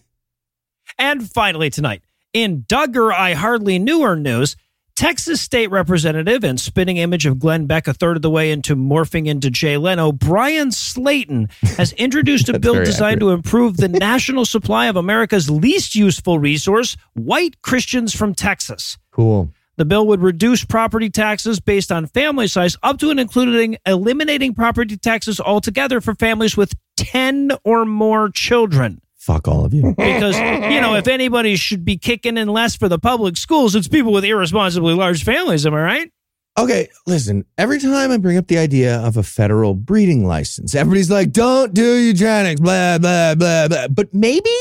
and 1.00 1.28
finally 1.28 1.72
tonight, 1.72 2.04
in 2.34 2.62
Duggar 2.64 3.12
I 3.12 3.34
Hardly 3.34 3.80
Knew 3.80 4.04
Her 4.04 4.16
news, 4.16 4.56
Texas 5.04 5.42
state 5.42 5.70
representative 5.70 6.46
and 6.46 6.58
spinning 6.58 6.96
image 6.96 7.26
of 7.26 7.38
Glenn 7.38 7.66
Beck 7.66 7.90
a 7.90 7.94
third 7.94 8.16
of 8.16 8.22
the 8.22 8.30
way 8.30 8.52
into 8.52 8.74
morphing 8.74 9.28
into 9.28 9.50
Jay 9.52 9.76
Leno, 9.76 10.14
Bryan 10.14 10.70
Slaton 10.70 11.52
has 11.76 11.92
introduced 11.98 12.48
a 12.48 12.58
bill 12.58 12.76
designed 12.76 13.20
to 13.20 13.32
improve 13.32 13.76
the 13.76 13.90
national 13.90 14.46
supply 14.46 14.86
of 14.86 14.96
America's 14.96 15.50
least 15.50 15.94
useful 15.94 16.40
resource, 16.40 16.96
white 17.16 17.62
Christians 17.62 18.16
from 18.16 18.34
Texas. 18.34 18.98
Cool. 19.12 19.52
The 19.76 19.84
bill 19.84 20.08
would 20.08 20.22
reduce 20.22 20.64
property 20.64 21.10
taxes 21.10 21.60
based 21.60 21.92
on 21.92 22.08
family 22.08 22.48
size 22.48 22.78
up 22.82 22.98
to 23.00 23.10
and 23.10 23.20
including 23.20 23.76
eliminating 23.86 24.54
property 24.54 24.96
taxes 24.96 25.38
altogether 25.38 26.00
for 26.00 26.16
families 26.16 26.56
with 26.56 26.76
10 26.96 27.52
or 27.66 27.84
more 27.84 28.30
children. 28.30 29.02
Fuck 29.26 29.48
all 29.48 29.64
of 29.64 29.74
you. 29.74 29.96
Because, 30.04 30.38
you 30.38 30.82
know, 30.82 30.96
if 30.96 31.08
anybody 31.08 31.56
should 31.56 31.86
be 31.86 31.98
kicking 31.98 32.38
in 32.38 32.50
less 32.50 32.76
for 32.76 32.90
the 32.90 33.00
public 33.00 33.38
schools, 33.38 33.74
it's 33.74 33.88
people 33.88 34.12
with 34.12 34.26
irresponsibly 34.26 34.94
large 34.94 35.24
families. 35.24 35.66
Am 35.66 35.74
I 35.74 35.82
right? 35.82 36.12
Okay, 36.58 36.90
listen, 37.08 37.46
every 37.58 37.80
time 37.80 38.12
I 38.12 38.18
bring 38.18 38.38
up 38.38 38.48
the 38.48 38.58
idea 38.58 39.00
of 39.00 39.16
a 39.16 39.24
federal 39.24 39.76
breeding 39.76 40.28
license, 40.28 40.76
everybody's 40.76 41.10
like, 41.10 41.32
don't 41.32 41.74
do 41.74 41.96
eugenics, 41.96 42.60
blah, 42.60 42.98
blah, 42.98 43.34
blah, 43.36 43.70
blah. 43.70 43.88
But 43.88 44.14
maybe 44.14 44.54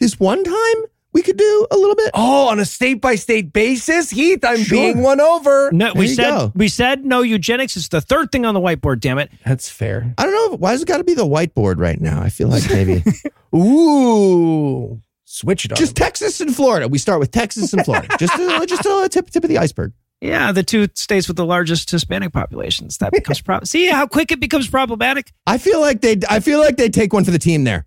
this 0.00 0.18
one 0.18 0.42
time 0.42 0.84
we 1.14 1.22
could 1.22 1.36
do 1.38 1.66
a 1.70 1.76
little 1.76 1.94
bit. 1.96 2.10
oh, 2.12 2.48
on 2.48 2.58
a 2.58 2.64
state 2.66 3.00
by 3.00 3.14
state 3.14 3.52
basis, 3.52 4.10
Heath, 4.10 4.44
I'm 4.44 4.58
Sure. 4.62 4.76
being 4.78 4.98
one 5.02 5.20
over. 5.20 5.70
No, 5.72 5.92
we 5.94 6.00
There 6.00 6.02
you 6.08 6.14
said 6.14 6.30
go. 6.30 6.52
we 6.54 6.68
said 6.68 7.04
no 7.06 7.22
eugenics. 7.22 7.76
It's 7.76 7.88
the 7.88 8.00
third 8.02 8.30
thing 8.32 8.44
on 8.44 8.52
the 8.54 8.60
whiteboard, 8.60 9.00
damn 9.00 9.18
it. 9.18 9.30
That's 9.46 9.70
fair. 9.70 10.12
I 10.18 10.24
don't 10.24 10.34
know. 10.52 10.56
Why 10.58 10.72
has 10.72 10.82
it 10.82 10.88
got 10.88 10.98
to 10.98 11.04
be 11.04 11.14
the 11.14 11.24
whiteboard 11.26 11.76
right 11.78 12.00
now? 12.00 12.20
I 12.20 12.28
feel 12.28 12.48
like 12.48 12.68
maybe. 12.68 13.02
Ooh. 13.56 15.00
switch 15.24 15.64
it 15.64 15.72
on. 15.72 15.76
Just. 15.76 15.96
Texas 15.96 16.40
and 16.40 16.54
Florida. 16.54 16.88
We 16.88 16.98
start 16.98 17.20
with 17.20 17.30
Texas 17.30 17.72
and 17.72 17.84
Florida. 17.84 18.08
just 18.18 18.34
a, 18.38 18.66
just 18.66 18.84
a 18.84 19.08
tip 19.10 19.30
tip 19.30 19.44
of 19.44 19.48
the 19.48 19.58
iceberg. 19.58 19.92
Yeah, 20.20 20.52
the 20.52 20.62
two 20.62 20.88
states 20.94 21.28
with 21.28 21.36
the 21.36 21.44
largest 21.44 21.90
Hispanic 21.90 22.32
populations. 22.32 22.98
That 22.98 23.12
becomes 23.12 23.40
problem. 23.42 23.66
See 23.66 23.88
how 23.88 24.06
quick 24.06 24.32
it 24.32 24.40
becomes 24.40 24.68
problematic. 24.68 25.32
I 25.46 25.58
feel 25.58 25.80
like 25.80 26.00
they 26.00 26.18
I 26.28 26.40
feel 26.40 26.58
like 26.60 26.76
they 26.76 26.88
take 26.88 27.12
one 27.12 27.24
for 27.24 27.30
the 27.30 27.38
team 27.38 27.64
there. 27.64 27.86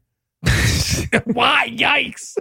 Why? 1.26 1.70
Yikes. 1.76 2.38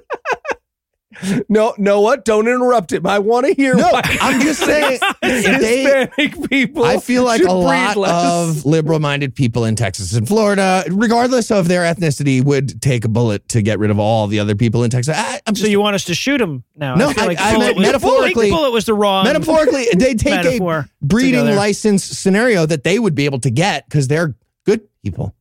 No, 1.49 1.75
no, 1.79 2.01
what? 2.01 2.25
Don't 2.25 2.47
interrupt 2.49 2.93
him. 2.93 3.07
I 3.07 3.19
want 3.19 3.47
to 3.47 3.55
hear. 3.55 3.75
No, 3.75 3.89
why 3.91 4.03
I'm 4.21 4.41
just 4.41 4.61
saying 4.61 5.01
they 5.23 5.83
Hispanic 5.83 6.51
people. 6.51 6.85
I 6.85 6.99
feel 6.99 7.25
like 7.25 7.43
a 7.43 7.53
lot 7.53 7.97
less. 7.97 8.25
of 8.59 8.65
liberal 8.67 8.99
minded 8.99 9.35
people 9.35 9.65
in 9.65 9.77
Texas 9.77 10.15
and 10.15 10.27
Florida, 10.27 10.85
regardless 10.91 11.51
of 11.51 11.69
their 11.69 11.83
ethnicity, 11.83 12.43
would 12.45 12.81
take 12.83 13.05
a 13.05 13.09
bullet 13.09 13.49
to 13.51 13.63
get 13.63 13.79
rid 13.79 13.91
of 13.91 13.99
all 13.99 14.27
the 14.27 14.41
other 14.41 14.55
people 14.55 14.83
in 14.85 14.91
Texas. 14.91 15.17
I, 15.17 15.41
I'm 15.47 15.55
So 15.55 15.61
just 15.61 15.71
you 15.71 15.81
want 15.81 15.95
us 15.95 16.05
to 16.05 16.15
shoot 16.15 16.39
them 16.39 16.65
now? 16.75 16.95
No, 16.95 17.11
feel 17.11 17.25
I- 17.25 17.27
like 17.27 17.39
I 17.41 17.53
the 17.53 17.59
meant 17.59 17.77
was- 17.77 17.87
metaphorically- 17.87 18.51
bullet 18.51 18.71
was 18.73 18.85
the 18.87 18.95
wrong 18.95 19.25
metaphorically 19.25 19.87
they 19.97 20.15
take 20.15 20.45
a 20.61 20.85
breeding 21.03 21.47
license 21.55 22.05
scenario 22.05 22.67
that 22.67 22.83
they 22.85 22.99
would 22.99 23.15
be 23.15 23.25
able 23.27 23.41
to 23.41 23.51
get 23.51 23.89
because 23.89 24.09
they're 24.09 24.35
good 24.65 24.81
people. 25.05 25.35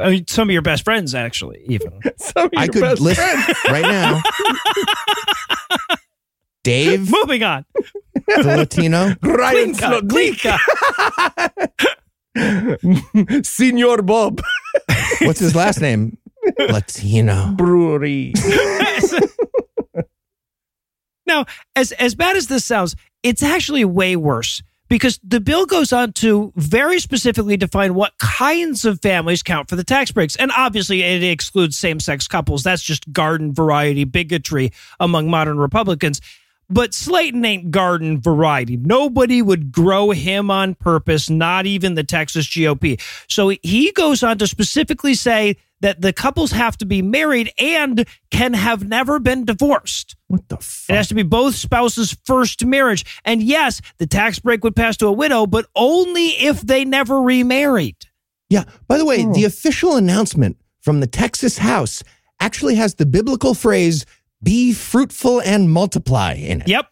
I 0.00 0.10
mean, 0.10 0.26
some 0.26 0.48
of 0.48 0.52
your 0.52 0.62
best 0.62 0.84
friends, 0.84 1.14
actually, 1.14 1.62
even. 1.66 1.92
Some 2.18 2.46
of 2.46 2.52
I 2.56 2.66
could 2.68 2.80
best 2.80 3.00
list 3.00 3.20
friends. 3.20 3.58
right 3.68 3.82
now. 3.82 4.22
Dave, 6.64 7.10
Moving 7.10 7.42
on. 7.42 7.64
the 8.14 8.42
Latino. 8.44 9.14
Ryan 9.22 9.52
Clean 9.52 9.74
cut, 9.74 10.08
clean 10.08 10.34
Slotnick. 10.34 11.96
Senor 13.46 14.02
Bob 14.02 14.40
What's 15.22 15.40
his 15.40 15.54
last 15.56 15.80
name? 15.80 16.18
Latino. 16.58 17.52
Brewery. 17.56 18.34
Now, 21.26 21.46
as 21.76 21.92
as 21.92 22.14
bad 22.14 22.36
as 22.36 22.48
this 22.48 22.64
sounds, 22.64 22.96
it's 23.22 23.42
actually 23.42 23.84
way 23.84 24.16
worse 24.16 24.62
because 24.90 25.20
the 25.22 25.40
bill 25.40 25.64
goes 25.64 25.92
on 25.92 26.12
to 26.12 26.52
very 26.56 26.98
specifically 26.98 27.56
define 27.56 27.94
what 27.94 28.18
kinds 28.18 28.84
of 28.84 29.00
families 29.00 29.42
count 29.42 29.70
for 29.70 29.76
the 29.76 29.84
tax 29.84 30.10
breaks. 30.10 30.36
And 30.36 30.50
obviously, 30.54 31.02
it 31.02 31.22
excludes 31.22 31.78
same 31.78 32.00
sex 32.00 32.26
couples. 32.28 32.64
That's 32.64 32.82
just 32.82 33.10
garden 33.12 33.54
variety 33.54 34.04
bigotry 34.04 34.72
among 34.98 35.30
modern 35.30 35.58
Republicans. 35.58 36.20
But 36.68 36.90
Slaton 36.90 37.46
ain't 37.46 37.70
garden 37.70 38.20
variety. 38.20 38.76
Nobody 38.76 39.42
would 39.42 39.72
grow 39.72 40.10
him 40.10 40.50
on 40.50 40.74
purpose, 40.74 41.30
not 41.30 41.66
even 41.66 41.94
the 41.94 42.04
Texas 42.04 42.46
GOP. 42.46 43.00
So 43.28 43.52
he 43.62 43.92
goes 43.92 44.22
on 44.22 44.38
to 44.38 44.46
specifically 44.46 45.14
say 45.14 45.56
that 45.80 46.00
the 46.00 46.12
couples 46.12 46.52
have 46.52 46.76
to 46.78 46.86
be 46.86 47.00
married 47.02 47.50
and 47.58 48.06
can 48.30 48.52
have 48.52 48.86
never 48.86 49.18
been 49.18 49.44
divorced. 49.44 50.14
What 50.26 50.48
the 50.48 50.56
It 50.88 50.94
has 50.94 51.08
to 51.08 51.14
be 51.14 51.22
both 51.22 51.54
spouses' 51.54 52.16
first 52.24 52.64
marriage. 52.64 53.04
And 53.24 53.42
yes, 53.42 53.80
the 53.98 54.06
tax 54.06 54.38
break 54.38 54.62
would 54.64 54.76
pass 54.76 54.96
to 54.98 55.06
a 55.06 55.12
widow, 55.12 55.46
but 55.46 55.66
only 55.74 56.26
if 56.28 56.60
they 56.60 56.84
never 56.84 57.20
remarried. 57.22 57.96
Yeah. 58.50 58.64
By 58.88 58.98
the 58.98 59.04
way, 59.04 59.24
Oh. 59.24 59.32
the 59.32 59.44
official 59.44 59.96
announcement 59.96 60.56
from 60.82 61.00
the 61.00 61.06
Texas 61.06 61.58
House 61.58 62.02
actually 62.40 62.74
has 62.74 62.94
the 62.96 63.06
biblical 63.06 63.54
phrase 63.54 64.04
"Be 64.42 64.72
fruitful 64.72 65.40
and 65.42 65.70
multiply" 65.70 66.34
in 66.34 66.60
it. 66.62 66.68
Yep. 66.68 66.88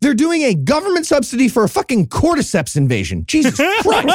They're 0.00 0.14
doing 0.14 0.42
a 0.42 0.54
government 0.54 1.06
subsidy 1.06 1.48
for 1.48 1.64
a 1.64 1.68
fucking 1.68 2.08
cordyceps 2.08 2.76
invasion. 2.76 3.24
Jesus 3.26 3.56
Christ. 3.82 4.14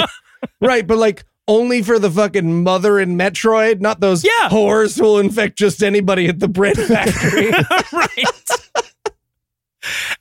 right, 0.60 0.86
but 0.86 0.98
like 0.98 1.24
only 1.48 1.82
for 1.82 1.98
the 1.98 2.10
fucking 2.10 2.62
mother 2.62 3.00
in 3.00 3.16
Metroid, 3.18 3.80
not 3.80 3.98
those 4.00 4.22
Yeah. 4.22 4.48
whores 4.50 4.96
who 4.98 5.04
will 5.04 5.18
infect 5.18 5.58
just 5.58 5.82
anybody 5.82 6.28
at 6.28 6.38
the 6.38 6.46
bread 6.48 6.76
factory. 6.78 7.50
right. 7.92 8.24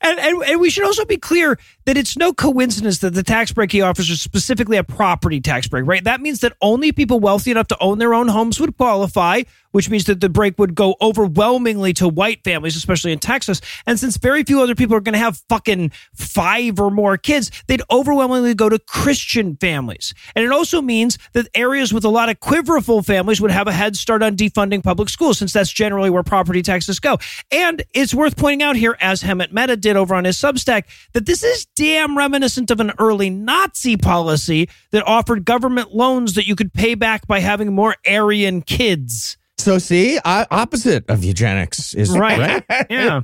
And, 0.02 0.20
and 0.20 0.42
and 0.44 0.62
we 0.62 0.70
should 0.70 0.86
also 0.86 1.04
be 1.04 1.18
clear 1.18 1.58
that 1.86 1.98
it's 1.98 2.16
no 2.16 2.32
coincidence 2.32 3.00
that 3.00 3.16
the 3.16 3.24
tax 3.24 3.52
break 3.52 3.72
he 3.72 3.82
offers 3.82 4.10
is 4.10 4.22
specifically 4.22 4.78
a 4.78 4.84
property 4.84 5.42
tax 5.42 5.68
break, 5.68 5.86
right? 5.88 6.04
That 6.04 6.22
means 6.22 6.40
that 6.42 6.54
only 6.62 6.92
people 6.92 7.20
wealthy 7.20 7.52
enough 7.52 7.68
to 7.70 7.78
own 7.82 7.98
their 7.98 8.14
own 8.14 8.28
homes 8.28 8.60
would 8.62 8.78
qualify, 8.78 9.42
which 9.78 9.92
means 9.92 10.06
that 10.06 10.22
the 10.22 10.28
break 10.28 10.58
would 10.58 10.74
go 10.74 10.96
overwhelmingly 11.04 11.94
to 11.94 12.08
white 12.08 12.44
families, 12.44 12.76
especially 12.76 13.12
in 13.12 13.20
Texas. 13.20 13.62
And 13.86 14.00
since 14.00 14.18
very 14.18 14.44
few 14.44 14.60
other 14.60 14.74
people 14.74 14.96
are 14.96 15.02
going 15.02 15.14
to 15.14 15.20
have 15.20 15.40
fucking 15.50 15.92
five 16.16 16.80
or 16.80 16.90
more 16.90 17.16
kids, 17.16 17.52
they'd 17.68 17.84
overwhelmingly 17.92 18.56
go 18.56 18.70
to 18.70 18.80
Christian 18.80 19.56
families. 19.58 20.16
And 20.36 20.44
it 20.44 20.52
also 20.52 20.82
means 20.82 21.20
that 21.34 21.48
areas 21.54 21.94
with 21.94 22.06
a 22.06 22.10
lot 22.10 22.28
of 22.28 22.40
quiverful 22.40 23.04
families 23.04 23.40
would 23.40 23.52
have 23.52 23.68
a 23.68 23.72
head 23.72 23.96
start 23.96 24.24
on 24.24 24.36
defunding 24.36 24.82
public 24.84 25.10
schools, 25.10 25.38
since 25.38 25.54
that's 25.54 25.72
generally 25.72 26.10
where 26.10 26.24
property 26.24 26.64
taxes 26.64 27.00
go. 27.00 27.20
And 27.52 27.84
it's 27.94 28.16
worth 28.16 28.36
pointing 28.36 28.64
out 28.64 28.78
here, 28.78 28.98
as 29.00 29.22
Hemant 29.22 29.52
Mehta 29.52 29.78
did 29.78 29.96
over 29.96 30.16
on 30.16 30.26
his 30.26 30.38
Substack, 30.38 30.86
that 31.14 31.28
this 31.28 31.44
is 31.44 31.68
damn 31.76 32.18
reminiscent 32.18 32.72
of 32.72 32.80
an 32.80 32.94
early 32.98 33.30
Nazi 33.30 33.96
policy 33.96 34.70
that 34.90 35.06
offered 35.06 35.46
government 35.46 35.94
loans 35.94 36.34
that 36.34 36.48
you 36.48 36.56
could 36.56 36.74
pay 36.74 36.96
back 36.96 37.28
by 37.28 37.42
having 37.42 37.76
more 37.76 37.96
Aryan 38.08 38.64
kids. 38.64 39.37
So 39.58 39.78
see, 39.78 40.20
I, 40.24 40.46
opposite 40.52 41.10
of 41.10 41.24
eugenics 41.24 41.94
is 41.94 42.18
Right. 42.18 42.64
right. 42.70 42.86
yeah. 42.90 43.22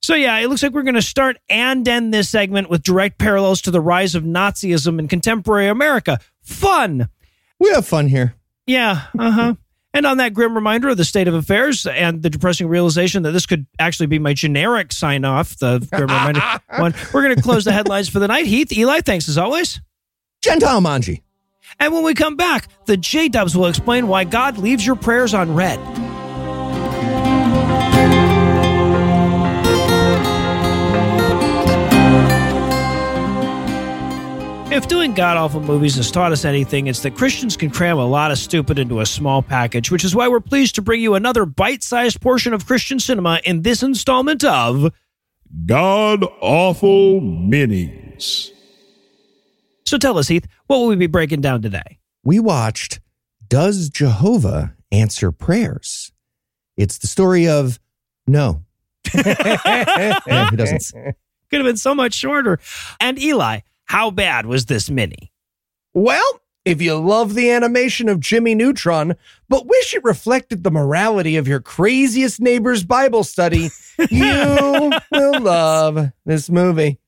So 0.00 0.14
yeah, 0.14 0.38
it 0.38 0.48
looks 0.48 0.62
like 0.62 0.72
we're 0.72 0.82
going 0.82 0.94
to 0.94 1.02
start 1.02 1.38
and 1.48 1.86
end 1.86 2.14
this 2.14 2.28
segment 2.28 2.70
with 2.70 2.82
direct 2.82 3.18
parallels 3.18 3.60
to 3.62 3.70
the 3.70 3.80
rise 3.80 4.14
of 4.14 4.22
Nazism 4.24 4.98
in 4.98 5.08
contemporary 5.08 5.68
America. 5.68 6.18
Fun. 6.42 7.08
We 7.58 7.70
have 7.70 7.86
fun 7.86 8.06
here. 8.08 8.34
Yeah. 8.66 9.02
Uh 9.18 9.30
huh. 9.30 9.54
And 9.94 10.06
on 10.06 10.18
that 10.18 10.34
grim 10.34 10.54
reminder 10.54 10.88
of 10.90 10.96
the 10.98 11.04
state 11.04 11.26
of 11.28 11.34
affairs 11.34 11.86
and 11.86 12.22
the 12.22 12.30
depressing 12.30 12.68
realization 12.68 13.22
that 13.24 13.32
this 13.32 13.46
could 13.46 13.66
actually 13.78 14.06
be 14.06 14.18
my 14.18 14.34
generic 14.34 14.92
sign 14.92 15.24
off, 15.24 15.56
the 15.58 15.78
grim 15.90 16.02
reminder 16.02 16.40
one, 16.78 16.94
we're 17.12 17.22
going 17.22 17.34
to 17.34 17.42
close 17.42 17.64
the 17.64 17.72
headlines 17.72 18.08
for 18.08 18.18
the 18.18 18.28
night. 18.28 18.46
Heath, 18.46 18.70
Eli, 18.72 19.00
thanks 19.00 19.28
as 19.28 19.38
always. 19.38 19.80
Gentile 20.42 20.80
Manji. 20.80 21.22
And 21.78 21.92
when 21.92 22.04
we 22.04 22.14
come 22.14 22.36
back, 22.36 22.68
the 22.86 22.96
J 22.96 23.28
Dubs 23.28 23.56
will 23.56 23.66
explain 23.66 24.08
why 24.08 24.24
God 24.24 24.58
leaves 24.58 24.86
your 24.86 24.96
prayers 24.96 25.34
on 25.34 25.54
red. 25.54 25.78
If 34.70 34.86
doing 34.86 35.14
god 35.14 35.36
awful 35.36 35.60
movies 35.60 35.96
has 35.96 36.10
taught 36.10 36.30
us 36.30 36.44
anything, 36.44 36.86
it's 36.86 37.00
that 37.00 37.16
Christians 37.16 37.56
can 37.56 37.70
cram 37.70 37.98
a 37.98 38.06
lot 38.06 38.30
of 38.30 38.38
stupid 38.38 38.78
into 38.78 39.00
a 39.00 39.06
small 39.06 39.42
package, 39.42 39.90
which 39.90 40.04
is 40.04 40.14
why 40.14 40.28
we're 40.28 40.40
pleased 40.40 40.74
to 40.74 40.82
bring 40.82 41.00
you 41.00 41.14
another 41.14 41.46
bite 41.46 41.82
sized 41.82 42.20
portion 42.20 42.52
of 42.52 42.66
Christian 42.66 43.00
cinema 43.00 43.40
in 43.44 43.62
this 43.62 43.82
installment 43.82 44.44
of. 44.44 44.92
God 45.66 46.22
awful 46.40 47.20
minis. 47.20 48.52
So 49.88 49.96
tell 49.96 50.18
us, 50.18 50.28
Heath, 50.28 50.46
what 50.66 50.80
will 50.80 50.88
we 50.88 50.96
be 50.96 51.06
breaking 51.06 51.40
down 51.40 51.62
today? 51.62 51.98
We 52.22 52.40
watched 52.40 53.00
Does 53.48 53.88
Jehovah 53.88 54.74
Answer 54.92 55.32
Prayers? 55.32 56.12
It's 56.76 56.98
the 56.98 57.06
story 57.06 57.48
of 57.48 57.80
no. 58.26 58.64
no, 59.14 59.22
he 59.24 60.56
doesn't. 60.56 60.92
Could 60.92 61.60
have 61.60 61.64
been 61.64 61.78
so 61.78 61.94
much 61.94 62.12
shorter. 62.12 62.60
And 63.00 63.18
Eli, 63.18 63.60
how 63.86 64.10
bad 64.10 64.44
was 64.44 64.66
this 64.66 64.90
mini? 64.90 65.32
well, 65.94 66.40
if 66.66 66.82
you 66.82 66.94
love 66.96 67.32
the 67.32 67.50
animation 67.50 68.10
of 68.10 68.20
Jimmy 68.20 68.54
Neutron, 68.54 69.16
but 69.48 69.66
wish 69.66 69.94
it 69.94 70.04
reflected 70.04 70.64
the 70.64 70.70
morality 70.70 71.38
of 71.38 71.48
your 71.48 71.60
craziest 71.60 72.40
neighbor's 72.40 72.84
Bible 72.84 73.24
study, 73.24 73.70
you 74.10 74.92
will 75.10 75.40
love 75.40 76.12
this 76.26 76.50
movie. 76.50 76.98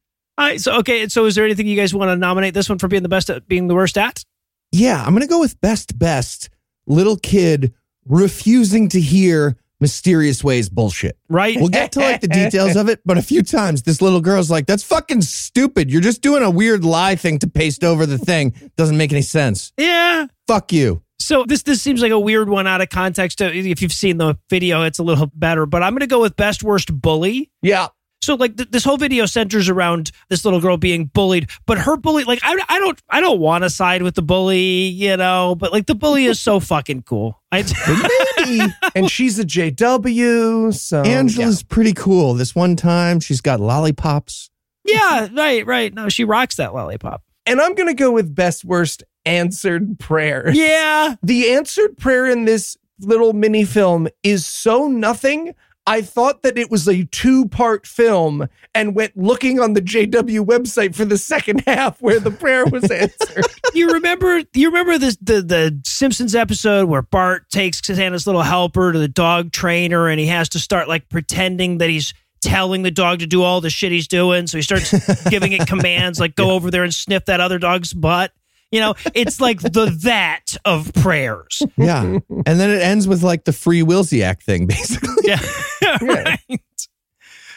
I 0.40 0.56
so 0.56 0.78
okay. 0.78 1.06
So, 1.08 1.26
is 1.26 1.34
there 1.34 1.44
anything 1.44 1.66
you 1.66 1.76
guys 1.76 1.94
want 1.94 2.08
to 2.08 2.16
nominate 2.16 2.54
this 2.54 2.68
one 2.68 2.78
for 2.78 2.88
being 2.88 3.02
the 3.02 3.08
best 3.08 3.30
at 3.30 3.46
being 3.46 3.68
the 3.68 3.74
worst 3.74 3.98
at? 3.98 4.24
Yeah, 4.72 5.02
I'm 5.02 5.10
going 5.10 5.22
to 5.22 5.28
go 5.28 5.40
with 5.40 5.60
best 5.60 5.98
best 5.98 6.48
little 6.86 7.16
kid 7.16 7.74
refusing 8.06 8.88
to 8.90 9.00
hear 9.00 9.56
mysterious 9.80 10.44
ways 10.44 10.68
bullshit. 10.68 11.18
Right? 11.28 11.56
We'll 11.56 11.68
get 11.68 11.92
to 11.92 12.00
like 12.00 12.20
the 12.20 12.28
details 12.28 12.76
of 12.76 12.88
it, 12.88 13.00
but 13.04 13.18
a 13.18 13.22
few 13.22 13.42
times 13.42 13.82
this 13.82 14.02
little 14.02 14.20
girl's 14.20 14.50
like, 14.50 14.66
that's 14.66 14.82
fucking 14.82 15.22
stupid. 15.22 15.90
You're 15.90 16.02
just 16.02 16.22
doing 16.22 16.42
a 16.42 16.50
weird 16.50 16.84
lie 16.84 17.16
thing 17.16 17.38
to 17.40 17.48
paste 17.48 17.82
over 17.82 18.06
the 18.06 18.18
thing. 18.18 18.54
Doesn't 18.76 18.96
make 18.96 19.12
any 19.12 19.22
sense. 19.22 19.72
yeah. 19.76 20.26
Fuck 20.46 20.72
you. 20.72 21.02
So 21.18 21.44
this 21.44 21.62
this 21.62 21.82
seems 21.82 22.00
like 22.00 22.12
a 22.12 22.18
weird 22.18 22.48
one 22.48 22.66
out 22.66 22.80
of 22.80 22.88
context. 22.88 23.40
If 23.40 23.82
you've 23.82 23.92
seen 23.92 24.16
the 24.16 24.38
video, 24.48 24.82
it's 24.82 24.98
a 24.98 25.02
little 25.02 25.30
better. 25.34 25.66
But 25.66 25.82
I'm 25.82 25.92
going 25.92 26.00
to 26.00 26.06
go 26.06 26.20
with 26.22 26.34
best 26.34 26.62
worst 26.62 26.98
bully. 26.98 27.50
Yeah. 27.62 27.88
So 28.22 28.34
like 28.34 28.56
th- 28.56 28.70
this 28.70 28.84
whole 28.84 28.98
video 28.98 29.24
centers 29.24 29.68
around 29.70 30.10
this 30.28 30.44
little 30.44 30.60
girl 30.60 30.76
being 30.76 31.06
bullied, 31.06 31.48
but 31.66 31.78
her 31.78 31.96
bully 31.96 32.24
like 32.24 32.40
I, 32.42 32.54
I 32.68 32.78
don't 32.78 33.00
I 33.08 33.20
don't 33.20 33.40
want 33.40 33.64
to 33.64 33.70
side 33.70 34.02
with 34.02 34.14
the 34.14 34.22
bully, 34.22 34.60
you 34.88 35.16
know, 35.16 35.54
but 35.54 35.72
like 35.72 35.86
the 35.86 35.94
bully 35.94 36.26
is 36.26 36.38
so 36.38 36.60
fucking 36.60 37.02
cool. 37.02 37.40
I, 37.50 37.62
Maybe 38.46 38.72
And 38.94 39.10
she's 39.10 39.38
a 39.38 39.44
JW, 39.44 40.74
so 40.74 41.02
Angela's 41.02 41.62
pretty 41.62 41.92
cool. 41.94 42.34
This 42.34 42.54
one 42.54 42.76
time 42.76 43.20
she's 43.20 43.40
got 43.40 43.58
lollipops. 43.60 44.50
yeah, 44.84 45.28
right, 45.34 45.64
right. 45.66 45.92
No, 45.92 46.08
she 46.08 46.24
rocks 46.24 46.56
that 46.56 46.74
lollipop. 46.74 47.22
And 47.46 47.60
I'm 47.60 47.74
going 47.74 47.88
to 47.88 47.94
go 47.94 48.12
with 48.12 48.34
best 48.34 48.64
worst 48.64 49.02
answered 49.24 49.98
prayer. 49.98 50.50
Yeah, 50.52 51.16
The 51.22 51.50
answered 51.52 51.96
prayer 51.96 52.26
in 52.26 52.44
this 52.44 52.76
little 53.00 53.32
mini 53.32 53.64
film 53.64 54.08
is 54.22 54.46
so 54.46 54.86
nothing. 54.88 55.54
I 55.90 56.02
thought 56.02 56.44
that 56.44 56.56
it 56.56 56.70
was 56.70 56.86
a 56.86 57.04
two 57.06 57.48
part 57.48 57.84
film 57.84 58.48
and 58.76 58.94
went 58.94 59.16
looking 59.16 59.58
on 59.58 59.72
the 59.72 59.82
JW 59.82 60.46
website 60.46 60.94
for 60.94 61.04
the 61.04 61.18
second 61.18 61.64
half 61.66 62.00
where 62.00 62.20
the 62.20 62.30
prayer 62.30 62.64
was 62.64 62.88
answered. 62.90 63.44
you 63.74 63.90
remember 63.90 64.44
you 64.54 64.68
remember 64.68 64.98
this 64.98 65.16
the 65.20 65.42
the 65.42 65.80
Simpsons 65.84 66.36
episode 66.36 66.88
where 66.88 67.02
Bart 67.02 67.50
takes 67.50 67.80
Santa's 67.84 68.24
little 68.24 68.42
helper 68.42 68.92
to 68.92 69.00
the 69.00 69.08
dog 69.08 69.50
trainer 69.50 70.06
and 70.06 70.20
he 70.20 70.26
has 70.28 70.48
to 70.50 70.60
start 70.60 70.86
like 70.86 71.08
pretending 71.08 71.78
that 71.78 71.90
he's 71.90 72.14
telling 72.40 72.82
the 72.82 72.92
dog 72.92 73.18
to 73.18 73.26
do 73.26 73.42
all 73.42 73.60
the 73.60 73.68
shit 73.68 73.90
he's 73.90 74.06
doing. 74.06 74.46
So 74.46 74.58
he 74.58 74.62
starts 74.62 74.92
giving 75.28 75.50
it 75.50 75.66
commands 75.66 76.20
like 76.20 76.36
go 76.36 76.52
over 76.52 76.70
there 76.70 76.84
and 76.84 76.94
sniff 76.94 77.24
that 77.24 77.40
other 77.40 77.58
dog's 77.58 77.92
butt. 77.92 78.32
You 78.70 78.78
know, 78.78 78.94
it's 79.14 79.40
like 79.40 79.60
the 79.60 79.92
that 80.04 80.56
of 80.64 80.92
prayers. 80.94 81.60
Yeah. 81.76 82.02
And 82.04 82.60
then 82.60 82.70
it 82.70 82.80
ends 82.80 83.08
with 83.08 83.24
like 83.24 83.42
the 83.44 83.52
free 83.52 83.82
Wilsiak 83.82 84.40
thing, 84.44 84.68
basically. 84.68 85.08
Yeah. 85.24 85.40
right. 86.00 86.60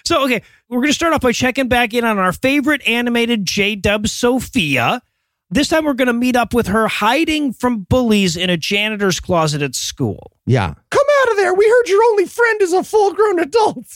So, 0.05 0.23
okay, 0.25 0.41
we're 0.69 0.79
going 0.79 0.89
to 0.89 0.93
start 0.93 1.13
off 1.13 1.21
by 1.21 1.31
checking 1.31 1.67
back 1.67 1.93
in 1.93 2.03
on 2.03 2.17
our 2.17 2.33
favorite 2.33 2.85
animated 2.87 3.45
J 3.45 3.75
Dub 3.75 4.07
Sophia. 4.07 5.01
This 5.49 5.67
time 5.67 5.85
we're 5.85 5.93
going 5.93 6.07
to 6.07 6.13
meet 6.13 6.35
up 6.35 6.53
with 6.53 6.67
her 6.67 6.87
hiding 6.87 7.53
from 7.53 7.81
bullies 7.81 8.35
in 8.35 8.49
a 8.49 8.57
janitor's 8.57 9.19
closet 9.19 9.61
at 9.61 9.75
school. 9.75 10.31
Yeah. 10.47 10.73
Come 10.89 11.05
out 11.21 11.31
of 11.31 11.37
there. 11.37 11.53
We 11.53 11.65
heard 11.65 11.87
your 11.87 12.03
only 12.05 12.25
friend 12.25 12.61
is 12.61 12.73
a 12.73 12.83
full 12.83 13.13
grown 13.13 13.39
adult. 13.39 13.85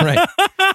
Right. 0.00 0.28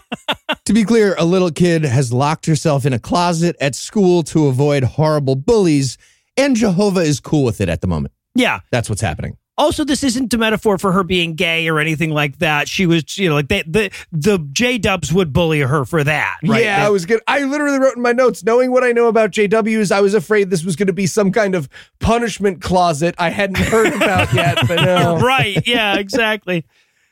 to 0.66 0.74
be 0.74 0.84
clear, 0.84 1.16
a 1.18 1.24
little 1.24 1.50
kid 1.50 1.86
has 1.86 2.12
locked 2.12 2.46
herself 2.46 2.86
in 2.86 2.92
a 2.92 3.00
closet 3.00 3.56
at 3.62 3.74
school 3.74 4.22
to 4.24 4.48
avoid 4.48 4.84
horrible 4.84 5.36
bullies, 5.36 5.98
and 6.36 6.58
Jehovah 6.58 7.00
is 7.00 7.22
cool 7.22 7.46
with 7.46 7.62
it 7.62 7.70
at 7.70 7.80
the 7.80 7.88
moment. 7.88 8.14
Yeah. 8.36 8.60
That's 8.70 8.90
what's 8.90 9.02
happening. 9.02 9.38
Also, 9.56 9.84
this 9.84 10.04
isn't 10.04 10.34
a 10.34 10.38
metaphor 10.38 10.80
for 10.80 10.92
her 10.92 11.04
being 11.04 11.36
gay 11.36 11.68
or 11.68 11.80
anything 11.80 12.10
like 12.10 12.40
that. 12.40 12.68
She 12.68 12.88
was, 12.88 13.20
you 13.20 13.30
know, 13.30 13.36
like 13.36 13.50
they, 13.50 13.62
the 13.68 13.92
the 14.12 14.40
J 14.52 14.80
Dubs 14.80 15.14
would 15.14 15.32
bully 15.32 15.60
her 15.60 15.86
for 15.86 16.04
that, 16.04 16.38
right? 16.44 16.64
Yeah, 16.64 16.80
They- 16.80 16.86
I 16.88 16.90
was 16.90 17.06
good. 17.06 17.22
I 17.28 17.44
literally 17.44 17.78
wrote 17.78 17.96
in 17.96 18.02
my 18.02 18.14
notes, 18.14 18.44
knowing 18.44 18.72
what 18.72 18.84
I 18.84 18.92
know 18.94 19.08
about 19.08 19.30
JWs, 19.32 19.92
I 19.92 20.02
was 20.02 20.16
afraid 20.16 20.50
this 20.50 20.64
was 20.66 20.76
going 20.76 20.88
to 20.88 20.94
be 20.94 21.06
some 21.06 21.32
kind 21.32 21.54
of 21.54 21.70
punishment 22.00 22.62
closet 22.64 23.14
I 23.20 23.30
hadn't 23.30 23.58
heard 23.60 23.94
about 23.94 24.34
yet. 24.34 24.58
But 24.68 24.76
no. 24.86 25.20
right. 25.20 25.62
Yeah, 25.68 25.98
exactly. 26.00 26.66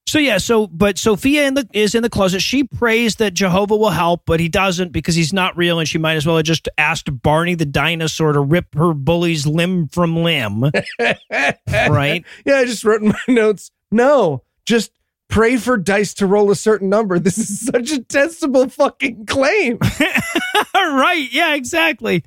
So 0.07 0.19
yeah, 0.19 0.39
so 0.39 0.67
but 0.67 0.97
Sophia 0.97 1.47
in 1.47 1.53
the 1.53 1.67
is 1.73 1.95
in 1.95 2.03
the 2.03 2.09
closet. 2.09 2.41
She 2.41 2.65
prays 2.65 3.15
that 3.15 3.33
Jehovah 3.33 3.77
will 3.77 3.91
help, 3.91 4.23
but 4.25 4.39
he 4.39 4.49
doesn't 4.49 4.91
because 4.91 5.15
he's 5.15 5.31
not 5.31 5.55
real, 5.55 5.79
and 5.79 5.87
she 5.87 5.97
might 5.97 6.15
as 6.15 6.25
well 6.25 6.35
have 6.35 6.45
just 6.45 6.67
asked 6.77 7.21
Barney 7.21 7.55
the 7.55 7.65
dinosaur 7.65 8.33
to 8.33 8.41
rip 8.41 8.75
her 8.75 8.93
bully's 8.93 9.47
limb 9.47 9.87
from 9.87 10.17
limb. 10.17 10.63
right? 10.99 12.25
Yeah, 12.45 12.57
I 12.57 12.65
just 12.65 12.83
wrote 12.83 13.01
in 13.01 13.09
my 13.09 13.23
notes, 13.27 13.71
no, 13.89 14.43
just 14.65 14.91
pray 15.29 15.57
for 15.57 15.77
dice 15.77 16.13
to 16.15 16.27
roll 16.27 16.51
a 16.51 16.55
certain 16.55 16.89
number. 16.89 17.17
This 17.17 17.37
is 17.37 17.65
such 17.65 17.91
a 17.91 18.01
testable 18.01 18.71
fucking 18.71 19.25
claim. 19.25 19.77
right. 20.75 21.27
Yeah, 21.31 21.55
exactly. 21.55 22.23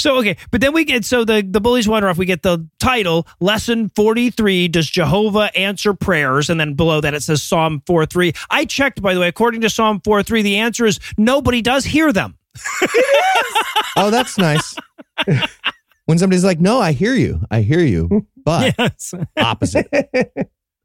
So 0.00 0.18
okay, 0.18 0.36
but 0.50 0.60
then 0.60 0.72
we 0.72 0.84
get 0.84 1.04
so 1.04 1.24
the 1.24 1.46
the 1.46 1.60
bullies 1.60 1.86
wander 1.86 2.08
off. 2.08 2.16
We 2.18 2.26
get 2.26 2.42
the 2.42 2.66
title 2.78 3.26
lesson 3.38 3.90
forty 3.94 4.30
three. 4.30 4.66
Does 4.66 4.88
Jehovah 4.88 5.50
answer 5.56 5.92
prayers? 5.94 6.48
And 6.48 6.58
then 6.58 6.74
below 6.74 7.00
that 7.00 7.12
it 7.14 7.22
says 7.22 7.42
Psalm 7.42 7.82
four 7.86 8.06
three. 8.06 8.32
I 8.50 8.64
checked 8.64 9.02
by 9.02 9.14
the 9.14 9.20
way. 9.20 9.28
According 9.28 9.60
to 9.60 9.70
Psalm 9.70 10.00
four 10.02 10.22
three, 10.22 10.42
the 10.42 10.56
answer 10.56 10.86
is 10.86 10.98
nobody 11.18 11.62
does 11.62 11.84
hear 11.84 12.12
them. 12.12 12.38
Oh, 13.96 14.10
that's 14.10 14.38
nice. 14.38 14.76
when 16.06 16.16
somebody's 16.18 16.44
like, 16.44 16.60
no, 16.60 16.80
I 16.80 16.92
hear 16.92 17.14
you. 17.14 17.40
I 17.50 17.60
hear 17.60 17.80
you. 17.80 18.26
But 18.44 18.74
Yes. 18.78 19.12
opposite. 19.36 19.88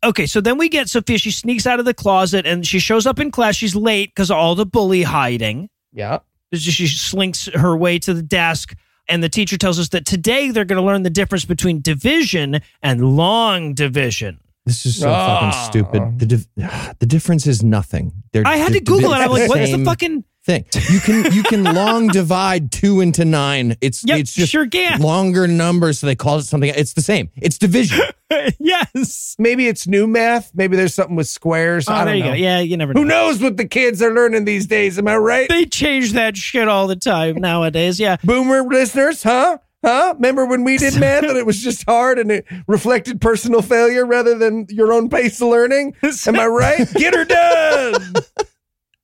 Okay, 0.03 0.25
so 0.25 0.41
then 0.41 0.57
we 0.57 0.69
get 0.69 0.89
Sophia. 0.89 1.17
She 1.17 1.31
sneaks 1.31 1.65
out 1.65 1.79
of 1.79 1.85
the 1.85 1.93
closet 1.93 2.45
and 2.45 2.65
she 2.65 2.79
shows 2.79 3.05
up 3.05 3.19
in 3.19 3.31
class. 3.31 3.55
She's 3.55 3.75
late 3.75 4.09
because 4.09 4.31
all 4.31 4.55
the 4.55 4.65
bully 4.65 5.03
hiding. 5.03 5.69
Yeah. 5.93 6.19
She 6.53 6.87
slinks 6.87 7.47
her 7.53 7.77
way 7.77 7.99
to 7.99 8.13
the 8.13 8.23
desk, 8.23 8.75
and 9.07 9.23
the 9.23 9.29
teacher 9.29 9.57
tells 9.57 9.79
us 9.79 9.89
that 9.89 10.05
today 10.05 10.51
they're 10.51 10.65
going 10.65 10.79
to 10.81 10.85
learn 10.85 11.03
the 11.03 11.09
difference 11.09 11.45
between 11.45 11.81
division 11.81 12.59
and 12.81 13.15
long 13.17 13.73
division. 13.73 14.39
This 14.65 14.85
is 14.85 14.99
so 14.99 15.09
Ah. 15.11 15.51
fucking 15.51 15.61
stupid. 15.83 16.19
The 16.19 16.25
div- 16.25 16.47
the 16.99 17.05
difference 17.05 17.45
is 17.47 17.63
nothing. 17.63 18.11
They're, 18.33 18.45
I 18.47 18.55
had 18.57 18.73
to 18.73 18.79
Google 18.79 19.11
it. 19.13 19.17
I'm 19.17 19.29
like, 19.31 19.47
what 19.49 19.61
is 19.61 19.71
the 19.71 19.83
fucking? 19.85 20.23
Thing? 20.45 20.65
You 20.89 20.99
can 20.99 21.33
you 21.33 21.43
can 21.43 21.63
long 21.75 22.07
divide 22.07 22.71
two 22.71 23.01
into 23.01 23.25
nine. 23.25 23.75
It's 23.81 24.03
Yep, 24.05 24.19
it's 24.19 24.33
just 24.33 24.51
sure 24.51 24.67
can. 24.67 25.01
longer 25.01 25.47
numbers, 25.47 25.99
so 25.99 26.07
they 26.07 26.15
call 26.15 26.37
it 26.37 26.43
something. 26.43 26.71
It's 26.75 26.93
the 26.93 27.01
same. 27.01 27.29
It's 27.35 27.57
division. 27.57 27.99
yes. 28.59 29.35
Maybe 29.39 29.67
it's 29.67 29.87
new 29.87 30.07
math. 30.07 30.51
Maybe 30.53 30.75
there's 30.77 30.93
something 30.93 31.15
with 31.15 31.27
squares. 31.27 31.87
Oh, 31.89 31.93
I 31.93 32.05
don't 32.05 32.17
you 32.17 32.23
know. 32.23 32.29
go. 32.29 32.35
Yeah, 32.35 32.59
you 32.59 32.77
never 32.77 32.93
know. 32.93 33.01
Who 33.01 33.07
knows 33.07 33.41
what 33.41 33.57
the 33.57 33.65
kids 33.67 34.01
are 34.01 34.13
learning 34.13 34.45
these 34.45 34.67
days? 34.67 34.97
Am 34.97 35.07
I 35.07 35.17
right? 35.17 35.49
They 35.49 35.65
change 35.65 36.13
that 36.13 36.37
shit 36.37 36.67
all 36.67 36.87
the 36.87 36.95
time 36.95 37.35
nowadays. 37.37 37.99
Yeah. 37.99 38.17
Boomer 38.23 38.63
listeners, 38.63 39.23
huh? 39.23 39.57
Huh? 39.83 40.13
Remember 40.15 40.45
when 40.47 40.63
we 40.63 40.77
did 40.77 40.99
math 40.99 41.23
and 41.29 41.37
it 41.37 41.45
was 41.45 41.61
just 41.61 41.85
hard 41.85 42.17
and 42.17 42.31
it 42.31 42.45
reflected 42.67 43.21
personal 43.21 43.61
failure 43.61 44.05
rather 44.05 44.35
than 44.37 44.65
your 44.69 44.91
own 44.91 45.09
pace 45.09 45.39
of 45.41 45.49
learning? 45.49 45.95
Am 46.25 46.39
I 46.39 46.47
right? 46.47 46.91
Get 46.93 47.13
her 47.13 47.25
done. 47.25 48.13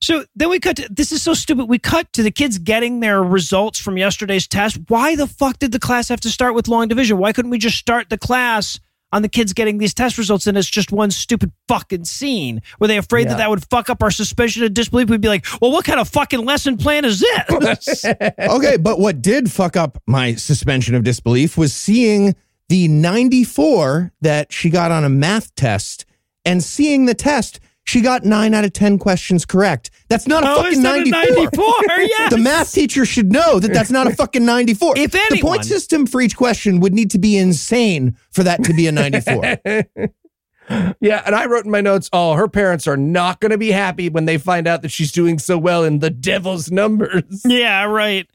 So 0.02 0.26
then 0.36 0.49
we 0.49 0.60
cut 0.60 0.78
to 0.78 0.88
this 0.89 1.12
is 1.12 1.22
so 1.22 1.34
stupid. 1.34 1.66
We 1.66 1.78
cut 1.80 2.12
to 2.14 2.24
the 2.24 2.32
kids 2.32 2.58
getting 2.58 2.99
their 3.02 3.22
results 3.24 3.80
from 3.80 3.97
yesterday's 3.97 4.47
test. 4.47 4.80
Why 4.88 5.16
the 5.16 5.28
fuck 5.28 5.60
did 5.60 5.72
the 5.72 5.80
class 5.80 6.10
have 6.10 6.22
to 6.22 6.30
start 6.30 6.56
with 6.56 6.68
long 6.68 6.88
division? 6.88 7.18
Why 7.20 7.34
couldn't 7.34 7.52
we 7.52 7.60
just 7.60 7.78
start 7.78 8.10
the 8.10 8.18
class 8.18 8.80
on 9.14 9.22
the 9.22 9.30
kids 9.30 9.52
getting 9.52 9.78
these 9.78 9.93
test 9.93 10.18
results 10.18 10.47
and 10.47 10.58
it's 10.58 10.70
just 10.70 10.91
one 10.91 11.12
stupid 11.12 11.52
fucking 11.68 12.06
scene? 12.06 12.62
Were 12.80 12.88
they 12.88 12.97
afraid 12.97 13.28
that 13.28 13.34
Yeah. 13.34 13.38
that 13.38 13.49
would 13.52 13.64
fuck 13.70 13.89
up 13.91 14.02
our 14.02 14.10
suspension 14.10 14.64
of 14.64 14.74
disbelief? 14.74 15.10
We'd 15.10 15.22
be 15.22 15.28
like, 15.28 15.45
well, 15.62 15.72
what 15.72 15.86
kind 15.86 15.99
of 15.99 16.08
fucking 16.10 16.45
lesson 16.45 16.78
plan 16.78 17.06
is 17.06 17.20
this? 17.20 18.06
okay, 18.39 18.78
but 18.78 18.99
what 18.99 19.22
did 19.22 19.52
fuck 19.52 19.76
up 19.78 20.02
my 20.08 20.34
suspension 20.36 20.95
of 20.95 21.04
disbelief 21.04 21.58
was 21.58 21.74
seeing 21.74 22.36
the 22.70 22.88
94 22.88 24.14
that 24.22 24.52
she 24.52 24.70
got 24.70 24.91
on 24.91 25.04
a 25.04 25.10
math 25.10 25.54
test 25.56 26.06
and 26.45 26.64
seeing 26.64 27.06
the 27.06 27.14
test. 27.14 27.60
She 27.84 28.01
got 28.01 28.23
nine 28.23 28.53
out 28.53 28.63
of 28.63 28.73
10 28.73 28.99
questions 28.99 29.45
correct. 29.45 29.89
That's 30.07 30.27
not 30.27 30.43
a 30.43 30.47
How 30.47 30.65
is 30.65 30.77
fucking 30.77 30.84
that 30.84 31.07
a 31.07 31.09
94. 31.09 31.36
94? 31.36 31.73
Yes. 32.01 32.32
The 32.32 32.38
math 32.38 32.71
teacher 32.71 33.05
should 33.05 33.32
know 33.32 33.59
that 33.59 33.73
that's 33.73 33.91
not 33.91 34.07
a 34.07 34.15
fucking 34.15 34.45
94. 34.45 34.97
If 34.97 35.15
anyone. 35.15 35.36
the 35.36 35.41
point 35.41 35.65
system 35.65 36.05
for 36.05 36.21
each 36.21 36.36
question 36.38 36.79
would 36.79 36.93
need 36.93 37.11
to 37.11 37.19
be 37.19 37.38
insane 37.38 38.15
for 38.32 38.43
that 38.43 38.63
to 38.63 38.73
be 38.73 38.88
a 38.88 38.91
94. 38.91 39.57
yeah, 41.01 41.21
and 41.25 41.36
I 41.36 41.45
wrote 41.47 41.65
in 41.65 41.71
my 41.71 41.82
notes, 41.82 42.09
oh, 42.13 42.34
her 42.34 42.47
parents 42.47 42.88
are 42.88 42.97
not 42.97 43.39
going 43.41 43.51
to 43.51 43.57
be 43.57 43.71
happy 43.71 44.09
when 44.09 44.25
they 44.25 44.38
find 44.38 44.67
out 44.67 44.82
that 44.84 44.91
she's 44.91 45.11
doing 45.11 45.39
so 45.39 45.57
well 45.57 45.84
in 45.84 45.99
the 45.99 46.09
devil's 46.09 46.71
numbers. 46.71 47.23
Yeah, 47.45 47.84
right. 47.86 48.27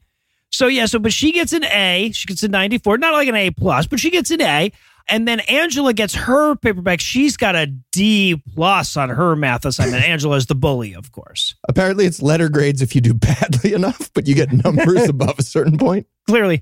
So 0.51 0.67
yeah, 0.67 0.85
so 0.85 0.99
but 0.99 1.13
she 1.13 1.31
gets 1.31 1.53
an 1.53 1.65
A. 1.65 2.11
She 2.13 2.25
gets 2.27 2.43
a 2.43 2.47
94, 2.47 2.97
not 2.99 3.13
like 3.13 3.27
an 3.27 3.35
A 3.35 3.51
plus, 3.51 3.87
but 3.87 3.99
she 3.99 4.09
gets 4.09 4.31
an 4.31 4.41
A. 4.41 4.71
And 5.09 5.27
then 5.27 5.39
Angela 5.41 5.93
gets 5.93 6.13
her 6.15 6.55
paperback. 6.55 6.99
She's 6.99 7.37
got 7.37 7.55
a 7.55 7.67
D 7.67 8.41
plus 8.53 8.97
on 8.97 9.09
her 9.09 9.35
math 9.35 9.65
assignment. 9.65 10.03
Angela 10.07 10.35
is 10.35 10.47
the 10.47 10.55
bully, 10.55 10.93
of 10.93 11.11
course. 11.11 11.55
Apparently, 11.67 12.05
it's 12.05 12.21
letter 12.21 12.49
grades 12.49 12.81
if 12.81 12.93
you 12.93 13.01
do 13.01 13.13
badly 13.13 13.73
enough, 13.73 14.11
but 14.13 14.27
you 14.27 14.35
get 14.35 14.51
numbers 14.51 15.03
above 15.09 15.39
a 15.39 15.43
certain 15.43 15.77
point. 15.77 16.07
Clearly. 16.27 16.61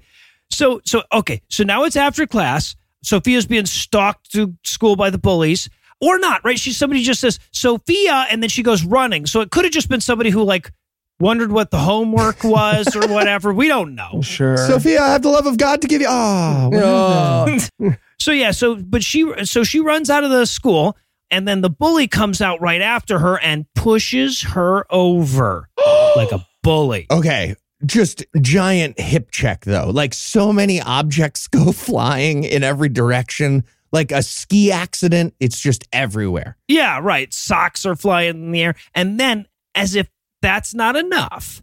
So 0.51 0.81
so 0.85 1.03
okay. 1.11 1.41
So 1.49 1.63
now 1.63 1.83
it's 1.83 1.95
after 1.95 2.27
class. 2.27 2.75
Sophia's 3.03 3.45
being 3.45 3.65
stalked 3.65 4.31
to 4.31 4.55
school 4.63 4.95
by 4.95 5.09
the 5.09 5.17
bullies. 5.17 5.69
Or 6.01 6.19
not, 6.19 6.43
right? 6.43 6.59
She's 6.59 6.77
somebody 6.77 7.03
just 7.03 7.21
says 7.21 7.39
Sophia, 7.51 8.27
and 8.29 8.43
then 8.43 8.49
she 8.49 8.63
goes 8.63 8.83
running. 8.83 9.25
So 9.25 9.39
it 9.41 9.49
could 9.49 9.63
have 9.63 9.73
just 9.73 9.87
been 9.89 10.01
somebody 10.01 10.29
who 10.29 10.43
like 10.43 10.71
wondered 11.19 11.51
what 11.51 11.71
the 11.71 11.77
homework 11.77 12.43
was 12.43 12.95
or 12.95 13.07
whatever. 13.07 13.53
We 13.53 13.69
don't 13.69 13.95
know. 13.95 14.21
Sure. 14.21 14.57
Sophia, 14.57 15.01
I 15.01 15.07
have 15.13 15.21
the 15.21 15.29
love 15.29 15.47
of 15.47 15.57
God 15.57 15.81
to 15.81 15.87
give 15.87 16.01
you. 16.01 16.07
Ah, 16.09 16.67
what 16.69 17.49
is 17.53 17.71
that? 17.79 17.99
So 18.20 18.32
yeah, 18.32 18.51
so 18.51 18.76
but 18.76 19.03
she 19.03 19.45
so 19.45 19.63
she 19.63 19.80
runs 19.80 20.09
out 20.09 20.24
of 20.24 20.32
the 20.32 20.45
school 20.45 20.97
and 21.32 21.47
then 21.47 21.61
the 21.61 21.70
bully 21.70 22.07
comes 22.07 22.41
out 22.41 22.61
right 22.61 22.82
after 22.82 23.20
her 23.20 23.39
and 23.39 23.66
pushes 23.74 24.41
her 24.43 24.86
over 24.91 25.70
like 26.16 26.32
a 26.32 26.45
bully. 26.63 27.07
Okay. 27.11 27.55
Just 27.86 28.26
giant 28.41 28.99
hip 28.99 29.32
check 29.32 29.66
though. 29.66 29.89
Like 29.89 30.13
so 30.13 30.53
many 30.53 30.82
objects 30.82 31.47
go 31.49 31.72
flying 31.72 32.43
in 32.43 32.63
every 32.63 32.89
direction. 32.89 33.63
Like 33.91 34.11
a 34.11 34.24
ski 34.24 34.72
accident, 34.72 35.36
it's 35.39 35.59
just 35.59 35.86
everywhere. 35.93 36.57
Yeah, 36.68 36.99
right. 37.01 37.34
Socks 37.34 37.86
are 37.86 37.95
flying 37.95 38.36
in 38.36 38.51
the 38.51 38.63
air 38.63 38.76
and 38.93 39.20
then 39.20 39.47
as 39.74 39.95
if 39.95 40.09
that's 40.41 40.74
not 40.74 40.95
enough, 40.95 41.61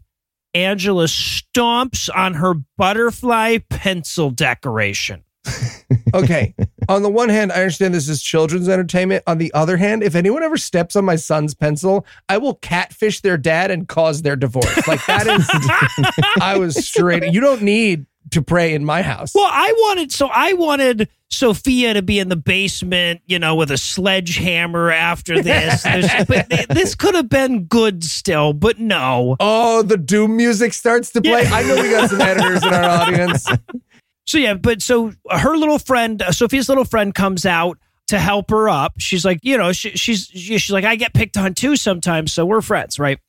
Angela 0.53 1.05
stomps 1.05 2.09
on 2.15 2.35
her 2.35 2.53
butterfly 2.77 3.57
pencil 3.69 4.29
decoration. 4.29 5.23
okay. 6.13 6.55
On 6.89 7.01
the 7.01 7.09
one 7.09 7.29
hand, 7.29 7.51
I 7.51 7.55
understand 7.55 7.93
this 7.93 8.09
is 8.09 8.21
children's 8.21 8.69
entertainment. 8.69 9.23
On 9.27 9.37
the 9.37 9.53
other 9.53 9.77
hand, 9.77 10.03
if 10.03 10.15
anyone 10.15 10.43
ever 10.43 10.57
steps 10.57 10.95
on 10.95 11.05
my 11.05 11.15
son's 11.15 11.53
pencil, 11.53 12.05
I 12.29 12.37
will 12.37 12.55
catfish 12.55 13.21
their 13.21 13.37
dad 13.37 13.71
and 13.71 13.87
cause 13.87 14.21
their 14.21 14.35
divorce. 14.35 14.87
Like 14.87 15.05
that 15.05 15.27
is, 15.27 15.49
I 16.41 16.57
was 16.57 16.75
straight. 16.85 17.31
You 17.33 17.41
don't 17.41 17.61
need 17.61 18.05
to 18.31 18.41
pray 18.41 18.73
in 18.73 18.83
my 18.83 19.01
house. 19.01 19.33
Well, 19.35 19.49
I 19.49 19.71
wanted 19.77 20.11
so 20.11 20.27
I 20.31 20.53
wanted 20.53 21.09
Sophia 21.29 21.93
to 21.93 22.01
be 22.01 22.19
in 22.19 22.29
the 22.29 22.35
basement, 22.35 23.21
you 23.25 23.39
know, 23.39 23.55
with 23.55 23.71
a 23.71 23.77
sledgehammer 23.77 24.91
after 24.91 25.41
this. 25.41 25.83
But 26.27 26.49
th- 26.49 26.67
this 26.67 26.95
could 26.95 27.15
have 27.15 27.29
been 27.29 27.65
good 27.65 28.03
still, 28.03 28.53
but 28.53 28.79
no. 28.79 29.35
Oh, 29.39 29.81
the 29.81 29.97
doom 29.97 30.37
music 30.37 30.73
starts 30.73 31.11
to 31.11 31.21
play. 31.21 31.43
Yeah. 31.43 31.53
I 31.53 31.63
know 31.63 31.81
we 31.81 31.89
got 31.89 32.09
some 32.09 32.21
editors 32.21 32.63
in 32.63 32.73
our 32.73 32.83
audience. 32.83 33.47
So 34.25 34.37
yeah, 34.37 34.53
but 34.53 34.81
so 34.81 35.13
her 35.29 35.57
little 35.57 35.79
friend, 35.79 36.21
uh, 36.21 36.31
Sophia's 36.31 36.69
little 36.69 36.85
friend, 36.85 37.13
comes 37.13 37.45
out 37.45 37.77
to 38.07 38.19
help 38.19 38.49
her 38.51 38.69
up. 38.69 38.93
She's 38.99 39.25
like, 39.25 39.39
you 39.43 39.57
know, 39.57 39.71
she, 39.71 39.91
she's 39.91 40.27
she's 40.27 40.71
like, 40.71 40.85
I 40.85 40.95
get 40.95 41.13
picked 41.13 41.37
on 41.37 41.53
too 41.53 41.75
sometimes, 41.75 42.33
so 42.33 42.45
we're 42.45 42.61
friends, 42.61 42.99
right? 42.99 43.19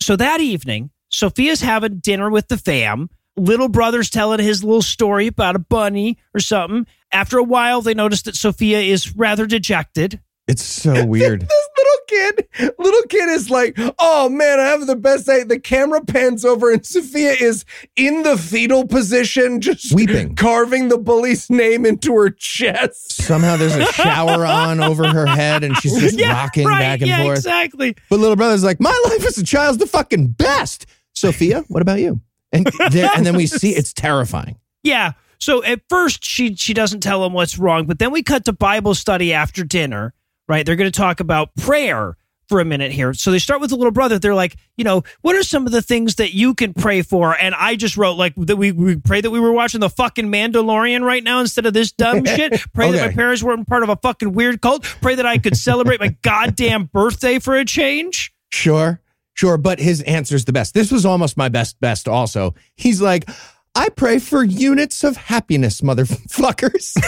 So 0.00 0.16
that 0.16 0.40
evening, 0.40 0.90
Sophia's 1.08 1.60
having 1.60 1.98
dinner 1.98 2.30
with 2.30 2.48
the 2.48 2.58
fam. 2.58 3.08
Little 3.36 3.68
brother's 3.68 4.10
telling 4.10 4.38
his 4.40 4.62
little 4.62 4.82
story 4.82 5.26
about 5.26 5.56
a 5.56 5.60
bunny 5.60 6.18
or 6.34 6.40
something. 6.40 6.86
After 7.10 7.38
a 7.38 7.44
while, 7.44 7.82
they 7.82 7.94
notice 7.94 8.22
that 8.22 8.36
Sophia 8.36 8.80
is 8.80 9.16
rather 9.16 9.46
dejected. 9.46 10.20
It's 10.46 10.62
so 10.62 11.04
weird. 11.04 11.40
this 11.48 11.50
little 11.50 11.73
kid, 12.14 12.48
little 12.78 13.02
kid 13.08 13.28
is 13.30 13.50
like, 13.50 13.78
oh 13.98 14.28
man, 14.28 14.60
I 14.60 14.64
have 14.64 14.86
the 14.86 14.96
best 14.96 15.26
day. 15.26 15.42
The 15.42 15.58
camera 15.58 16.04
pans 16.04 16.44
over 16.44 16.70
and 16.70 16.84
Sophia 16.94 17.32
is 17.32 17.64
in 17.96 18.22
the 18.22 18.36
fetal 18.36 18.86
position, 18.86 19.60
just 19.60 19.92
Weeping. 19.94 20.36
carving 20.36 20.88
the 20.88 20.98
bully's 20.98 21.50
name 21.50 21.84
into 21.86 22.14
her 22.16 22.30
chest. 22.30 23.12
Somehow 23.12 23.56
there's 23.56 23.76
a 23.76 23.86
shower 23.92 24.44
on 24.46 24.80
over 24.80 25.08
her 25.08 25.26
head 25.26 25.64
and 25.64 25.76
she's 25.76 25.98
just 25.98 26.20
rocking 26.20 26.66
right, 26.66 26.78
back 26.78 27.00
and 27.00 27.08
yeah, 27.08 27.22
forth. 27.22 27.38
exactly. 27.38 27.96
But 28.08 28.20
little 28.20 28.36
brother's 28.36 28.64
like, 28.64 28.80
my 28.80 28.98
life 29.10 29.26
as 29.26 29.38
a 29.38 29.44
child's 29.44 29.78
the 29.78 29.86
fucking 29.86 30.28
best. 30.28 30.86
Sophia, 31.14 31.64
what 31.68 31.82
about 31.82 32.00
you? 32.00 32.20
And 32.52 32.66
there, 32.90 33.10
and 33.16 33.26
then 33.26 33.36
we 33.36 33.46
see 33.46 33.70
it's 33.70 33.92
terrifying. 33.92 34.58
Yeah. 34.82 35.12
So 35.38 35.62
at 35.64 35.80
first 35.88 36.24
she 36.24 36.54
she 36.54 36.72
doesn't 36.74 37.00
tell 37.00 37.24
him 37.24 37.32
what's 37.32 37.58
wrong, 37.58 37.86
but 37.86 37.98
then 37.98 38.12
we 38.12 38.22
cut 38.22 38.44
to 38.46 38.52
Bible 38.52 38.94
study 38.94 39.32
after 39.32 39.64
dinner, 39.64 40.14
right? 40.48 40.64
They're 40.64 40.76
going 40.76 40.90
to 40.90 40.96
talk 40.96 41.20
about 41.20 41.54
prayer 41.56 42.16
for 42.48 42.60
a 42.60 42.64
minute 42.64 42.92
here. 42.92 43.14
So 43.14 43.30
they 43.30 43.38
start 43.38 43.60
with 43.60 43.70
the 43.70 43.76
little 43.76 43.92
brother. 43.92 44.18
They're 44.18 44.34
like, 44.34 44.56
you 44.76 44.84
know, 44.84 45.02
what 45.22 45.34
are 45.34 45.42
some 45.42 45.66
of 45.66 45.72
the 45.72 45.82
things 45.82 46.16
that 46.16 46.34
you 46.34 46.54
can 46.54 46.74
pray 46.74 47.02
for? 47.02 47.36
And 47.36 47.54
I 47.54 47.76
just 47.76 47.96
wrote 47.96 48.14
like 48.14 48.34
that 48.36 48.56
we, 48.56 48.72
we 48.72 48.96
pray 48.96 49.20
that 49.20 49.30
we 49.30 49.40
were 49.40 49.52
watching 49.52 49.80
the 49.80 49.90
fucking 49.90 50.26
Mandalorian 50.26 51.02
right 51.02 51.24
now 51.24 51.40
instead 51.40 51.66
of 51.66 51.72
this 51.72 51.92
dumb 51.92 52.24
shit. 52.26 52.60
Pray 52.72 52.90
that 52.90 53.06
my 53.06 53.12
parents 53.12 53.42
weren't 53.42 53.66
part 53.66 53.82
of 53.82 53.88
a 53.88 53.96
fucking 53.96 54.32
weird 54.32 54.60
cult. 54.60 54.84
Pray 55.00 55.14
that 55.14 55.26
I 55.26 55.38
could 55.38 55.56
celebrate 55.56 56.00
my 56.00 56.16
goddamn 56.22 56.84
birthday 56.84 57.38
for 57.38 57.54
a 57.54 57.64
change. 57.64 58.32
Sure, 58.50 59.00
sure. 59.32 59.56
But 59.56 59.78
his 59.78 60.02
answer's 60.02 60.44
the 60.44 60.52
best. 60.52 60.74
This 60.74 60.92
was 60.92 61.06
almost 61.06 61.36
my 61.36 61.48
best, 61.48 61.80
best 61.80 62.08
also. 62.08 62.54
He's 62.76 63.00
like, 63.00 63.28
I 63.76 63.88
pray 63.88 64.18
for 64.20 64.44
units 64.44 65.02
of 65.04 65.16
happiness, 65.16 65.80
motherfuckers. 65.80 66.94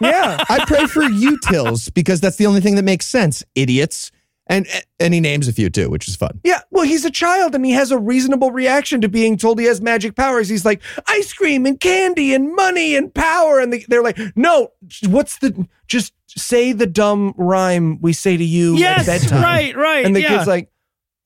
Yeah. 0.00 0.42
I 0.48 0.64
pray 0.66 0.86
for 0.86 1.02
utils 1.02 1.92
because 1.92 2.20
that's 2.20 2.36
the 2.36 2.46
only 2.46 2.60
thing 2.60 2.74
that 2.76 2.82
makes 2.82 3.06
sense, 3.06 3.44
idiots. 3.54 4.10
And 4.48 4.66
and 4.98 5.14
he 5.14 5.20
names 5.20 5.46
a 5.46 5.52
few 5.52 5.70
too, 5.70 5.88
which 5.90 6.08
is 6.08 6.16
fun. 6.16 6.40
Yeah, 6.42 6.60
well, 6.72 6.84
he's 6.84 7.04
a 7.04 7.10
child 7.10 7.54
and 7.54 7.64
he 7.64 7.70
has 7.72 7.92
a 7.92 7.98
reasonable 7.98 8.50
reaction 8.50 9.00
to 9.02 9.08
being 9.08 9.36
told 9.36 9.60
he 9.60 9.66
has 9.66 9.80
magic 9.80 10.16
powers. 10.16 10.48
He's 10.48 10.64
like, 10.64 10.82
ice 11.06 11.32
cream 11.32 11.64
and 11.66 11.78
candy 11.78 12.34
and 12.34 12.52
money 12.56 12.96
and 12.96 13.14
power. 13.14 13.60
And 13.60 13.72
they, 13.72 13.84
they're 13.86 14.02
like, 14.02 14.18
no, 14.34 14.72
what's 15.06 15.38
the, 15.38 15.68
just 15.86 16.12
say 16.26 16.72
the 16.72 16.86
dumb 16.86 17.34
rhyme 17.36 18.00
we 18.00 18.12
say 18.12 18.36
to 18.36 18.44
you 18.44 18.76
Yes, 18.76 19.06
at 19.06 19.20
bedtime. 19.20 19.42
right, 19.42 19.76
right. 19.76 20.04
And 20.04 20.16
the 20.16 20.22
yeah. 20.22 20.36
kid's 20.38 20.48
like, 20.48 20.71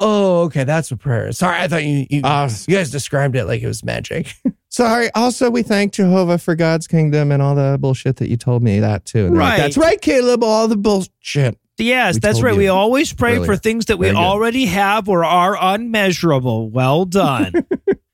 oh, 0.01 0.43
okay, 0.45 0.65
that's 0.65 0.91
what 0.91 1.01
prayer 1.01 1.29
is. 1.29 1.39
Sorry, 1.39 1.59
I 1.59 1.69
thought 1.69 1.85
you, 1.85 2.07
you, 2.11 2.21
Uh, 2.23 2.49
you 2.67 2.77
guys 2.77 2.91
described 2.91 3.37
it 3.37 3.45
like 3.47 3.63
it 3.63 3.67
was 3.67 3.85
magic. 3.85 4.35
Sorry. 4.69 5.11
Also, 5.15 5.51
we 5.51 5.63
thank 5.63 5.95
Jehovah 5.95 6.37
for 6.39 6.55
God's 6.55 6.87
kingdom 6.87 7.33
and 7.33 7.41
all 7.41 7.55
the 7.55 7.79
bullshit 7.81 8.17
that 8.17 8.29
you 8.29 8.37
told 8.37 8.63
me 8.63 8.81
that 8.81 9.05
too. 9.07 9.27
And 9.27 9.35
they're 9.37 9.43
like, 9.43 9.51
Right. 9.53 9.59
That's 9.59 9.77
right, 9.79 10.01
Caleb. 10.01 10.45
All 10.45 10.69
the 10.69 10.77
bullshit. 10.77 11.59
Yes, 11.79 12.15
We 12.17 12.21
that's 12.21 12.43
right. 12.43 12.57
We 12.57 12.69
always 12.69 13.13
pray 13.13 13.37
earlier. 13.37 13.45
for 13.47 13.57
things 13.57 13.87
that 13.87 13.99
we 13.99 14.11
already 14.11 14.67
have 14.67 15.09
or 15.09 15.25
are 15.25 15.57
unmeasurable. 15.61 16.71
Well 16.71 17.05
done. 17.05 17.53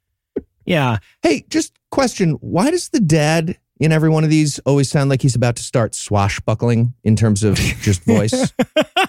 yeah. 0.64 0.98
Hey, 1.22 1.44
just 1.48 1.72
question. 1.90 2.32
Why 2.40 2.70
does 2.70 2.88
the 2.88 3.00
dad 3.00 3.56
in 3.82 3.90
every 3.90 4.08
one 4.08 4.22
of 4.22 4.30
these 4.30 4.60
always 4.60 4.88
sound 4.88 5.10
like 5.10 5.20
he's 5.20 5.34
about 5.34 5.56
to 5.56 5.62
start 5.64 5.92
swashbuckling 5.92 6.94
in 7.02 7.16
terms 7.16 7.42
of 7.42 7.56
just 7.56 8.04
voice? 8.06 8.52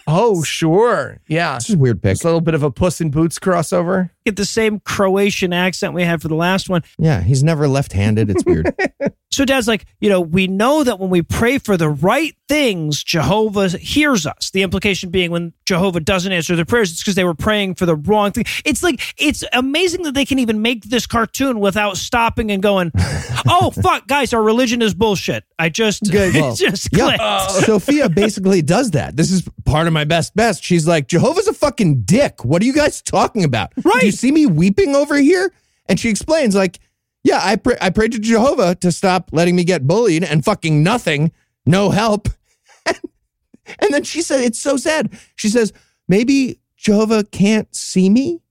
oh, 0.07 0.41
sure. 0.41 1.21
Yeah. 1.27 1.55
This 1.55 1.69
is 1.69 1.75
a 1.75 1.77
weird 1.77 2.01
pick. 2.01 2.13
It's 2.13 2.23
a 2.23 2.27
little 2.27 2.41
bit 2.41 2.55
of 2.55 2.63
a 2.63 2.71
Puss 2.71 2.99
in 2.99 3.11
Boots 3.11 3.37
crossover. 3.37 4.09
Get 4.25 4.35
the 4.35 4.45
same 4.45 4.79
Croatian 4.79 5.53
accent 5.53 5.93
we 5.93 6.03
had 6.03 6.23
for 6.23 6.27
the 6.27 6.35
last 6.35 6.69
one. 6.69 6.81
Yeah, 6.97 7.21
he's 7.21 7.43
never 7.43 7.67
left-handed. 7.67 8.31
It's 8.31 8.43
weird. 8.45 8.73
So 9.33 9.45
dad's 9.45 9.67
like, 9.67 9.85
you 9.99 10.09
know, 10.09 10.21
we 10.21 10.47
know 10.47 10.83
that 10.83 10.99
when 10.99 11.09
we 11.09 11.21
pray 11.21 11.57
for 11.57 11.75
the 11.75 11.89
right 11.89 12.35
things, 12.47 13.03
Jehovah 13.03 13.69
hears 13.69 14.27
us. 14.27 14.51
The 14.51 14.61
implication 14.61 15.09
being 15.09 15.31
when 15.31 15.53
Jehovah 15.65 15.99
doesn't 15.99 16.31
answer 16.31 16.55
their 16.55 16.65
prayers, 16.65 16.91
it's 16.91 17.01
because 17.01 17.15
they 17.15 17.23
were 17.23 17.33
praying 17.33 17.75
for 17.75 17.85
the 17.85 17.95
wrong 17.95 18.31
thing. 18.31 18.45
It's 18.63 18.83
like, 18.83 19.01
it's 19.17 19.43
amazing 19.53 20.03
that 20.03 20.13
they 20.13 20.25
can 20.25 20.39
even 20.39 20.61
make 20.61 20.83
this 20.83 21.07
cartoon 21.07 21.59
without 21.59 21.97
stopping 21.97 22.51
and 22.51 22.61
going, 22.61 22.91
oh, 23.47 23.71
fuck, 23.71 24.07
guys, 24.07 24.33
our 24.33 24.43
religion 24.43 24.81
is 24.81 24.93
bullshit. 24.93 25.43
I 25.57 25.69
just, 25.69 26.11
Good. 26.11 26.35
it 26.35 26.41
Well, 26.41 26.55
just 26.55 26.89
yeah, 26.91 27.05
clicked. 27.05 27.21
Oh. 27.23 27.61
Sophia 27.65 28.09
basically 28.09 28.61
does 28.61 28.91
that. 28.91 29.15
This 29.17 29.31
is 29.31 29.47
part 29.65 29.87
of 29.87 29.93
my 29.93 30.03
best 30.03 30.35
best. 30.35 30.63
She's 30.63 30.87
like, 30.87 31.07
Jehovah's 31.07 31.47
a 31.47 31.53
fucking 31.53 32.03
dick. 32.03 32.45
What 32.45 32.61
are 32.61 32.65
you 32.65 32.73
guys 32.73 33.01
talking 33.01 33.43
about? 33.43 33.73
Right. 33.83 34.01
Do 34.01 34.05
you 34.05 34.11
see 34.11 34.31
me 34.31 34.45
weeping 34.45 34.95
over 34.95 35.17
here? 35.17 35.51
And 35.87 35.99
she 35.99 36.09
explains, 36.09 36.55
like, 36.55 36.79
yeah, 37.23 37.39
I 37.41 37.55
pray, 37.55 37.77
I 37.81 37.89
prayed 37.89 38.11
to 38.13 38.19
Jehovah 38.19 38.75
to 38.75 38.91
stop 38.91 39.29
letting 39.31 39.55
me 39.55 39.63
get 39.63 39.87
bullied 39.87 40.23
and 40.23 40.43
fucking 40.43 40.83
nothing, 40.83 41.31
no 41.65 41.89
help. 41.89 42.27
and 42.85 43.91
then 43.91 44.03
she 44.03 44.21
said, 44.21 44.41
it's 44.41 44.59
so 44.59 44.77
sad. 44.77 45.17
She 45.35 45.49
says, 45.49 45.71
maybe 46.07 46.59
Jehovah 46.75 47.23
can't 47.23 47.73
see 47.73 48.09
me. 48.09 48.41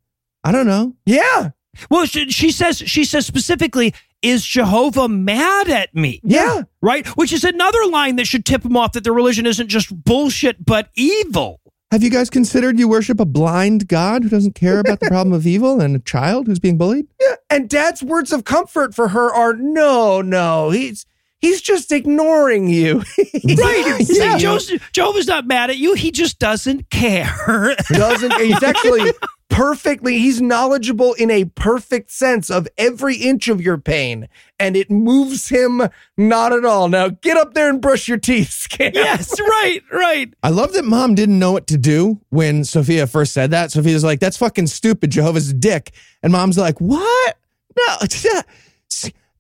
I 0.43 0.53
don't 0.53 0.67
know. 0.67 0.95
Yeah. 1.05 1.51
Well, 1.91 2.07
she, 2.07 2.31
she 2.31 2.51
says 2.51 2.79
she 2.79 3.05
says 3.05 3.25
specifically, 3.25 3.95
"Is 4.21 4.45
Jehovah 4.45 5.09
mad 5.09 5.71
at 5.71 5.95
me?" 5.95 6.21
Yeah. 6.23 6.63
Right, 6.83 7.07
which 7.09 7.33
is 7.33 7.45
another 7.45 7.87
line 7.87 8.17
that 8.17 8.27
should 8.27 8.45
tip 8.45 8.65
him 8.65 8.77
off 8.77 8.93
that 8.93 9.05
their 9.05 9.13
religion 9.13 9.47
isn't 9.47 9.69
just 9.69 10.05
bullshit 10.05 10.65
but 10.65 10.91
evil. 10.95 11.62
Have 11.93 12.03
you 12.03 12.09
guys 12.09 12.31
considered 12.31 12.79
you 12.79 12.89
worship 12.89 13.21
a 13.21 13.27
blind 13.27 13.87
God 13.87 14.23
who 14.23 14.31
doesn't 14.31 14.55
care 14.55 14.79
about 14.79 15.01
the 15.01 15.09
problem 15.09 15.35
of 15.35 15.47
evil 15.47 15.79
and 15.79 15.95
a 15.95 15.99
child 15.99 16.47
who's 16.47 16.59
being 16.59 16.79
bullied? 16.79 17.07
Yeah, 17.21 17.35
and 17.51 17.69
dad's 17.69 18.03
words 18.03 18.33
of 18.33 18.45
comfort 18.45 18.95
for 18.95 19.09
her 19.09 19.33
are 19.33 19.53
no, 19.53 20.23
no, 20.23 20.71
he's 20.71 21.05
he's 21.39 21.61
just 21.61 21.93
ignoring 21.93 22.69
you. 22.69 23.03
Right? 23.45 24.07
Yeah. 24.09 24.33
like 24.33 24.41
Joseph- 24.41 24.91
Jehovah's 24.93 25.27
not 25.27 25.47
mad 25.47 25.69
at 25.69 25.77
you; 25.77 25.93
he 25.93 26.11
just 26.11 26.39
doesn't 26.39 26.89
care. 26.89 27.77
doesn't 27.91 28.33
he's 28.41 28.63
actually 28.63 29.13
perfectly 29.53 30.19
he's 30.19 30.41
knowledgeable 30.41 31.13
in 31.15 31.31
a 31.31 31.45
perfect 31.45 32.11
sense 32.11 32.51
of 32.51 32.67
every 32.79 33.17
inch 33.17 33.49
of 33.49 33.61
your 33.61 33.77
pain 33.77 34.29
and 34.59 34.77
it 34.77 34.91
moves 34.91 35.51
him 35.51 35.83
not 36.17 36.53
at 36.53 36.65
all 36.65 36.89
now 36.89 37.09
get 37.09 37.37
up 37.37 37.53
there 37.53 37.69
and 37.69 37.81
brush 37.81 38.09
your 38.09 38.19
teeth 38.19 38.49
scam 38.71 38.95
yes, 38.95 39.39
right, 39.41 39.83
right. 39.93 40.33
I 40.43 40.49
love 40.49 40.73
that 40.73 40.85
mom 40.85 41.15
didn't 41.15 41.39
know 41.39 41.53
what 41.53 41.67
to 41.69 41.77
do 41.77 42.21
when 42.31 42.65
Sophia 42.65 43.07
first 43.07 43.33
said 43.33 43.51
that. 43.51 43.71
Sophia's 43.71 44.05
like, 44.05 44.21
that's 44.21 44.37
fucking 44.37 44.67
stupid. 44.67 45.11
Jehovah's 45.11 45.51
a 45.51 45.55
dick. 45.55 45.93
And 46.23 46.33
mom's 46.33 46.59
like, 46.59 46.81
what? 46.81 47.39
No. 47.77 47.97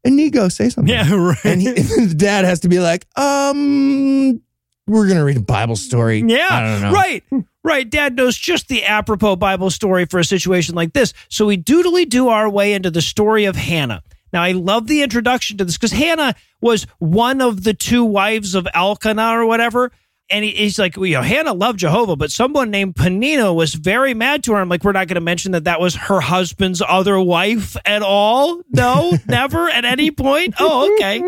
Inigo, 0.05 0.49
say 0.49 0.69
something. 0.69 0.93
Yeah, 0.93 1.13
right. 1.15 1.45
And, 1.45 1.63
he, 1.63 1.69
and 1.69 2.11
the 2.11 2.15
dad 2.17 2.45
has 2.45 2.61
to 2.61 2.69
be 2.69 2.81
like, 2.81 3.07
um, 3.17 4.43
we're 4.87 5.07
going 5.07 5.19
to 5.19 5.25
read 5.25 5.37
a 5.37 5.43
Bible 5.43 5.77
story. 5.77 6.23
Yeah, 6.27 6.49
I 6.51 6.61
don't 6.61 6.83
know. 6.83 6.93
right, 6.93 7.25
right. 7.65 7.89
Dad 7.89 8.17
knows 8.17 8.37
just 8.37 8.69
the 8.69 8.85
apropos 8.85 9.37
Bible 9.37 9.71
story 9.71 10.05
for 10.05 10.19
a 10.19 10.25
situation 10.25 10.75
like 10.75 10.93
this. 10.93 11.13
So 11.29 11.47
we 11.47 11.57
doodly 11.57 12.09
do 12.09 12.29
our 12.29 12.49
way 12.49 12.73
into 12.73 12.91
the 12.91 13.03
story 13.03 13.45
of 13.45 13.57
Hannah. 13.57 14.03
Now, 14.33 14.43
I 14.43 14.53
love 14.53 14.87
the 14.87 15.03
introduction 15.03 15.59
to 15.59 15.65
this 15.65 15.77
because 15.77 15.93
Hannah 15.93 16.35
was 16.61 16.87
one 16.99 17.41
of 17.41 17.65
the 17.65 17.75
two 17.75 18.05
wives 18.05 18.55
of 18.55 18.67
Elkanah 18.75 19.39
or 19.39 19.47
whatever. 19.47 19.93
And 20.31 20.45
he's 20.45 20.79
like, 20.79 20.97
well, 20.97 21.05
you 21.05 21.17
know, 21.17 21.23
Hannah 21.23 21.53
loved 21.53 21.81
Jehovah, 21.81 22.17
but 22.17 22.31
someone 22.31 22.71
named 22.71 22.97
Peninnah 22.97 23.53
was 23.53 23.75
very 23.75 24.15
mad 24.15 24.43
to 24.45 24.53
her. 24.53 24.59
I'm 24.59 24.71
like, 24.71 24.83
we're 24.83 24.93
not 24.93 25.07
going 25.09 25.17
to 25.17 25.21
mention 25.21 25.53
that 25.53 25.65
that 25.65 25.81
was 25.81 25.95
her 25.95 26.21
husband's 26.21 26.81
other 26.81 27.21
wife 27.21 27.77
at 27.85 28.01
all. 28.01 28.63
No, 28.71 29.13
never 29.29 29.69
at 29.69 29.85
any 29.85 30.11
point. 30.11 30.55
Oh, 30.59 30.95
okay 30.95 31.23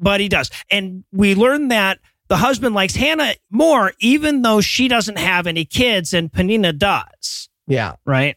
but 0.00 0.20
he 0.20 0.28
does. 0.28 0.50
And 0.70 1.04
we 1.12 1.34
learn 1.34 1.68
that 1.68 2.00
the 2.30 2.36
husband 2.38 2.74
likes 2.74 2.94
Hannah 2.96 3.34
more, 3.50 3.92
even 4.00 4.40
though 4.40 4.62
she 4.62 4.88
doesn't 4.88 5.18
have 5.18 5.46
any 5.46 5.66
kids 5.66 6.14
and 6.14 6.32
Peninnah 6.32 6.72
does. 6.72 7.50
yeah 7.66 7.96
Right? 8.06 8.36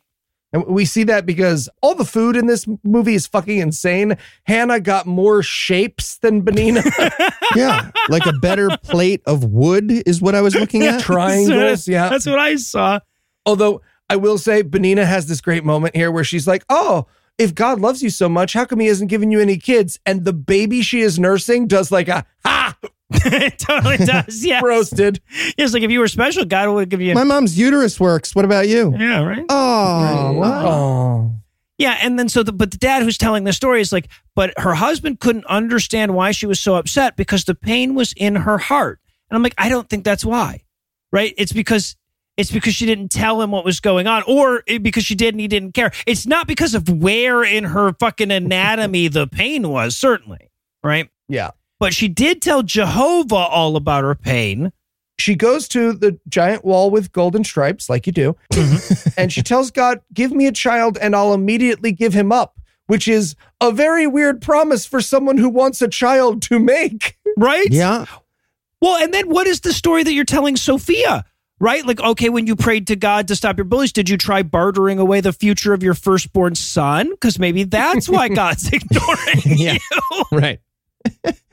and 0.52 0.66
we 0.68 0.86
see 0.86 1.04
that 1.06 1.26
because 1.26 1.68
all 1.82 1.96
the 1.96 2.06
food 2.06 2.36
in 2.36 2.46
this 2.46 2.68
movie 2.84 3.16
is 3.16 3.26
fucking 3.26 3.58
insane 3.58 4.16
hannah 4.44 4.80
got 4.80 5.08
more 5.08 5.42
shapes 5.42 6.18
than 6.20 6.44
benina 6.44 6.84
Yeah. 7.56 7.90
Like 8.10 8.26
a 8.28 8.34
better 8.34 8.70
plate 8.84 9.22
of 9.26 9.44
wood 9.46 9.92
is 10.06 10.22
what 10.22 10.36
I 10.36 10.42
was 10.42 10.54
looking 10.56 10.84
at. 10.84 11.02
triangles 11.02 11.88
yeah 11.88 12.10
That's 12.10 12.26
what 12.26 12.38
I 12.40 12.56
saw. 12.58 13.00
Although 13.46 13.82
I 14.10 14.16
will 14.16 14.38
say, 14.38 14.64
Benina 14.64 15.06
has 15.06 15.28
this 15.28 15.40
great 15.42 15.64
moment 15.64 15.96
here 15.96 16.12
where 16.12 16.24
she's 16.24 16.46
like, 16.48 16.64
"Oh, 16.70 17.08
if 17.38 17.56
God 17.56 17.80
loves 17.80 18.04
you 18.04 18.10
so 18.10 18.28
much, 18.30 18.54
how 18.54 18.66
come 18.66 18.80
he 18.80 18.88
hasn't 18.88 19.10
given 19.10 19.32
you 19.32 19.40
any 19.40 19.58
kids? 19.58 20.00
And 20.06 20.24
the 20.26 20.34
baby 20.34 20.82
she 20.82 21.02
is 21.02 21.18
nursing 21.18 21.68
does 21.68 21.92
like 21.92 22.08
a 22.10 22.26
ha 22.46 22.78
it 23.26 23.60
totally 23.60 23.98
does. 24.06 24.44
Yeah. 24.46 24.62
roasted. 24.64 25.22
It's 25.58 25.74
like 25.74 25.84
if 25.84 25.92
you 25.92 26.00
were 26.00 26.08
special, 26.08 26.46
God 26.46 26.70
would 26.70 26.90
give 26.90 27.02
you. 27.02 27.14
My 27.14 27.24
mom's 27.24 27.58
uterus 27.58 28.00
works. 28.00 28.36
What 28.36 28.46
about 28.46 28.68
you? 28.68 28.96
yeah, 28.98 29.24
right. 29.24 29.46
Oh, 29.50 30.32
wow. 30.34 30.68
Oh. 30.68 31.36
Yeah, 31.78 31.98
and 32.02 32.18
then 32.20 32.30
so 32.30 32.44
the 32.44 32.54
but 32.54 32.72
the 32.72 32.78
dad 32.78 33.02
who's 33.04 33.18
telling 33.18 33.44
the 33.46 33.54
story 33.54 33.82
is 33.82 33.92
like, 33.92 34.08
but 34.36 34.54
her 34.58 34.74
husband 34.76 35.20
couldn't 35.20 35.46
understand 35.48 36.14
why 36.14 36.32
she 36.32 36.46
was 36.46 36.60
so 36.60 36.76
upset 36.76 37.16
because 37.18 37.46
the 37.46 37.56
pain 37.56 37.96
was 37.96 38.14
in 38.16 38.36
her 38.36 38.58
heart. 38.58 39.00
And 39.30 39.36
I'm 39.36 39.44
like, 39.44 39.56
I 39.58 39.70
don't 39.70 39.90
think 39.90 40.04
that's 40.04 40.24
why. 40.24 40.62
Right? 41.12 41.34
It's 41.38 41.52
because 41.52 41.96
it's 42.38 42.52
because 42.52 42.74
she 42.76 42.86
didn't 42.86 43.10
tell 43.10 43.42
him 43.42 43.52
what 43.52 43.66
was 43.66 43.80
going 43.80 44.08
on 44.08 44.24
or 44.28 44.64
it- 44.68 44.82
because 44.84 45.04
she 45.04 45.16
did 45.16 45.34
and 45.34 45.42
he 45.42 45.48
didn't 45.48 45.74
care. 45.74 45.92
It's 46.08 46.26
not 46.28 46.48
because 46.48 46.74
of 46.76 46.88
where 46.90 47.44
in 47.44 47.64
her 47.64 47.94
fucking 48.00 48.32
anatomy 48.32 49.08
the 49.08 49.28
pain 49.28 49.68
was, 49.70 49.98
certainly. 49.98 50.52
Right? 50.84 51.10
Yeah. 51.28 51.52
But 51.84 51.94
she 51.94 52.08
did 52.08 52.42
tell 52.42 52.64
Jehovah 52.64 53.36
all 53.36 53.76
about 53.76 54.06
her 54.06 54.16
pain. 54.16 54.72
She 55.20 55.36
goes 55.36 55.68
to 55.68 55.92
the 55.92 56.18
giant 56.30 56.64
wall 56.64 56.90
with 56.90 57.12
golden 57.12 57.44
stripes, 57.44 57.90
like 57.90 58.08
you 58.08 58.14
do, 58.14 58.38
mm-hmm. 58.54 59.10
and 59.18 59.34
she 59.34 59.42
tells 59.42 59.70
God, 59.70 60.00
Give 60.14 60.32
me 60.32 60.48
a 60.48 60.54
child 60.54 60.98
and 60.98 61.14
I'll 61.14 61.34
immediately 61.34 61.92
give 61.92 62.14
him 62.14 62.32
up, 62.32 62.58
which 62.88 63.10
is 63.10 63.36
a 63.60 63.70
very 63.74 64.08
weird 64.08 64.42
promise 64.42 64.86
for 64.86 65.02
someone 65.02 65.38
who 65.38 65.50
wants 65.50 65.82
a 65.82 65.90
child 65.90 66.42
to 66.44 66.58
make. 66.58 67.18
Right? 67.36 67.68
Yeah. 67.70 68.06
Well, 68.80 69.04
and 69.04 69.14
then 69.14 69.28
what 69.28 69.46
is 69.46 69.60
the 69.60 69.74
story 69.74 70.04
that 70.04 70.14
you're 70.14 70.24
telling 70.24 70.56
Sophia? 70.56 71.26
Right? 71.60 71.86
Like, 71.86 72.00
okay, 72.00 72.30
when 72.30 72.48
you 72.48 72.56
prayed 72.56 72.88
to 72.88 72.96
God 72.96 73.28
to 73.28 73.36
stop 73.36 73.58
your 73.58 73.66
bullies, 73.66 73.92
did 73.92 74.08
you 74.08 74.18
try 74.18 74.42
bartering 74.42 75.00
away 75.00 75.20
the 75.20 75.34
future 75.34 75.74
of 75.74 75.84
your 75.84 75.96
firstborn 75.96 76.56
son? 76.56 77.10
Because 77.10 77.40
maybe 77.40 77.66
that's 77.66 78.08
why 78.08 78.30
God's 78.30 78.68
ignoring 78.72 79.42
Yeah. 79.46 79.74
you. 79.74 80.24
Right. 80.32 80.62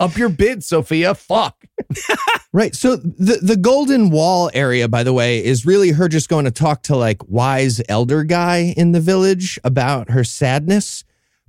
Up 0.01 0.16
your 0.16 0.28
bid, 0.28 0.64
Sophia. 0.64 1.14
Fuck. 1.14 1.64
Right. 2.53 2.74
So 2.74 2.96
the 2.96 3.38
the 3.40 3.57
golden 3.57 4.11
wall 4.11 4.51
area, 4.53 4.88
by 4.88 5.05
the 5.05 5.12
way, 5.12 5.44
is 5.44 5.64
really 5.64 5.90
her 5.90 6.09
just 6.09 6.28
going 6.28 6.46
to 6.46 6.51
talk 6.51 6.82
to 6.84 6.96
like 6.96 7.18
wise 7.28 7.80
elder 7.88 8.24
guy 8.24 8.74
in 8.76 8.90
the 8.90 8.98
village 8.98 9.57
about 9.62 10.11
her 10.11 10.24
sadness. 10.24 11.05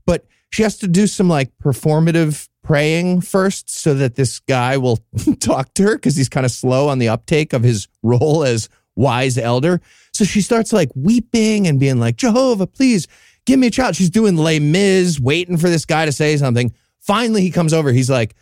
But 0.06 0.28
she 0.52 0.62
has 0.62 0.78
to 0.78 0.88
do 0.88 1.08
some 1.08 1.28
like 1.28 1.52
performative 1.58 2.47
praying 2.64 3.22
first 3.22 3.70
so 3.70 3.95
that 3.95 4.14
this 4.14 4.39
guy 4.41 4.78
will 4.78 4.99
talk 5.39 5.74
to 5.74 5.84
her 5.84 5.95
because 5.95 6.16
he's 6.16 6.30
kind 6.30 6.45
of 6.45 6.52
slow 6.52 6.88
on 6.88 6.99
the 6.99 7.10
uptake 7.10 7.54
of 7.54 7.64
his 7.64 7.88
role 8.04 8.43
as 8.43 8.70
wise 8.95 9.39
elder. 9.39 9.82
So 10.14 10.24
she 10.24 10.41
starts 10.41 10.72
like 10.72 10.89
weeping 10.95 11.68
and 11.68 11.80
being 11.80 11.99
like, 11.99 12.18
Jehovah, 12.18 12.68
please 12.68 13.08
give 13.45 13.58
me 13.60 13.68
a 13.68 13.72
child. 13.72 13.95
She's 13.95 14.12
doing 14.12 14.38
Les 14.38 14.60
Mis, 14.60 15.20
waiting 15.20 15.58
for 15.58 15.70
this 15.70 15.86
guy 15.86 16.06
to 16.06 16.12
say 16.12 16.38
something. 16.38 16.72
Finally, 17.02 17.41
he 17.41 17.52
comes 17.52 17.74
over. 17.74 17.91
He's 17.91 18.10
like, 18.10 18.36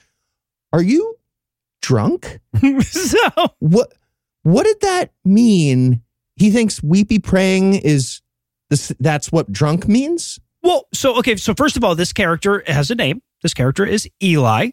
Are 0.72 0.82
you 0.82 1.16
drunk? 1.82 2.40
so, 2.82 3.20
what 3.60 3.94
what 4.44 4.64
did 4.64 4.82
that 4.82 5.12
mean? 5.26 6.02
He 6.36 6.52
thinks 6.52 6.82
weepy 6.84 7.20
praying 7.20 7.76
is 7.76 8.22
this 8.70 8.94
that's 9.00 9.32
what 9.32 9.52
drunk 9.52 9.88
means? 9.88 10.40
well, 10.62 10.88
so, 10.94 11.18
okay, 11.18 11.36
so 11.36 11.54
first 11.54 11.78
of 11.78 11.84
all, 11.84 11.96
this 11.96 12.14
character 12.14 12.64
has 12.68 12.92
a 12.92 12.96
name. 12.96 13.22
This 13.42 13.54
character 13.54 13.86
is 13.86 14.10
Eli. 14.22 14.72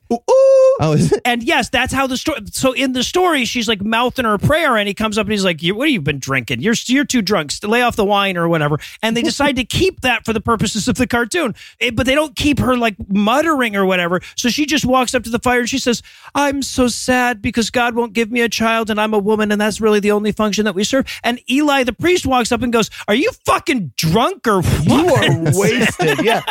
Oh, 0.81 0.93
is 0.93 1.12
it? 1.12 1.20
And 1.24 1.43
yes, 1.43 1.68
that's 1.68 1.93
how 1.93 2.07
the 2.07 2.16
story. 2.16 2.41
So 2.53 2.72
in 2.72 2.93
the 2.93 3.03
story, 3.03 3.45
she's 3.45 3.66
like 3.68 3.83
mouthing 3.83 4.24
her 4.24 4.39
prayer, 4.39 4.77
and 4.77 4.87
he 4.89 4.95
comes 4.95 5.16
up 5.18 5.27
and 5.27 5.33
he's 5.33 5.45
like, 5.45 5.61
"What 5.62 5.89
have 5.89 5.93
you 5.93 6.01
been 6.01 6.18
drinking? 6.18 6.61
You're 6.61 6.74
you're 6.87 7.05
too 7.05 7.22
drunk. 7.22 7.53
Lay 7.62 7.83
off 7.83 7.97
the 7.97 8.05
wine 8.05 8.37
or 8.37 8.49
whatever." 8.49 8.79
And 9.03 9.16
they 9.16 9.22
decide 9.22 9.57
to 9.57 9.64
keep 9.64 10.01
that 10.03 10.24
for 10.24 10.33
the 10.33 10.41
purposes 10.41 10.89
of 10.89 10.97
the 10.97 11.07
cartoon, 11.07 11.55
Eh, 11.81 11.91
but 11.91 12.07
they 12.07 12.14
don't 12.14 12.37
keep 12.37 12.59
her 12.59 12.77
like 12.77 12.97
muttering 13.09 13.77
or 13.77 13.87
whatever. 13.87 14.20
So 14.37 14.49
she 14.49 14.66
just 14.66 14.85
walks 14.85 15.14
up 15.14 15.22
to 15.24 15.31
the 15.31 15.39
fire 15.39 15.61
and 15.61 15.68
she 15.68 15.79
says, 15.79 16.03
"I'm 16.35 16.62
so 16.62 16.89
sad 16.89 17.41
because 17.41 17.70
God 17.70 17.95
won't 17.95 18.12
give 18.12 18.31
me 18.31 18.41
a 18.43 18.49
child, 18.49 18.91
and 18.91 19.01
I'm 19.01 19.14
a 19.14 19.18
woman, 19.18 19.53
and 19.53 19.61
that's 19.61 19.81
really 19.81 20.01
the 20.01 20.12
only 20.12 20.33
function 20.33 20.64
that 20.66 20.74
we 20.74 20.85
serve." 20.85 21.07
And 21.24 21.41
Eli, 21.51 21.85
the 21.85 21.93
priest, 21.93 22.27
walks 22.27 22.53
up 22.53 22.62
and 22.62 22.72
goes, 22.72 22.91
"Are 23.09 23.14
you 23.14 23.31
fucking 23.47 23.93
drunk 23.97 24.47
or 24.47 24.62
what?" 24.62 24.87
You 24.87 25.14
are 25.14 25.53
wasted. 25.59 26.24
Yeah. 26.24 26.43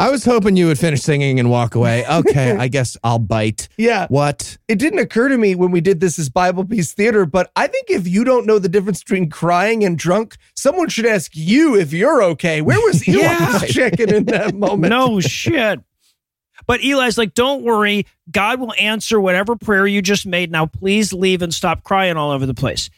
I 0.00 0.10
was 0.10 0.24
hoping 0.24 0.56
you 0.56 0.66
would 0.68 0.78
finish 0.78 1.02
singing 1.02 1.38
and 1.38 1.50
walk 1.50 1.74
away. 1.74 2.04
Okay, 2.10 2.52
I 2.56 2.68
guess 2.68 2.96
I'll 3.04 3.18
bite. 3.18 3.68
Yeah. 3.76 4.06
What? 4.08 4.56
It 4.68 4.78
didn't 4.78 4.98
occur 4.98 5.28
to 5.28 5.36
me 5.38 5.54
when 5.54 5.70
we 5.70 5.80
did 5.80 6.00
this 6.00 6.18
as 6.18 6.28
Bible 6.28 6.64
Peace 6.64 6.92
Theater, 6.92 7.24
but 7.26 7.50
I 7.56 7.66
think 7.66 7.90
if 7.90 8.06
you 8.08 8.24
don't 8.24 8.46
know 8.46 8.58
the 8.58 8.68
difference 8.68 9.02
between 9.02 9.28
crying 9.30 9.84
and 9.84 9.98
drunk, 9.98 10.36
someone 10.54 10.88
should 10.88 11.06
ask 11.06 11.32
you 11.34 11.76
if 11.76 11.92
you're 11.92 12.22
okay. 12.22 12.62
Where 12.62 12.78
was 12.80 13.02
Eli's 13.08 13.22
Yeah. 13.22 13.58
chicken 13.66 14.12
in 14.12 14.24
that 14.24 14.54
moment? 14.54 14.90
No 14.90 15.20
shit. 15.20 15.80
But 16.66 16.80
Eli's 16.84 17.16
like, 17.18 17.34
don't 17.34 17.62
worry. 17.64 18.06
God 18.30 18.60
will 18.60 18.74
answer 18.78 19.20
whatever 19.20 19.56
prayer 19.56 19.86
you 19.86 20.02
just 20.02 20.26
made. 20.26 20.50
Now, 20.50 20.66
please 20.66 21.12
leave 21.12 21.42
and 21.42 21.52
stop 21.54 21.82
crying 21.84 22.16
all 22.16 22.30
over 22.30 22.46
the 22.46 22.54
place. 22.54 22.90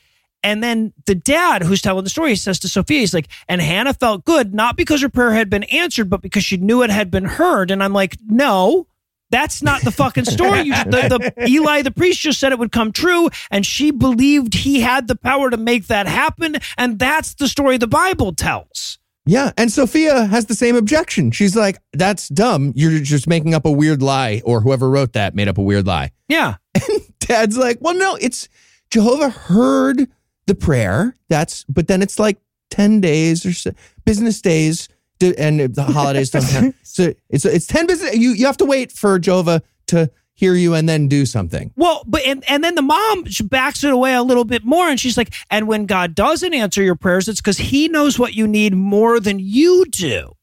And 0.43 0.63
then 0.63 0.93
the 1.07 1.15
dad 1.15 1.63
who's 1.63 1.83
telling 1.83 2.05
the 2.05 2.11
story 2.11 2.35
says 2.35 2.59
to 2.61 2.69
Sophia, 2.69 3.01
he's 3.01 3.15
like, 3.15 3.29
and 3.49 3.61
Hannah 3.61 3.95
felt 3.95 4.25
good, 4.25 4.55
not 4.55 4.77
because 4.77 5.01
her 5.03 5.09
prayer 5.09 5.33
had 5.33 5.49
been 5.49 5.65
answered, 5.65 6.11
but 6.11 6.21
because 6.21 6.45
she 6.45 6.57
knew 6.57 6.83
it 6.83 6.91
had 6.91 7.11
been 7.11 7.25
heard. 7.25 7.71
And 7.71 7.83
I'm 7.83 7.93
like, 7.93 8.17
no, 8.27 8.87
that's 9.31 9.63
not 9.63 9.83
the 9.83 9.91
fucking 9.91 10.27
story. 10.27 10.61
You, 10.61 10.75
the, 10.75 11.33
the 11.35 11.47
Eli, 11.49 11.83
the 11.83 11.91
priest, 11.91 12.21
just 12.21 12.39
said 12.39 12.53
it 12.53 12.59
would 12.59 12.71
come 12.71 12.93
true, 12.93 13.31
and 13.51 13.65
she 13.65 13.91
believed 13.91 14.55
he 14.55 14.81
had 14.81 15.09
the 15.09 15.17
power 15.17 15.49
to 15.49 15.57
make 15.57 15.87
that 15.87 16.07
happen. 16.07 16.57
And 16.77 16.99
that's 16.99 17.35
the 17.35 17.49
story 17.49 17.79
the 17.79 17.87
Bible 17.87 18.35
tells. 18.35 18.99
Yeah, 19.25 19.53
and 19.57 19.71
Sophia 19.71 20.27
has 20.27 20.47
the 20.47 20.55
same 20.55 20.77
objection. 20.77 21.31
She's 21.31 21.57
like, 21.57 21.79
"That's 21.93 22.29
dumb. 22.29 22.73
You're 22.75 22.99
just 23.01 23.29
making 23.29 23.55
up 23.55 23.65
a 23.65 23.71
weird 23.71 24.03
lie, 24.03 24.43
or 24.45 24.61
whoever 24.61 24.91
wrote 24.91 25.13
that 25.13 25.35
made 25.35 25.49
up 25.49 25.59
a 25.59 25.63
weird 25.63 25.87
lie." 25.87 26.11
Yeah. 26.29 26.57
And 26.89 27.03
Dad's 27.21 27.57
like, 27.57 27.79
"Well, 27.81 27.95
no, 27.95 28.17
it's 28.17 28.49
Jehovah 28.91 29.31
heard 29.31 30.09
the 30.47 30.55
prayer. 30.55 31.17
That's, 31.29 31.65
but 31.65 31.89
then 31.89 32.03
it's 32.03 32.19
like 32.19 32.39
ten 32.71 33.01
days 33.01 33.47
or 33.47 33.53
so, 33.53 33.73
business 34.05 34.41
days, 34.41 34.89
to, 35.21 35.35
and 35.39 35.61
the 35.61 35.85
holidays 35.85 36.31
don't 36.31 36.47
count. 36.47 36.75
So 36.85 37.15
it's 37.31 37.47
it's 37.47 37.67
ten 37.67 37.87
business. 37.87 38.15
You 38.15 38.33
you 38.33 38.45
have 38.45 38.59
to 38.59 38.67
wait 38.67 38.93
for 38.93 39.19
Jehovah 39.19 39.63
to 39.87 40.11
hear 40.35 40.55
you 40.55 40.75
and 40.75 40.89
then 40.89 41.09
do 41.09 41.25
something. 41.25 41.73
Well, 41.77 42.03
but 42.07 42.23
and, 42.27 42.45
and 42.49 42.63
then 42.63 42.75
the 42.75 42.83
mom 42.83 43.25
she 43.27 43.43
backs 43.45 43.85
it 43.85 43.93
away 43.93 44.15
a 44.15 44.23
little 44.23 44.45
bit 44.45 44.65
more, 44.65 44.89
and 44.89 45.01
she's 45.01 45.17
like, 45.17 45.33
and 45.51 45.69
when 45.69 45.87
God 45.87 46.15
doesn't 46.15 46.53
answer 46.53 46.83
your 46.83 46.97
prayers, 46.97 47.29
it's 47.29 47.41
because 47.41 47.59
He 47.59 47.89
knows 47.89 48.19
what 48.19 48.35
you 48.35 48.47
need 48.47 48.75
more 48.75 49.21
than 49.21 49.39
you 49.39 49.87
do. 49.87 50.35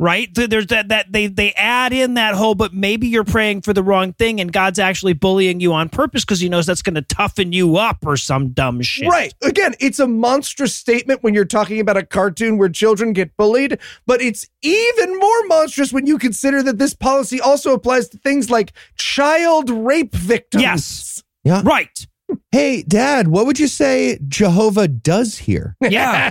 Right? 0.00 0.28
There's 0.34 0.68
that 0.68 0.88
that 0.88 1.12
they 1.12 1.26
they 1.26 1.52
add 1.52 1.92
in 1.92 2.14
that 2.14 2.34
whole, 2.34 2.54
but 2.54 2.72
maybe 2.72 3.06
you're 3.06 3.22
praying 3.22 3.60
for 3.60 3.74
the 3.74 3.82
wrong 3.82 4.14
thing, 4.14 4.40
and 4.40 4.50
God's 4.50 4.78
actually 4.78 5.12
bullying 5.12 5.60
you 5.60 5.74
on 5.74 5.90
purpose 5.90 6.24
because 6.24 6.40
He 6.40 6.48
knows 6.48 6.64
that's 6.64 6.80
going 6.80 6.94
to 6.94 7.02
toughen 7.02 7.52
you 7.52 7.76
up 7.76 7.98
or 8.06 8.16
some 8.16 8.48
dumb 8.48 8.80
shit. 8.80 9.08
Right. 9.08 9.34
Again, 9.42 9.74
it's 9.78 9.98
a 9.98 10.06
monstrous 10.06 10.74
statement 10.74 11.22
when 11.22 11.34
you're 11.34 11.44
talking 11.44 11.80
about 11.80 11.98
a 11.98 12.04
cartoon 12.04 12.56
where 12.56 12.70
children 12.70 13.12
get 13.12 13.36
bullied, 13.36 13.78
but 14.06 14.22
it's 14.22 14.48
even 14.62 15.18
more 15.18 15.46
monstrous 15.48 15.92
when 15.92 16.06
you 16.06 16.16
consider 16.18 16.62
that 16.62 16.78
this 16.78 16.94
policy 16.94 17.38
also 17.38 17.74
applies 17.74 18.08
to 18.08 18.18
things 18.18 18.48
like 18.48 18.72
child 18.96 19.68
rape 19.68 20.14
victims. 20.14 20.62
Yes. 20.62 21.22
Yeah. 21.44 21.60
Right. 21.62 22.06
Hey, 22.52 22.82
Dad, 22.82 23.28
what 23.28 23.46
would 23.46 23.58
you 23.58 23.66
say 23.66 24.18
Jehovah 24.28 24.88
does 24.88 25.38
here? 25.38 25.76
Yeah. 25.80 26.30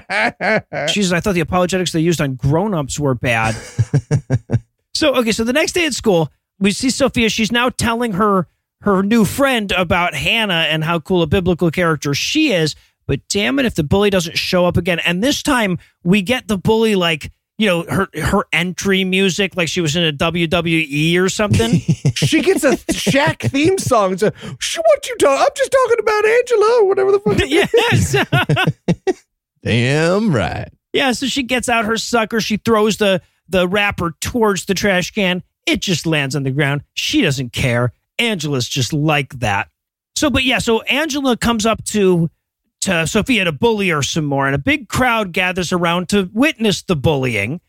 Jesus, 0.87 1.11
I 1.11 1.19
thought 1.19 1.33
the 1.33 1.39
apologetics 1.39 1.91
they 1.91 1.99
used 1.99 2.21
on 2.21 2.35
grown-ups 2.35 2.99
were 2.99 3.15
bad. 3.15 3.55
so 4.93 5.15
okay, 5.15 5.31
so 5.31 5.43
the 5.43 5.53
next 5.53 5.73
day 5.73 5.85
at 5.85 5.93
school, 5.93 6.31
we 6.59 6.71
see 6.71 6.89
Sophia. 6.89 7.29
She's 7.29 7.51
now 7.51 7.69
telling 7.69 8.13
her 8.13 8.47
her 8.81 9.03
new 9.03 9.25
friend 9.25 9.71
about 9.71 10.13
Hannah 10.13 10.67
and 10.69 10.83
how 10.83 10.99
cool 10.99 11.21
a 11.21 11.27
biblical 11.27 11.71
character 11.71 12.13
she 12.13 12.51
is. 12.51 12.75
But 13.07 13.21
damn 13.27 13.57
it, 13.59 13.65
if 13.65 13.75
the 13.75 13.83
bully 13.83 14.09
doesn't 14.09 14.37
show 14.37 14.65
up 14.65 14.77
again, 14.77 14.99
and 14.99 15.23
this 15.23 15.41
time 15.41 15.79
we 16.03 16.21
get 16.21 16.47
the 16.47 16.57
bully 16.57 16.95
like 16.95 17.31
you 17.59 17.67
know 17.67 17.83
her 17.83 18.07
her 18.23 18.45
entry 18.53 19.03
music, 19.03 19.57
like 19.57 19.67
she 19.67 19.81
was 19.81 19.95
in 19.95 20.03
a 20.03 20.13
WWE 20.13 21.19
or 21.19 21.27
something. 21.27 21.79
she 22.15 22.41
gets 22.41 22.63
a 22.63 22.71
Shaq 22.91 23.51
theme 23.51 23.77
song. 23.77 24.13
It's 24.13 24.23
a, 24.23 24.33
"Sh- 24.59 24.77
what 24.77 25.07
you 25.07 25.15
talking? 25.17 25.41
I'm 25.41 25.49
just 25.55 25.71
talking 25.71 25.99
about 25.99 26.25
Angela 26.25 26.85
whatever 26.85 27.11
the 27.11 27.19
fuck. 27.19 27.49
yes. 27.49 29.13
Damn 29.63 30.33
right. 30.33 30.69
Yeah, 30.93 31.11
so 31.11 31.27
she 31.27 31.43
gets 31.43 31.67
out 31.67 31.83
her 31.83 31.97
sucker. 31.97 32.39
She 32.39 32.57
throws 32.57 32.95
the 32.97 33.21
the 33.49 33.67
wrapper 33.67 34.15
towards 34.21 34.65
the 34.65 34.73
trash 34.73 35.11
can. 35.11 35.43
It 35.65 35.81
just 35.81 36.05
lands 36.07 36.37
on 36.37 36.43
the 36.43 36.51
ground. 36.51 36.83
She 36.93 37.21
doesn't 37.21 37.51
care. 37.51 37.91
Angela's 38.17 38.69
just 38.69 38.93
like 38.93 39.37
that. 39.39 39.67
So, 40.15 40.29
but 40.29 40.45
yeah, 40.45 40.59
so 40.59 40.81
Angela 40.83 41.35
comes 41.35 41.65
up 41.65 41.83
to 41.85 42.29
to 42.81 43.05
Sophia 43.07 43.45
to 43.45 43.51
bully 43.51 43.89
her 43.89 44.01
some 44.01 44.25
more, 44.25 44.45
and 44.45 44.55
a 44.55 44.59
big 44.59 44.87
crowd 44.87 45.33
gathers 45.33 45.71
around 45.71 46.09
to 46.09 46.29
witness 46.33 46.81
the 46.81 46.95
bullying. 46.95 47.61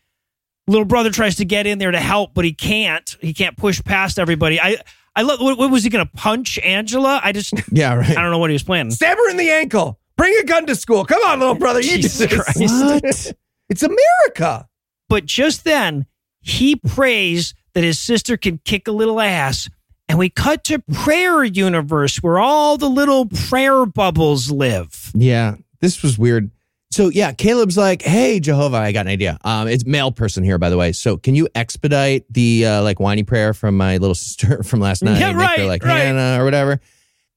Little 0.67 0.85
brother 0.85 1.09
tries 1.09 1.35
to 1.37 1.45
get 1.45 1.67
in 1.67 1.79
there 1.79 1.91
to 1.91 1.99
help, 1.99 2.33
but 2.33 2.45
he 2.45 2.53
can't. 2.53 3.17
He 3.19 3.33
can't 3.33 3.57
push 3.57 3.83
past 3.83 4.19
everybody. 4.19 4.59
I 4.59 4.77
I 5.15 5.23
love. 5.23 5.41
What, 5.41 5.57
what 5.57 5.71
was 5.71 5.83
he 5.83 5.89
going 5.89 6.05
to 6.05 6.11
punch 6.13 6.59
Angela? 6.59 7.19
I 7.23 7.31
just 7.31 7.53
Yeah, 7.71 7.95
right. 7.95 8.09
I 8.09 8.21
don't 8.21 8.31
know 8.31 8.37
what 8.37 8.49
he 8.49 8.55
was 8.55 8.63
planning. 8.63 8.91
Stab 8.91 9.17
her 9.17 9.29
in 9.29 9.37
the 9.37 9.49
ankle. 9.49 9.99
Bring 10.17 10.37
a 10.39 10.43
gun 10.43 10.65
to 10.67 10.75
school. 10.75 11.03
Come 11.05 11.21
on, 11.23 11.39
little 11.39 11.55
brother. 11.55 11.81
You 11.81 11.97
Jesus. 11.97 12.31
Christ. 12.31 12.59
What? 12.59 13.33
It's 13.69 13.83
America. 13.83 14.67
But 15.07 15.25
just 15.25 15.63
then, 15.63 16.05
he 16.41 16.75
prays 16.75 17.53
that 17.73 17.85
his 17.85 17.97
sister 17.99 18.35
can 18.35 18.59
kick 18.65 18.89
a 18.89 18.91
little 18.91 19.21
ass. 19.21 19.69
And 20.09 20.19
we 20.19 20.29
cut 20.29 20.65
to 20.65 20.79
prayer 20.79 21.45
universe 21.45 22.17
where 22.17 22.37
all 22.37 22.77
the 22.77 22.89
little 22.89 23.27
prayer 23.27 23.85
bubbles 23.85 24.51
live. 24.51 25.00
Yeah, 25.13 25.55
this 25.79 26.03
was 26.03 26.17
weird. 26.17 26.51
So 26.91 27.07
yeah, 27.07 27.31
Caleb's 27.31 27.77
like, 27.77 28.01
"Hey, 28.01 28.39
Jehovah, 28.39 28.77
I 28.77 28.91
got 28.91 29.05
an 29.05 29.11
idea. 29.11 29.37
Um, 29.43 29.67
it's 29.67 29.85
male 29.85 30.11
person 30.11 30.43
here, 30.43 30.57
by 30.57 30.69
the 30.69 30.77
way. 30.77 30.91
So 30.91 31.17
can 31.17 31.35
you 31.35 31.47
expedite 31.55 32.25
the 32.29 32.65
uh, 32.65 32.83
like 32.83 32.99
whiny 32.99 33.23
prayer 33.23 33.53
from 33.53 33.77
my 33.77 33.97
little 33.97 34.15
sister 34.15 34.63
from 34.63 34.81
last 34.81 35.01
night? 35.01 35.19
Yeah, 35.19 35.33
right, 35.33 35.61
like 35.61 35.83
right. 35.83 35.97
Hannah 35.97 36.41
or 36.41 36.45
whatever. 36.45 36.81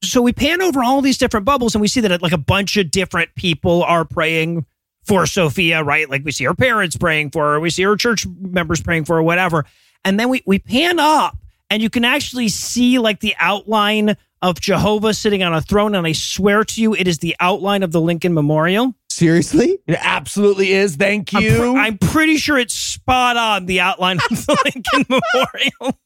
So 0.02 0.20
we 0.20 0.32
pan 0.32 0.60
over 0.60 0.82
all 0.82 1.00
these 1.00 1.18
different 1.18 1.46
bubbles 1.46 1.74
and 1.74 1.80
we 1.80 1.88
see 1.88 2.00
that 2.00 2.20
like 2.22 2.32
a 2.32 2.38
bunch 2.38 2.76
of 2.76 2.90
different 2.90 3.34
people 3.36 3.82
are 3.84 4.04
praying 4.04 4.66
for 5.04 5.26
Sophia, 5.26 5.82
right? 5.82 6.08
Like 6.08 6.24
we 6.24 6.32
see 6.32 6.44
her 6.44 6.54
parents 6.54 6.96
praying 6.96 7.30
for 7.30 7.52
her, 7.52 7.60
we 7.60 7.70
see 7.70 7.82
her 7.82 7.96
church 7.96 8.26
members 8.26 8.82
praying 8.82 9.04
for 9.04 9.16
her, 9.16 9.22
whatever. 9.22 9.64
And 10.04 10.18
then 10.18 10.28
we, 10.28 10.42
we 10.46 10.58
pan 10.58 10.98
up 10.98 11.36
and 11.70 11.82
you 11.82 11.90
can 11.90 12.04
actually 12.04 12.48
see 12.48 12.98
like 12.98 13.20
the 13.20 13.34
outline 13.38 14.16
of 14.44 14.60
Jehovah 14.60 15.14
sitting 15.14 15.42
on 15.42 15.54
a 15.54 15.62
throne. 15.62 15.94
And 15.94 16.06
I 16.06 16.12
swear 16.12 16.64
to 16.64 16.80
you, 16.80 16.94
it 16.94 17.08
is 17.08 17.18
the 17.18 17.34
outline 17.40 17.82
of 17.82 17.92
the 17.92 18.00
Lincoln 18.00 18.34
Memorial. 18.34 18.94
Seriously? 19.08 19.78
It 19.86 19.96
absolutely 19.98 20.72
is. 20.72 20.96
Thank 20.96 21.34
I'm, 21.34 21.42
you. 21.42 21.56
pr- 21.56 21.78
I'm 21.78 21.98
pretty 21.98 22.36
sure 22.36 22.58
it's 22.58 22.74
spot 22.74 23.36
on 23.38 23.64
the 23.64 23.80
outline 23.80 24.18
of 24.18 24.28
the 24.28 24.56
Lincoln 24.64 25.06
Memorial. 25.08 25.98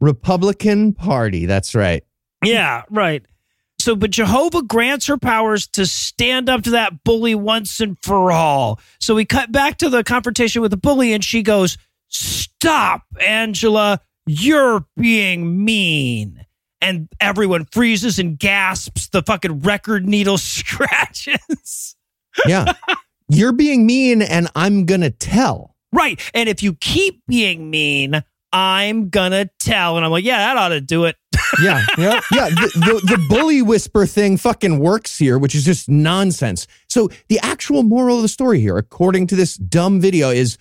Republican 0.00 0.92
Party. 0.92 1.46
That's 1.46 1.74
right. 1.74 2.02
Yeah, 2.44 2.82
right. 2.90 3.24
So, 3.78 3.94
but 3.94 4.10
Jehovah 4.10 4.62
grants 4.62 5.06
her 5.06 5.18
powers 5.18 5.66
to 5.68 5.86
stand 5.86 6.48
up 6.48 6.62
to 6.62 6.70
that 6.70 7.04
bully 7.04 7.34
once 7.34 7.80
and 7.80 7.96
for 8.02 8.32
all. 8.32 8.80
So 8.98 9.14
we 9.14 9.24
cut 9.24 9.52
back 9.52 9.78
to 9.78 9.88
the 9.88 10.02
confrontation 10.02 10.62
with 10.62 10.72
the 10.72 10.76
bully, 10.76 11.12
and 11.12 11.22
she 11.22 11.42
goes, 11.42 11.76
Stop, 12.08 13.02
Angela, 13.20 14.00
you're 14.26 14.86
being 14.96 15.64
mean. 15.64 16.43
And 16.84 17.08
everyone 17.20 17.64
freezes 17.72 18.18
and 18.18 18.38
gasps. 18.38 19.08
The 19.08 19.22
fucking 19.22 19.60
record 19.60 20.06
needle 20.06 20.38
scratches. 21.18 21.96
Yeah. 22.46 22.72
You're 23.28 23.52
being 23.52 23.86
mean, 23.86 24.22
and 24.22 24.48
I'm 24.54 24.84
gonna 24.84 25.10
tell. 25.10 25.74
right. 25.92 26.20
And 26.34 26.48
if 26.48 26.62
you 26.62 26.74
keep 26.74 27.22
being 27.26 27.70
mean, 27.70 28.22
I'm 28.52 29.08
gonna 29.08 29.50
tell. 29.58 29.96
And 29.96 30.04
I'm 30.04 30.12
like, 30.12 30.24
yeah, 30.24 30.38
that 30.38 30.56
ought 30.56 30.68
to 30.68 30.80
do 30.80 31.04
it. 31.04 31.16
Yeah, 31.62 31.84
yeah, 31.98 32.20
yeah. 32.30 32.48
The, 32.50 32.70
the, 32.74 33.16
the 33.16 33.26
bully 33.28 33.62
whisper 33.62 34.06
thing 34.06 34.36
fucking 34.36 34.78
works 34.78 35.18
here, 35.18 35.38
which 35.38 35.54
is 35.54 35.64
just 35.64 35.88
nonsense. 35.88 36.66
So 36.88 37.08
the 37.28 37.40
actual 37.40 37.82
moral 37.82 38.16
of 38.16 38.22
the 38.22 38.28
story 38.28 38.60
here, 38.60 38.76
according 38.76 39.26
to 39.28 39.36
this 39.36 39.56
dumb 39.56 40.00
video, 40.00 40.30
is 40.30 40.58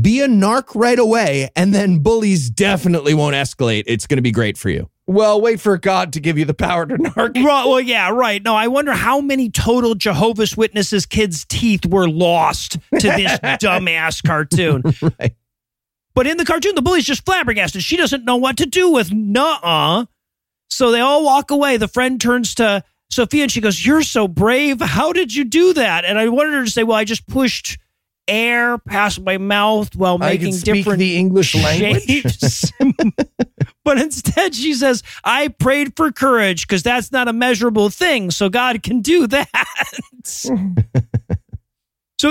be 0.00 0.20
a 0.20 0.26
narc 0.28 0.74
right 0.74 0.98
away, 0.98 1.50
and 1.54 1.74
then 1.74 1.98
bullies 1.98 2.50
definitely 2.50 3.14
won't 3.14 3.34
escalate. 3.36 3.84
It's 3.86 4.06
going 4.06 4.18
to 4.18 4.22
be 4.22 4.32
great 4.32 4.56
for 4.58 4.70
you. 4.70 4.88
Well, 5.06 5.40
wait 5.40 5.60
for 5.60 5.76
God 5.76 6.14
to 6.14 6.20
give 6.20 6.38
you 6.38 6.44
the 6.44 6.54
power 6.54 6.86
to 6.86 6.96
narc. 6.96 7.34
Right, 7.44 7.66
well, 7.66 7.80
yeah, 7.80 8.10
right. 8.10 8.42
No, 8.42 8.54
I 8.54 8.68
wonder 8.68 8.92
how 8.92 9.20
many 9.20 9.50
total 9.50 9.94
Jehovah's 9.94 10.56
Witnesses 10.56 11.04
kids' 11.04 11.44
teeth 11.44 11.84
were 11.84 12.08
lost 12.08 12.78
to 12.98 13.08
this 13.08 13.32
dumbass 13.60 14.24
cartoon. 14.24 14.82
Right. 15.18 15.34
But 16.14 16.28
in 16.28 16.36
the 16.36 16.44
cartoon, 16.44 16.76
the 16.76 16.82
bully's 16.82 17.04
just 17.04 17.26
flabbergasted. 17.26 17.82
She 17.82 17.96
doesn't 17.96 18.24
know 18.24 18.36
what 18.36 18.56
to 18.58 18.66
do 18.66 18.92
with 18.92 19.12
nuh-uh. 19.12 20.06
So 20.70 20.92
they 20.92 21.00
all 21.00 21.24
walk 21.24 21.50
away. 21.50 21.76
The 21.76 21.88
friend 21.88 22.20
turns 22.20 22.54
to 22.54 22.84
Sophia 23.10 23.42
and 23.42 23.52
she 23.52 23.60
goes, 23.60 23.84
You're 23.84 24.02
so 24.02 24.28
brave. 24.28 24.80
How 24.80 25.12
did 25.12 25.34
you 25.34 25.44
do 25.44 25.72
that? 25.74 26.04
And 26.04 26.16
I 26.18 26.28
wanted 26.28 26.54
her 26.54 26.64
to 26.64 26.70
say, 26.70 26.84
Well, 26.84 26.96
I 26.96 27.04
just 27.04 27.26
pushed 27.26 27.78
air 28.28 28.78
past 28.78 29.20
my 29.20 29.38
mouth 29.38 29.94
while 29.96 30.18
making 30.18 30.56
different 30.58 31.00
the 31.00 31.16
English 31.16 31.54
language. 31.54 32.24
But 33.84 33.98
instead, 33.98 34.54
she 34.54 34.74
says, 34.74 35.02
I 35.22 35.48
prayed 35.48 35.96
for 35.96 36.10
courage 36.10 36.66
because 36.66 36.82
that's 36.82 37.12
not 37.12 37.28
a 37.28 37.32
measurable 37.32 37.90
thing. 37.90 38.30
So 38.30 38.48
God 38.48 38.82
can 38.82 39.00
do 39.00 39.26
that. 39.26 39.48
so, 40.24 40.56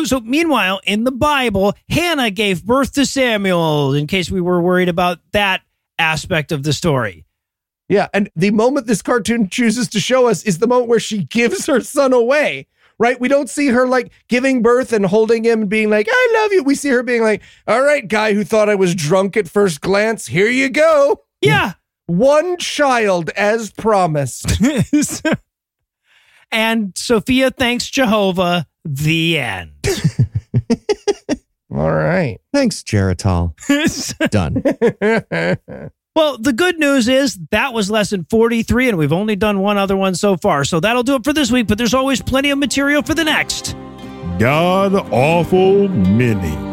so 0.04 0.20
meanwhile, 0.20 0.82
in 0.84 1.04
the 1.04 1.12
Bible, 1.12 1.76
Hannah 1.90 2.32
gave 2.32 2.66
birth 2.66 2.94
to 2.94 3.06
Samuel, 3.06 3.94
in 3.94 4.08
case 4.08 4.32
we 4.32 4.42
were 4.42 4.62
worried 4.62 4.90
about 4.90 5.20
that 5.32 5.62
aspect 6.00 6.52
of 6.52 6.64
the 6.64 6.74
story. 6.74 7.26
Yeah, 7.90 8.08
and 8.14 8.30
the 8.36 8.52
moment 8.52 8.88
this 8.88 9.02
cartoon 9.02 9.50
chooses 9.50 9.90
to 9.90 10.00
show 10.00 10.28
us 10.28 10.44
is 10.44 10.58
the 10.58 10.68
moment 10.68 10.90
where 10.90 11.00
she 11.00 11.26
gives 11.26 11.66
her 11.68 11.82
son 11.82 12.14
away. 12.14 12.68
Right? 13.00 13.20
We 13.20 13.28
don't 13.28 13.50
see 13.50 13.70
her 13.70 13.88
like 13.88 14.12
giving 14.30 14.62
birth 14.62 14.94
and 14.94 15.06
holding 15.06 15.44
him 15.44 15.62
and 15.62 15.70
being 15.70 15.90
like, 15.90 16.08
I 16.10 16.30
love 16.36 16.54
you. 16.54 16.64
We 16.64 16.76
see 16.76 16.90
her 16.90 17.04
being 17.04 17.24
like, 17.24 17.42
All 17.68 17.82
right, 17.82 18.08
guy 18.08 18.34
who 18.34 18.44
thought 18.44 18.70
I 18.70 18.76
was 18.76 18.94
drunk 18.94 19.36
at 19.36 19.50
first 19.50 19.82
glance, 19.82 20.28
here 20.28 20.48
you 20.48 20.70
go. 20.70 21.24
Yeah. 21.44 21.74
One 22.06 22.58
child 22.58 23.30
as 23.32 23.72
promised. 23.72 24.62
and 26.52 26.98
Sophia 26.98 27.52
thanks 27.52 27.90
Jehovah. 27.90 28.68
The 28.86 29.38
end. 29.40 29.72
All 31.72 31.92
right. 31.92 32.40
Thanks, 32.54 32.84
Geritol. 32.84 33.56
Done. 34.30 34.62
Well, 36.16 36.38
the 36.38 36.54
good 36.54 36.78
news 36.78 37.08
is 37.08 37.40
that 37.50 37.74
was 37.74 37.90
lesson 37.90 38.28
43, 38.30 38.90
and 38.90 38.98
we've 39.00 39.14
only 39.14 39.36
done 39.36 39.60
one 39.62 39.80
other 39.80 39.98
one 39.98 40.14
so 40.14 40.38
far. 40.38 40.64
So 40.64 40.80
that'll 40.80 41.02
do 41.02 41.16
it 41.16 41.24
for 41.24 41.34
this 41.34 41.52
week, 41.52 41.68
but 41.68 41.80
there's 41.80 41.96
always 41.96 42.22
plenty 42.22 42.52
of 42.52 42.60
material 42.60 43.02
for 43.02 43.16
the 43.16 43.24
next. 43.24 43.76
God 44.38 44.94
awful 45.12 45.88
many. 45.88 46.73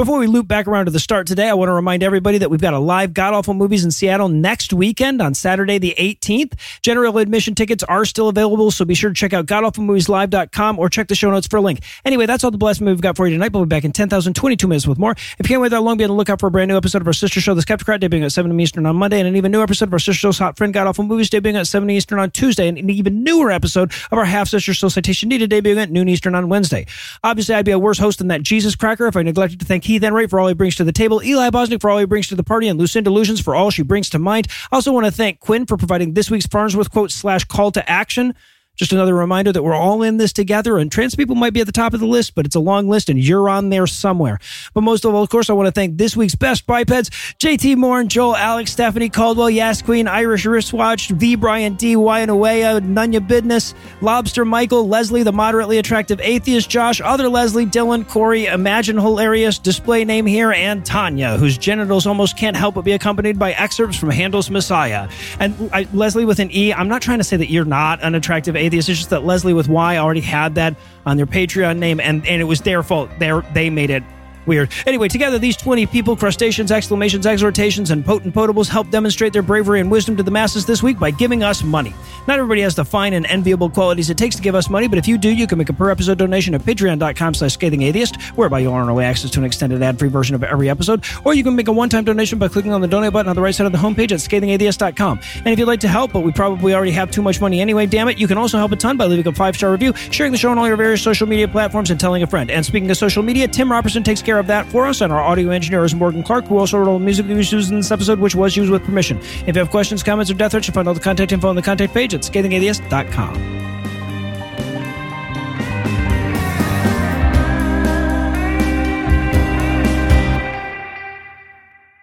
Before 0.00 0.18
we 0.18 0.28
loop 0.28 0.48
back 0.48 0.66
around 0.66 0.86
to 0.86 0.90
the 0.90 0.98
start 0.98 1.26
today, 1.26 1.46
I 1.46 1.52
want 1.52 1.68
to 1.68 1.74
remind 1.74 2.02
everybody 2.02 2.38
that 2.38 2.48
we've 2.48 2.58
got 2.58 2.72
a 2.72 2.78
live 2.78 3.12
God 3.12 3.34
Awful 3.34 3.52
Movies 3.52 3.84
in 3.84 3.90
Seattle 3.90 4.30
next 4.30 4.72
weekend 4.72 5.20
on 5.20 5.34
Saturday, 5.34 5.76
the 5.76 5.94
18th. 5.98 6.54
General 6.80 7.18
admission 7.18 7.54
tickets 7.54 7.84
are 7.84 8.06
still 8.06 8.30
available, 8.30 8.70
so 8.70 8.86
be 8.86 8.94
sure 8.94 9.10
to 9.10 9.14
check 9.14 9.34
out 9.34 9.44
godawfulmovieslive.com 9.44 10.78
or 10.78 10.88
check 10.88 11.08
the 11.08 11.14
show 11.14 11.30
notes 11.30 11.46
for 11.46 11.58
a 11.58 11.60
link. 11.60 11.80
Anyway, 12.02 12.24
that's 12.24 12.42
all 12.44 12.50
the 12.50 12.56
blessed 12.56 12.80
movie 12.80 12.92
we've 12.92 13.02
got 13.02 13.14
for 13.14 13.26
you 13.26 13.34
tonight. 13.34 13.52
We'll 13.52 13.66
be 13.66 13.68
back 13.68 13.84
in 13.84 13.92
10,022 13.92 14.66
minutes 14.66 14.86
with 14.86 14.96
more. 14.96 15.12
If 15.12 15.36
you 15.40 15.48
can't 15.48 15.60
wait 15.60 15.68
that 15.68 15.82
long, 15.82 15.98
be 15.98 16.04
on 16.04 16.08
the 16.08 16.16
lookout 16.16 16.40
for 16.40 16.46
a 16.46 16.50
brand 16.50 16.70
new 16.70 16.78
episode 16.78 17.02
of 17.02 17.06
our 17.06 17.12
sister 17.12 17.38
show, 17.42 17.52
The 17.52 17.60
Skepticrat, 17.60 18.00
debuting 18.00 18.24
at 18.24 18.32
7 18.32 18.58
Eastern 18.58 18.86
on 18.86 18.96
Monday, 18.96 19.18
and 19.18 19.28
an 19.28 19.36
even 19.36 19.52
new 19.52 19.62
episode 19.62 19.90
of 19.90 19.92
our 19.92 19.98
sister 19.98 20.14
show's 20.14 20.38
Hot 20.38 20.56
Friend 20.56 20.72
God 20.72 20.86
Awful 20.86 21.04
Movies, 21.04 21.28
debuting 21.28 21.60
at 21.60 21.66
7 21.66 21.90
Eastern 21.90 22.18
on 22.18 22.30
Tuesday, 22.30 22.68
and 22.68 22.78
an 22.78 22.88
even 22.88 23.22
newer 23.22 23.50
episode 23.50 23.92
of 24.10 24.16
our 24.16 24.24
half 24.24 24.48
sister 24.48 24.72
show 24.72 24.88
Citation 24.88 25.28
Needed, 25.28 25.50
debuting 25.50 25.82
at 25.82 25.90
noon 25.90 26.08
Eastern 26.08 26.34
on 26.34 26.48
Wednesday. 26.48 26.86
Obviously, 27.22 27.54
I'd 27.54 27.66
be 27.66 27.72
a 27.72 27.78
worse 27.78 27.98
host 27.98 28.16
than 28.16 28.28
that 28.28 28.42
Jesus 28.42 28.74
cracker 28.74 29.06
if 29.06 29.14
I 29.14 29.22
neglected 29.22 29.60
to 29.60 29.66
thank 29.66 29.89
Heath 29.90 30.04
Enright 30.04 30.30
for 30.30 30.38
all 30.38 30.46
he 30.46 30.54
brings 30.54 30.76
to 30.76 30.84
the 30.84 30.92
table, 30.92 31.20
Eli 31.20 31.50
Bosnick 31.50 31.80
for 31.80 31.90
all 31.90 31.98
he 31.98 32.04
brings 32.04 32.28
to 32.28 32.36
the 32.36 32.44
party, 32.44 32.68
and 32.68 32.78
Lucinda 32.78 33.10
Illusions 33.10 33.40
for 33.40 33.56
all 33.56 33.72
she 33.72 33.82
brings 33.82 34.08
to 34.10 34.20
mind. 34.20 34.46
I 34.70 34.76
also 34.76 34.92
want 34.92 35.06
to 35.06 35.10
thank 35.10 35.40
Quinn 35.40 35.66
for 35.66 35.76
providing 35.76 36.14
this 36.14 36.30
week's 36.30 36.46
Farnsworth 36.46 36.92
quote 36.92 37.10
slash 37.10 37.42
call 37.42 37.72
to 37.72 37.90
action. 37.90 38.36
Just 38.80 38.94
another 38.94 39.14
reminder 39.14 39.52
that 39.52 39.62
we're 39.62 39.74
all 39.74 40.02
in 40.02 40.16
this 40.16 40.32
together, 40.32 40.78
and 40.78 40.90
trans 40.90 41.14
people 41.14 41.36
might 41.36 41.52
be 41.52 41.60
at 41.60 41.66
the 41.66 41.72
top 41.72 41.92
of 41.92 42.00
the 42.00 42.06
list, 42.06 42.34
but 42.34 42.46
it's 42.46 42.54
a 42.54 42.60
long 42.60 42.88
list, 42.88 43.10
and 43.10 43.22
you're 43.22 43.46
on 43.46 43.68
there 43.68 43.86
somewhere. 43.86 44.38
But 44.72 44.80
most 44.80 45.04
of 45.04 45.14
all, 45.14 45.22
of 45.22 45.28
course, 45.28 45.50
I 45.50 45.52
want 45.52 45.66
to 45.66 45.70
thank 45.70 45.98
this 45.98 46.16
week's 46.16 46.34
best 46.34 46.66
bipeds: 46.66 47.10
JT 47.38 47.76
Moore, 47.76 48.00
and 48.00 48.10
Joel, 48.10 48.34
Alex, 48.36 48.72
Stephanie 48.72 49.10
Caldwell, 49.10 49.50
Yas 49.50 49.82
Queen, 49.82 50.08
Irish 50.08 50.46
Wristwatch, 50.46 51.10
V 51.10 51.34
Brian 51.34 51.74
D, 51.74 51.94
Wyan 51.94 52.28
Awaya, 52.28 52.80
Nunya 52.80 53.20
Bidness, 53.20 53.74
Lobster 54.00 54.46
Michael, 54.46 54.88
Leslie, 54.88 55.24
the 55.24 55.30
moderately 55.30 55.76
attractive 55.76 56.18
atheist, 56.22 56.70
Josh, 56.70 57.02
other 57.02 57.28
Leslie, 57.28 57.66
Dylan, 57.66 58.08
Corey, 58.08 58.46
Imagine 58.46 58.96
Hilarious, 58.96 59.58
display 59.58 60.06
name 60.06 60.24
here, 60.24 60.52
and 60.52 60.86
Tanya, 60.86 61.36
whose 61.36 61.58
genitals 61.58 62.06
almost 62.06 62.38
can't 62.38 62.56
help 62.56 62.76
but 62.76 62.86
be 62.86 62.92
accompanied 62.92 63.38
by 63.38 63.52
excerpts 63.52 63.98
from 63.98 64.08
Handel's 64.08 64.48
Messiah. 64.48 65.06
And 65.38 65.68
I, 65.70 65.86
Leslie 65.92 66.24
with 66.24 66.38
an 66.38 66.50
E, 66.50 66.72
I'm 66.72 66.88
not 66.88 67.02
trying 67.02 67.18
to 67.18 67.24
say 67.24 67.36
that 67.36 67.50
you're 67.50 67.66
not 67.66 68.02
an 68.02 68.14
attractive 68.14 68.56
atheist. 68.56 68.69
It's 68.78 68.86
just 68.86 69.10
that 69.10 69.24
Leslie 69.24 69.54
with 69.54 69.68
Y 69.68 69.96
already 69.98 70.20
had 70.20 70.54
that 70.56 70.76
on 71.06 71.16
their 71.16 71.26
Patreon 71.26 71.78
name, 71.78 72.00
and, 72.00 72.26
and 72.26 72.40
it 72.40 72.44
was 72.44 72.60
their 72.62 72.82
fault. 72.82 73.10
They 73.18 73.40
they 73.54 73.70
made 73.70 73.90
it 73.90 74.02
weird. 74.46 74.70
Anyway, 74.86 75.08
together 75.08 75.38
these 75.38 75.56
20 75.56 75.86
people, 75.86 76.16
crustaceans, 76.16 76.70
exclamations, 76.70 77.26
exhortations, 77.26 77.90
and 77.90 78.04
potent 78.04 78.34
potables 78.34 78.68
help 78.68 78.90
demonstrate 78.90 79.32
their 79.32 79.42
bravery 79.42 79.80
and 79.80 79.90
wisdom 79.90 80.16
to 80.16 80.22
the 80.22 80.30
masses 80.30 80.66
this 80.66 80.82
week 80.82 80.98
by 80.98 81.10
giving 81.10 81.42
us 81.42 81.62
money. 81.62 81.94
Not 82.26 82.38
everybody 82.38 82.60
has 82.62 82.74
the 82.74 82.84
fine 82.84 83.12
and 83.14 83.26
enviable 83.26 83.70
qualities 83.70 84.10
it 84.10 84.18
takes 84.18 84.36
to 84.36 84.42
give 84.42 84.54
us 84.54 84.70
money, 84.70 84.88
but 84.88 84.98
if 84.98 85.08
you 85.08 85.18
do, 85.18 85.30
you 85.30 85.46
can 85.46 85.58
make 85.58 85.68
a 85.68 85.72
per 85.72 85.90
episode 85.90 86.18
donation 86.18 86.54
at 86.54 86.62
patreon.com 86.62 87.34
slash 87.34 87.54
scathing 87.54 87.82
atheist, 87.82 88.20
whereby 88.36 88.60
you'll 88.60 88.74
earn 88.74 88.88
early 88.88 89.04
access 89.04 89.30
to 89.30 89.40
an 89.40 89.44
extended 89.44 89.82
ad-free 89.82 90.08
version 90.08 90.34
of 90.34 90.42
every 90.44 90.68
episode, 90.68 91.04
or 91.24 91.34
you 91.34 91.42
can 91.42 91.56
make 91.56 91.68
a 91.68 91.72
one-time 91.72 92.04
donation 92.04 92.38
by 92.38 92.48
clicking 92.48 92.72
on 92.72 92.80
the 92.80 92.88
donate 92.88 93.12
button 93.12 93.28
on 93.28 93.36
the 93.36 93.42
right 93.42 93.54
side 93.54 93.66
of 93.66 93.72
the 93.72 93.78
homepage 93.78 94.12
at 94.12 94.20
scathingatheist.com. 94.20 95.20
And 95.36 95.48
if 95.48 95.58
you'd 95.58 95.66
like 95.66 95.80
to 95.80 95.88
help, 95.88 96.12
but 96.12 96.20
we 96.20 96.32
probably 96.32 96.74
already 96.74 96.92
have 96.92 97.10
too 97.10 97.22
much 97.22 97.40
money 97.40 97.60
anyway, 97.60 97.86
damn 97.86 98.08
it, 98.08 98.18
you 98.18 98.28
can 98.28 98.38
also 98.38 98.58
help 98.58 98.72
a 98.72 98.76
ton 98.76 98.96
by 98.96 99.06
leaving 99.06 99.26
a 99.26 99.32
five-star 99.32 99.70
review, 99.70 99.92
sharing 100.10 100.32
the 100.32 100.38
show 100.38 100.50
on 100.50 100.58
all 100.58 100.66
your 100.66 100.76
various 100.76 101.02
social 101.02 101.26
media 101.26 101.48
platforms, 101.48 101.90
and 101.90 101.98
telling 101.98 102.22
a 102.22 102.26
friend. 102.26 102.50
And 102.50 102.64
speaking 102.64 102.90
of 102.90 102.96
social 102.96 103.22
media, 103.22 103.48
Tim 103.48 103.70
Robertson 103.70 104.02
takes 104.02 104.22
care 104.22 104.29
of 104.38 104.46
that 104.46 104.66
for 104.66 104.86
us, 104.86 105.00
and 105.00 105.12
our 105.12 105.20
audio 105.20 105.50
engineer 105.50 105.84
is 105.84 105.94
Morgan 105.94 106.22
Clarke, 106.22 106.46
who 106.46 106.58
also 106.58 106.78
wrote 106.78 106.88
all 106.88 106.98
the 106.98 107.04
music 107.04 107.26
we 107.26 107.34
used 107.34 107.70
in 107.70 107.78
this 107.78 107.90
episode, 107.90 108.20
which 108.20 108.34
was 108.34 108.56
used 108.56 108.70
with 108.70 108.84
permission. 108.84 109.18
If 109.46 109.56
you 109.56 109.60
have 109.60 109.70
questions, 109.70 110.02
comments, 110.02 110.30
or 110.30 110.34
death 110.34 110.52
threats, 110.52 110.68
you'll 110.68 110.74
find 110.74 110.86
all 110.86 110.94
the 110.94 111.00
contact 111.00 111.32
info 111.32 111.48
on 111.48 111.56
the 111.56 111.62
contact 111.62 111.92
page 111.92 112.14
at 112.14 112.20
at 112.20 112.32
scathingatheist.com. 112.32 113.60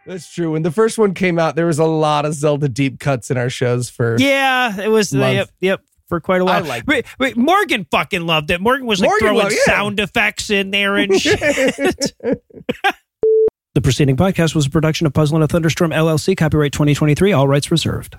That's 0.06 0.34
true. 0.34 0.54
When 0.54 0.62
the 0.62 0.72
first 0.72 0.98
one 0.98 1.14
came 1.14 1.38
out, 1.38 1.58
there 1.58 1.66
was 1.66 1.80
a 1.80 1.86
lot 1.86 2.26
of 2.26 2.34
Zelda 2.34 2.70
deep 2.70 3.00
cuts 3.00 3.30
in 3.30 3.38
our 3.38 3.50
shows 3.50 3.90
for. 3.90 4.16
Yeah, 4.18 4.80
it 4.82 4.88
was. 4.88 5.14
Yep, 5.14 5.50
yep. 5.60 5.82
For 6.10 6.20
quite 6.20 6.42
a 6.42 6.46
while. 6.46 6.64
I 6.64 6.68
liked 6.68 6.88
wait, 6.88 7.06
wait, 7.20 7.38
Morgan 7.38 7.86
fucking 7.92 8.26
loved 8.26 8.50
it. 8.52 8.60
Morgan 8.62 8.88
was 8.88 9.00
like 9.02 9.10
Morgan 9.10 9.28
throwing 9.28 9.44
loved- 9.44 9.56
yeah. 9.68 9.74
sound 9.74 10.00
effects 10.00 10.50
in 10.50 10.72
there 10.72 10.96
and 10.96 11.14
shit. 11.22 11.40
the 11.40 12.42
preceding 13.82 14.18
podcast 14.18 14.56
was 14.56 14.66
a 14.66 14.70
production 14.70 15.06
of 15.08 15.14
Puzzle 15.14 15.38
and 15.38 15.44
a 15.44 15.48
Thunderstorm 15.48 15.92
LLC, 15.92 16.36
copyright 16.36 16.74
2023, 16.74 17.32
all 17.34 17.48
rights 17.48 17.70
reserved. 17.72 18.18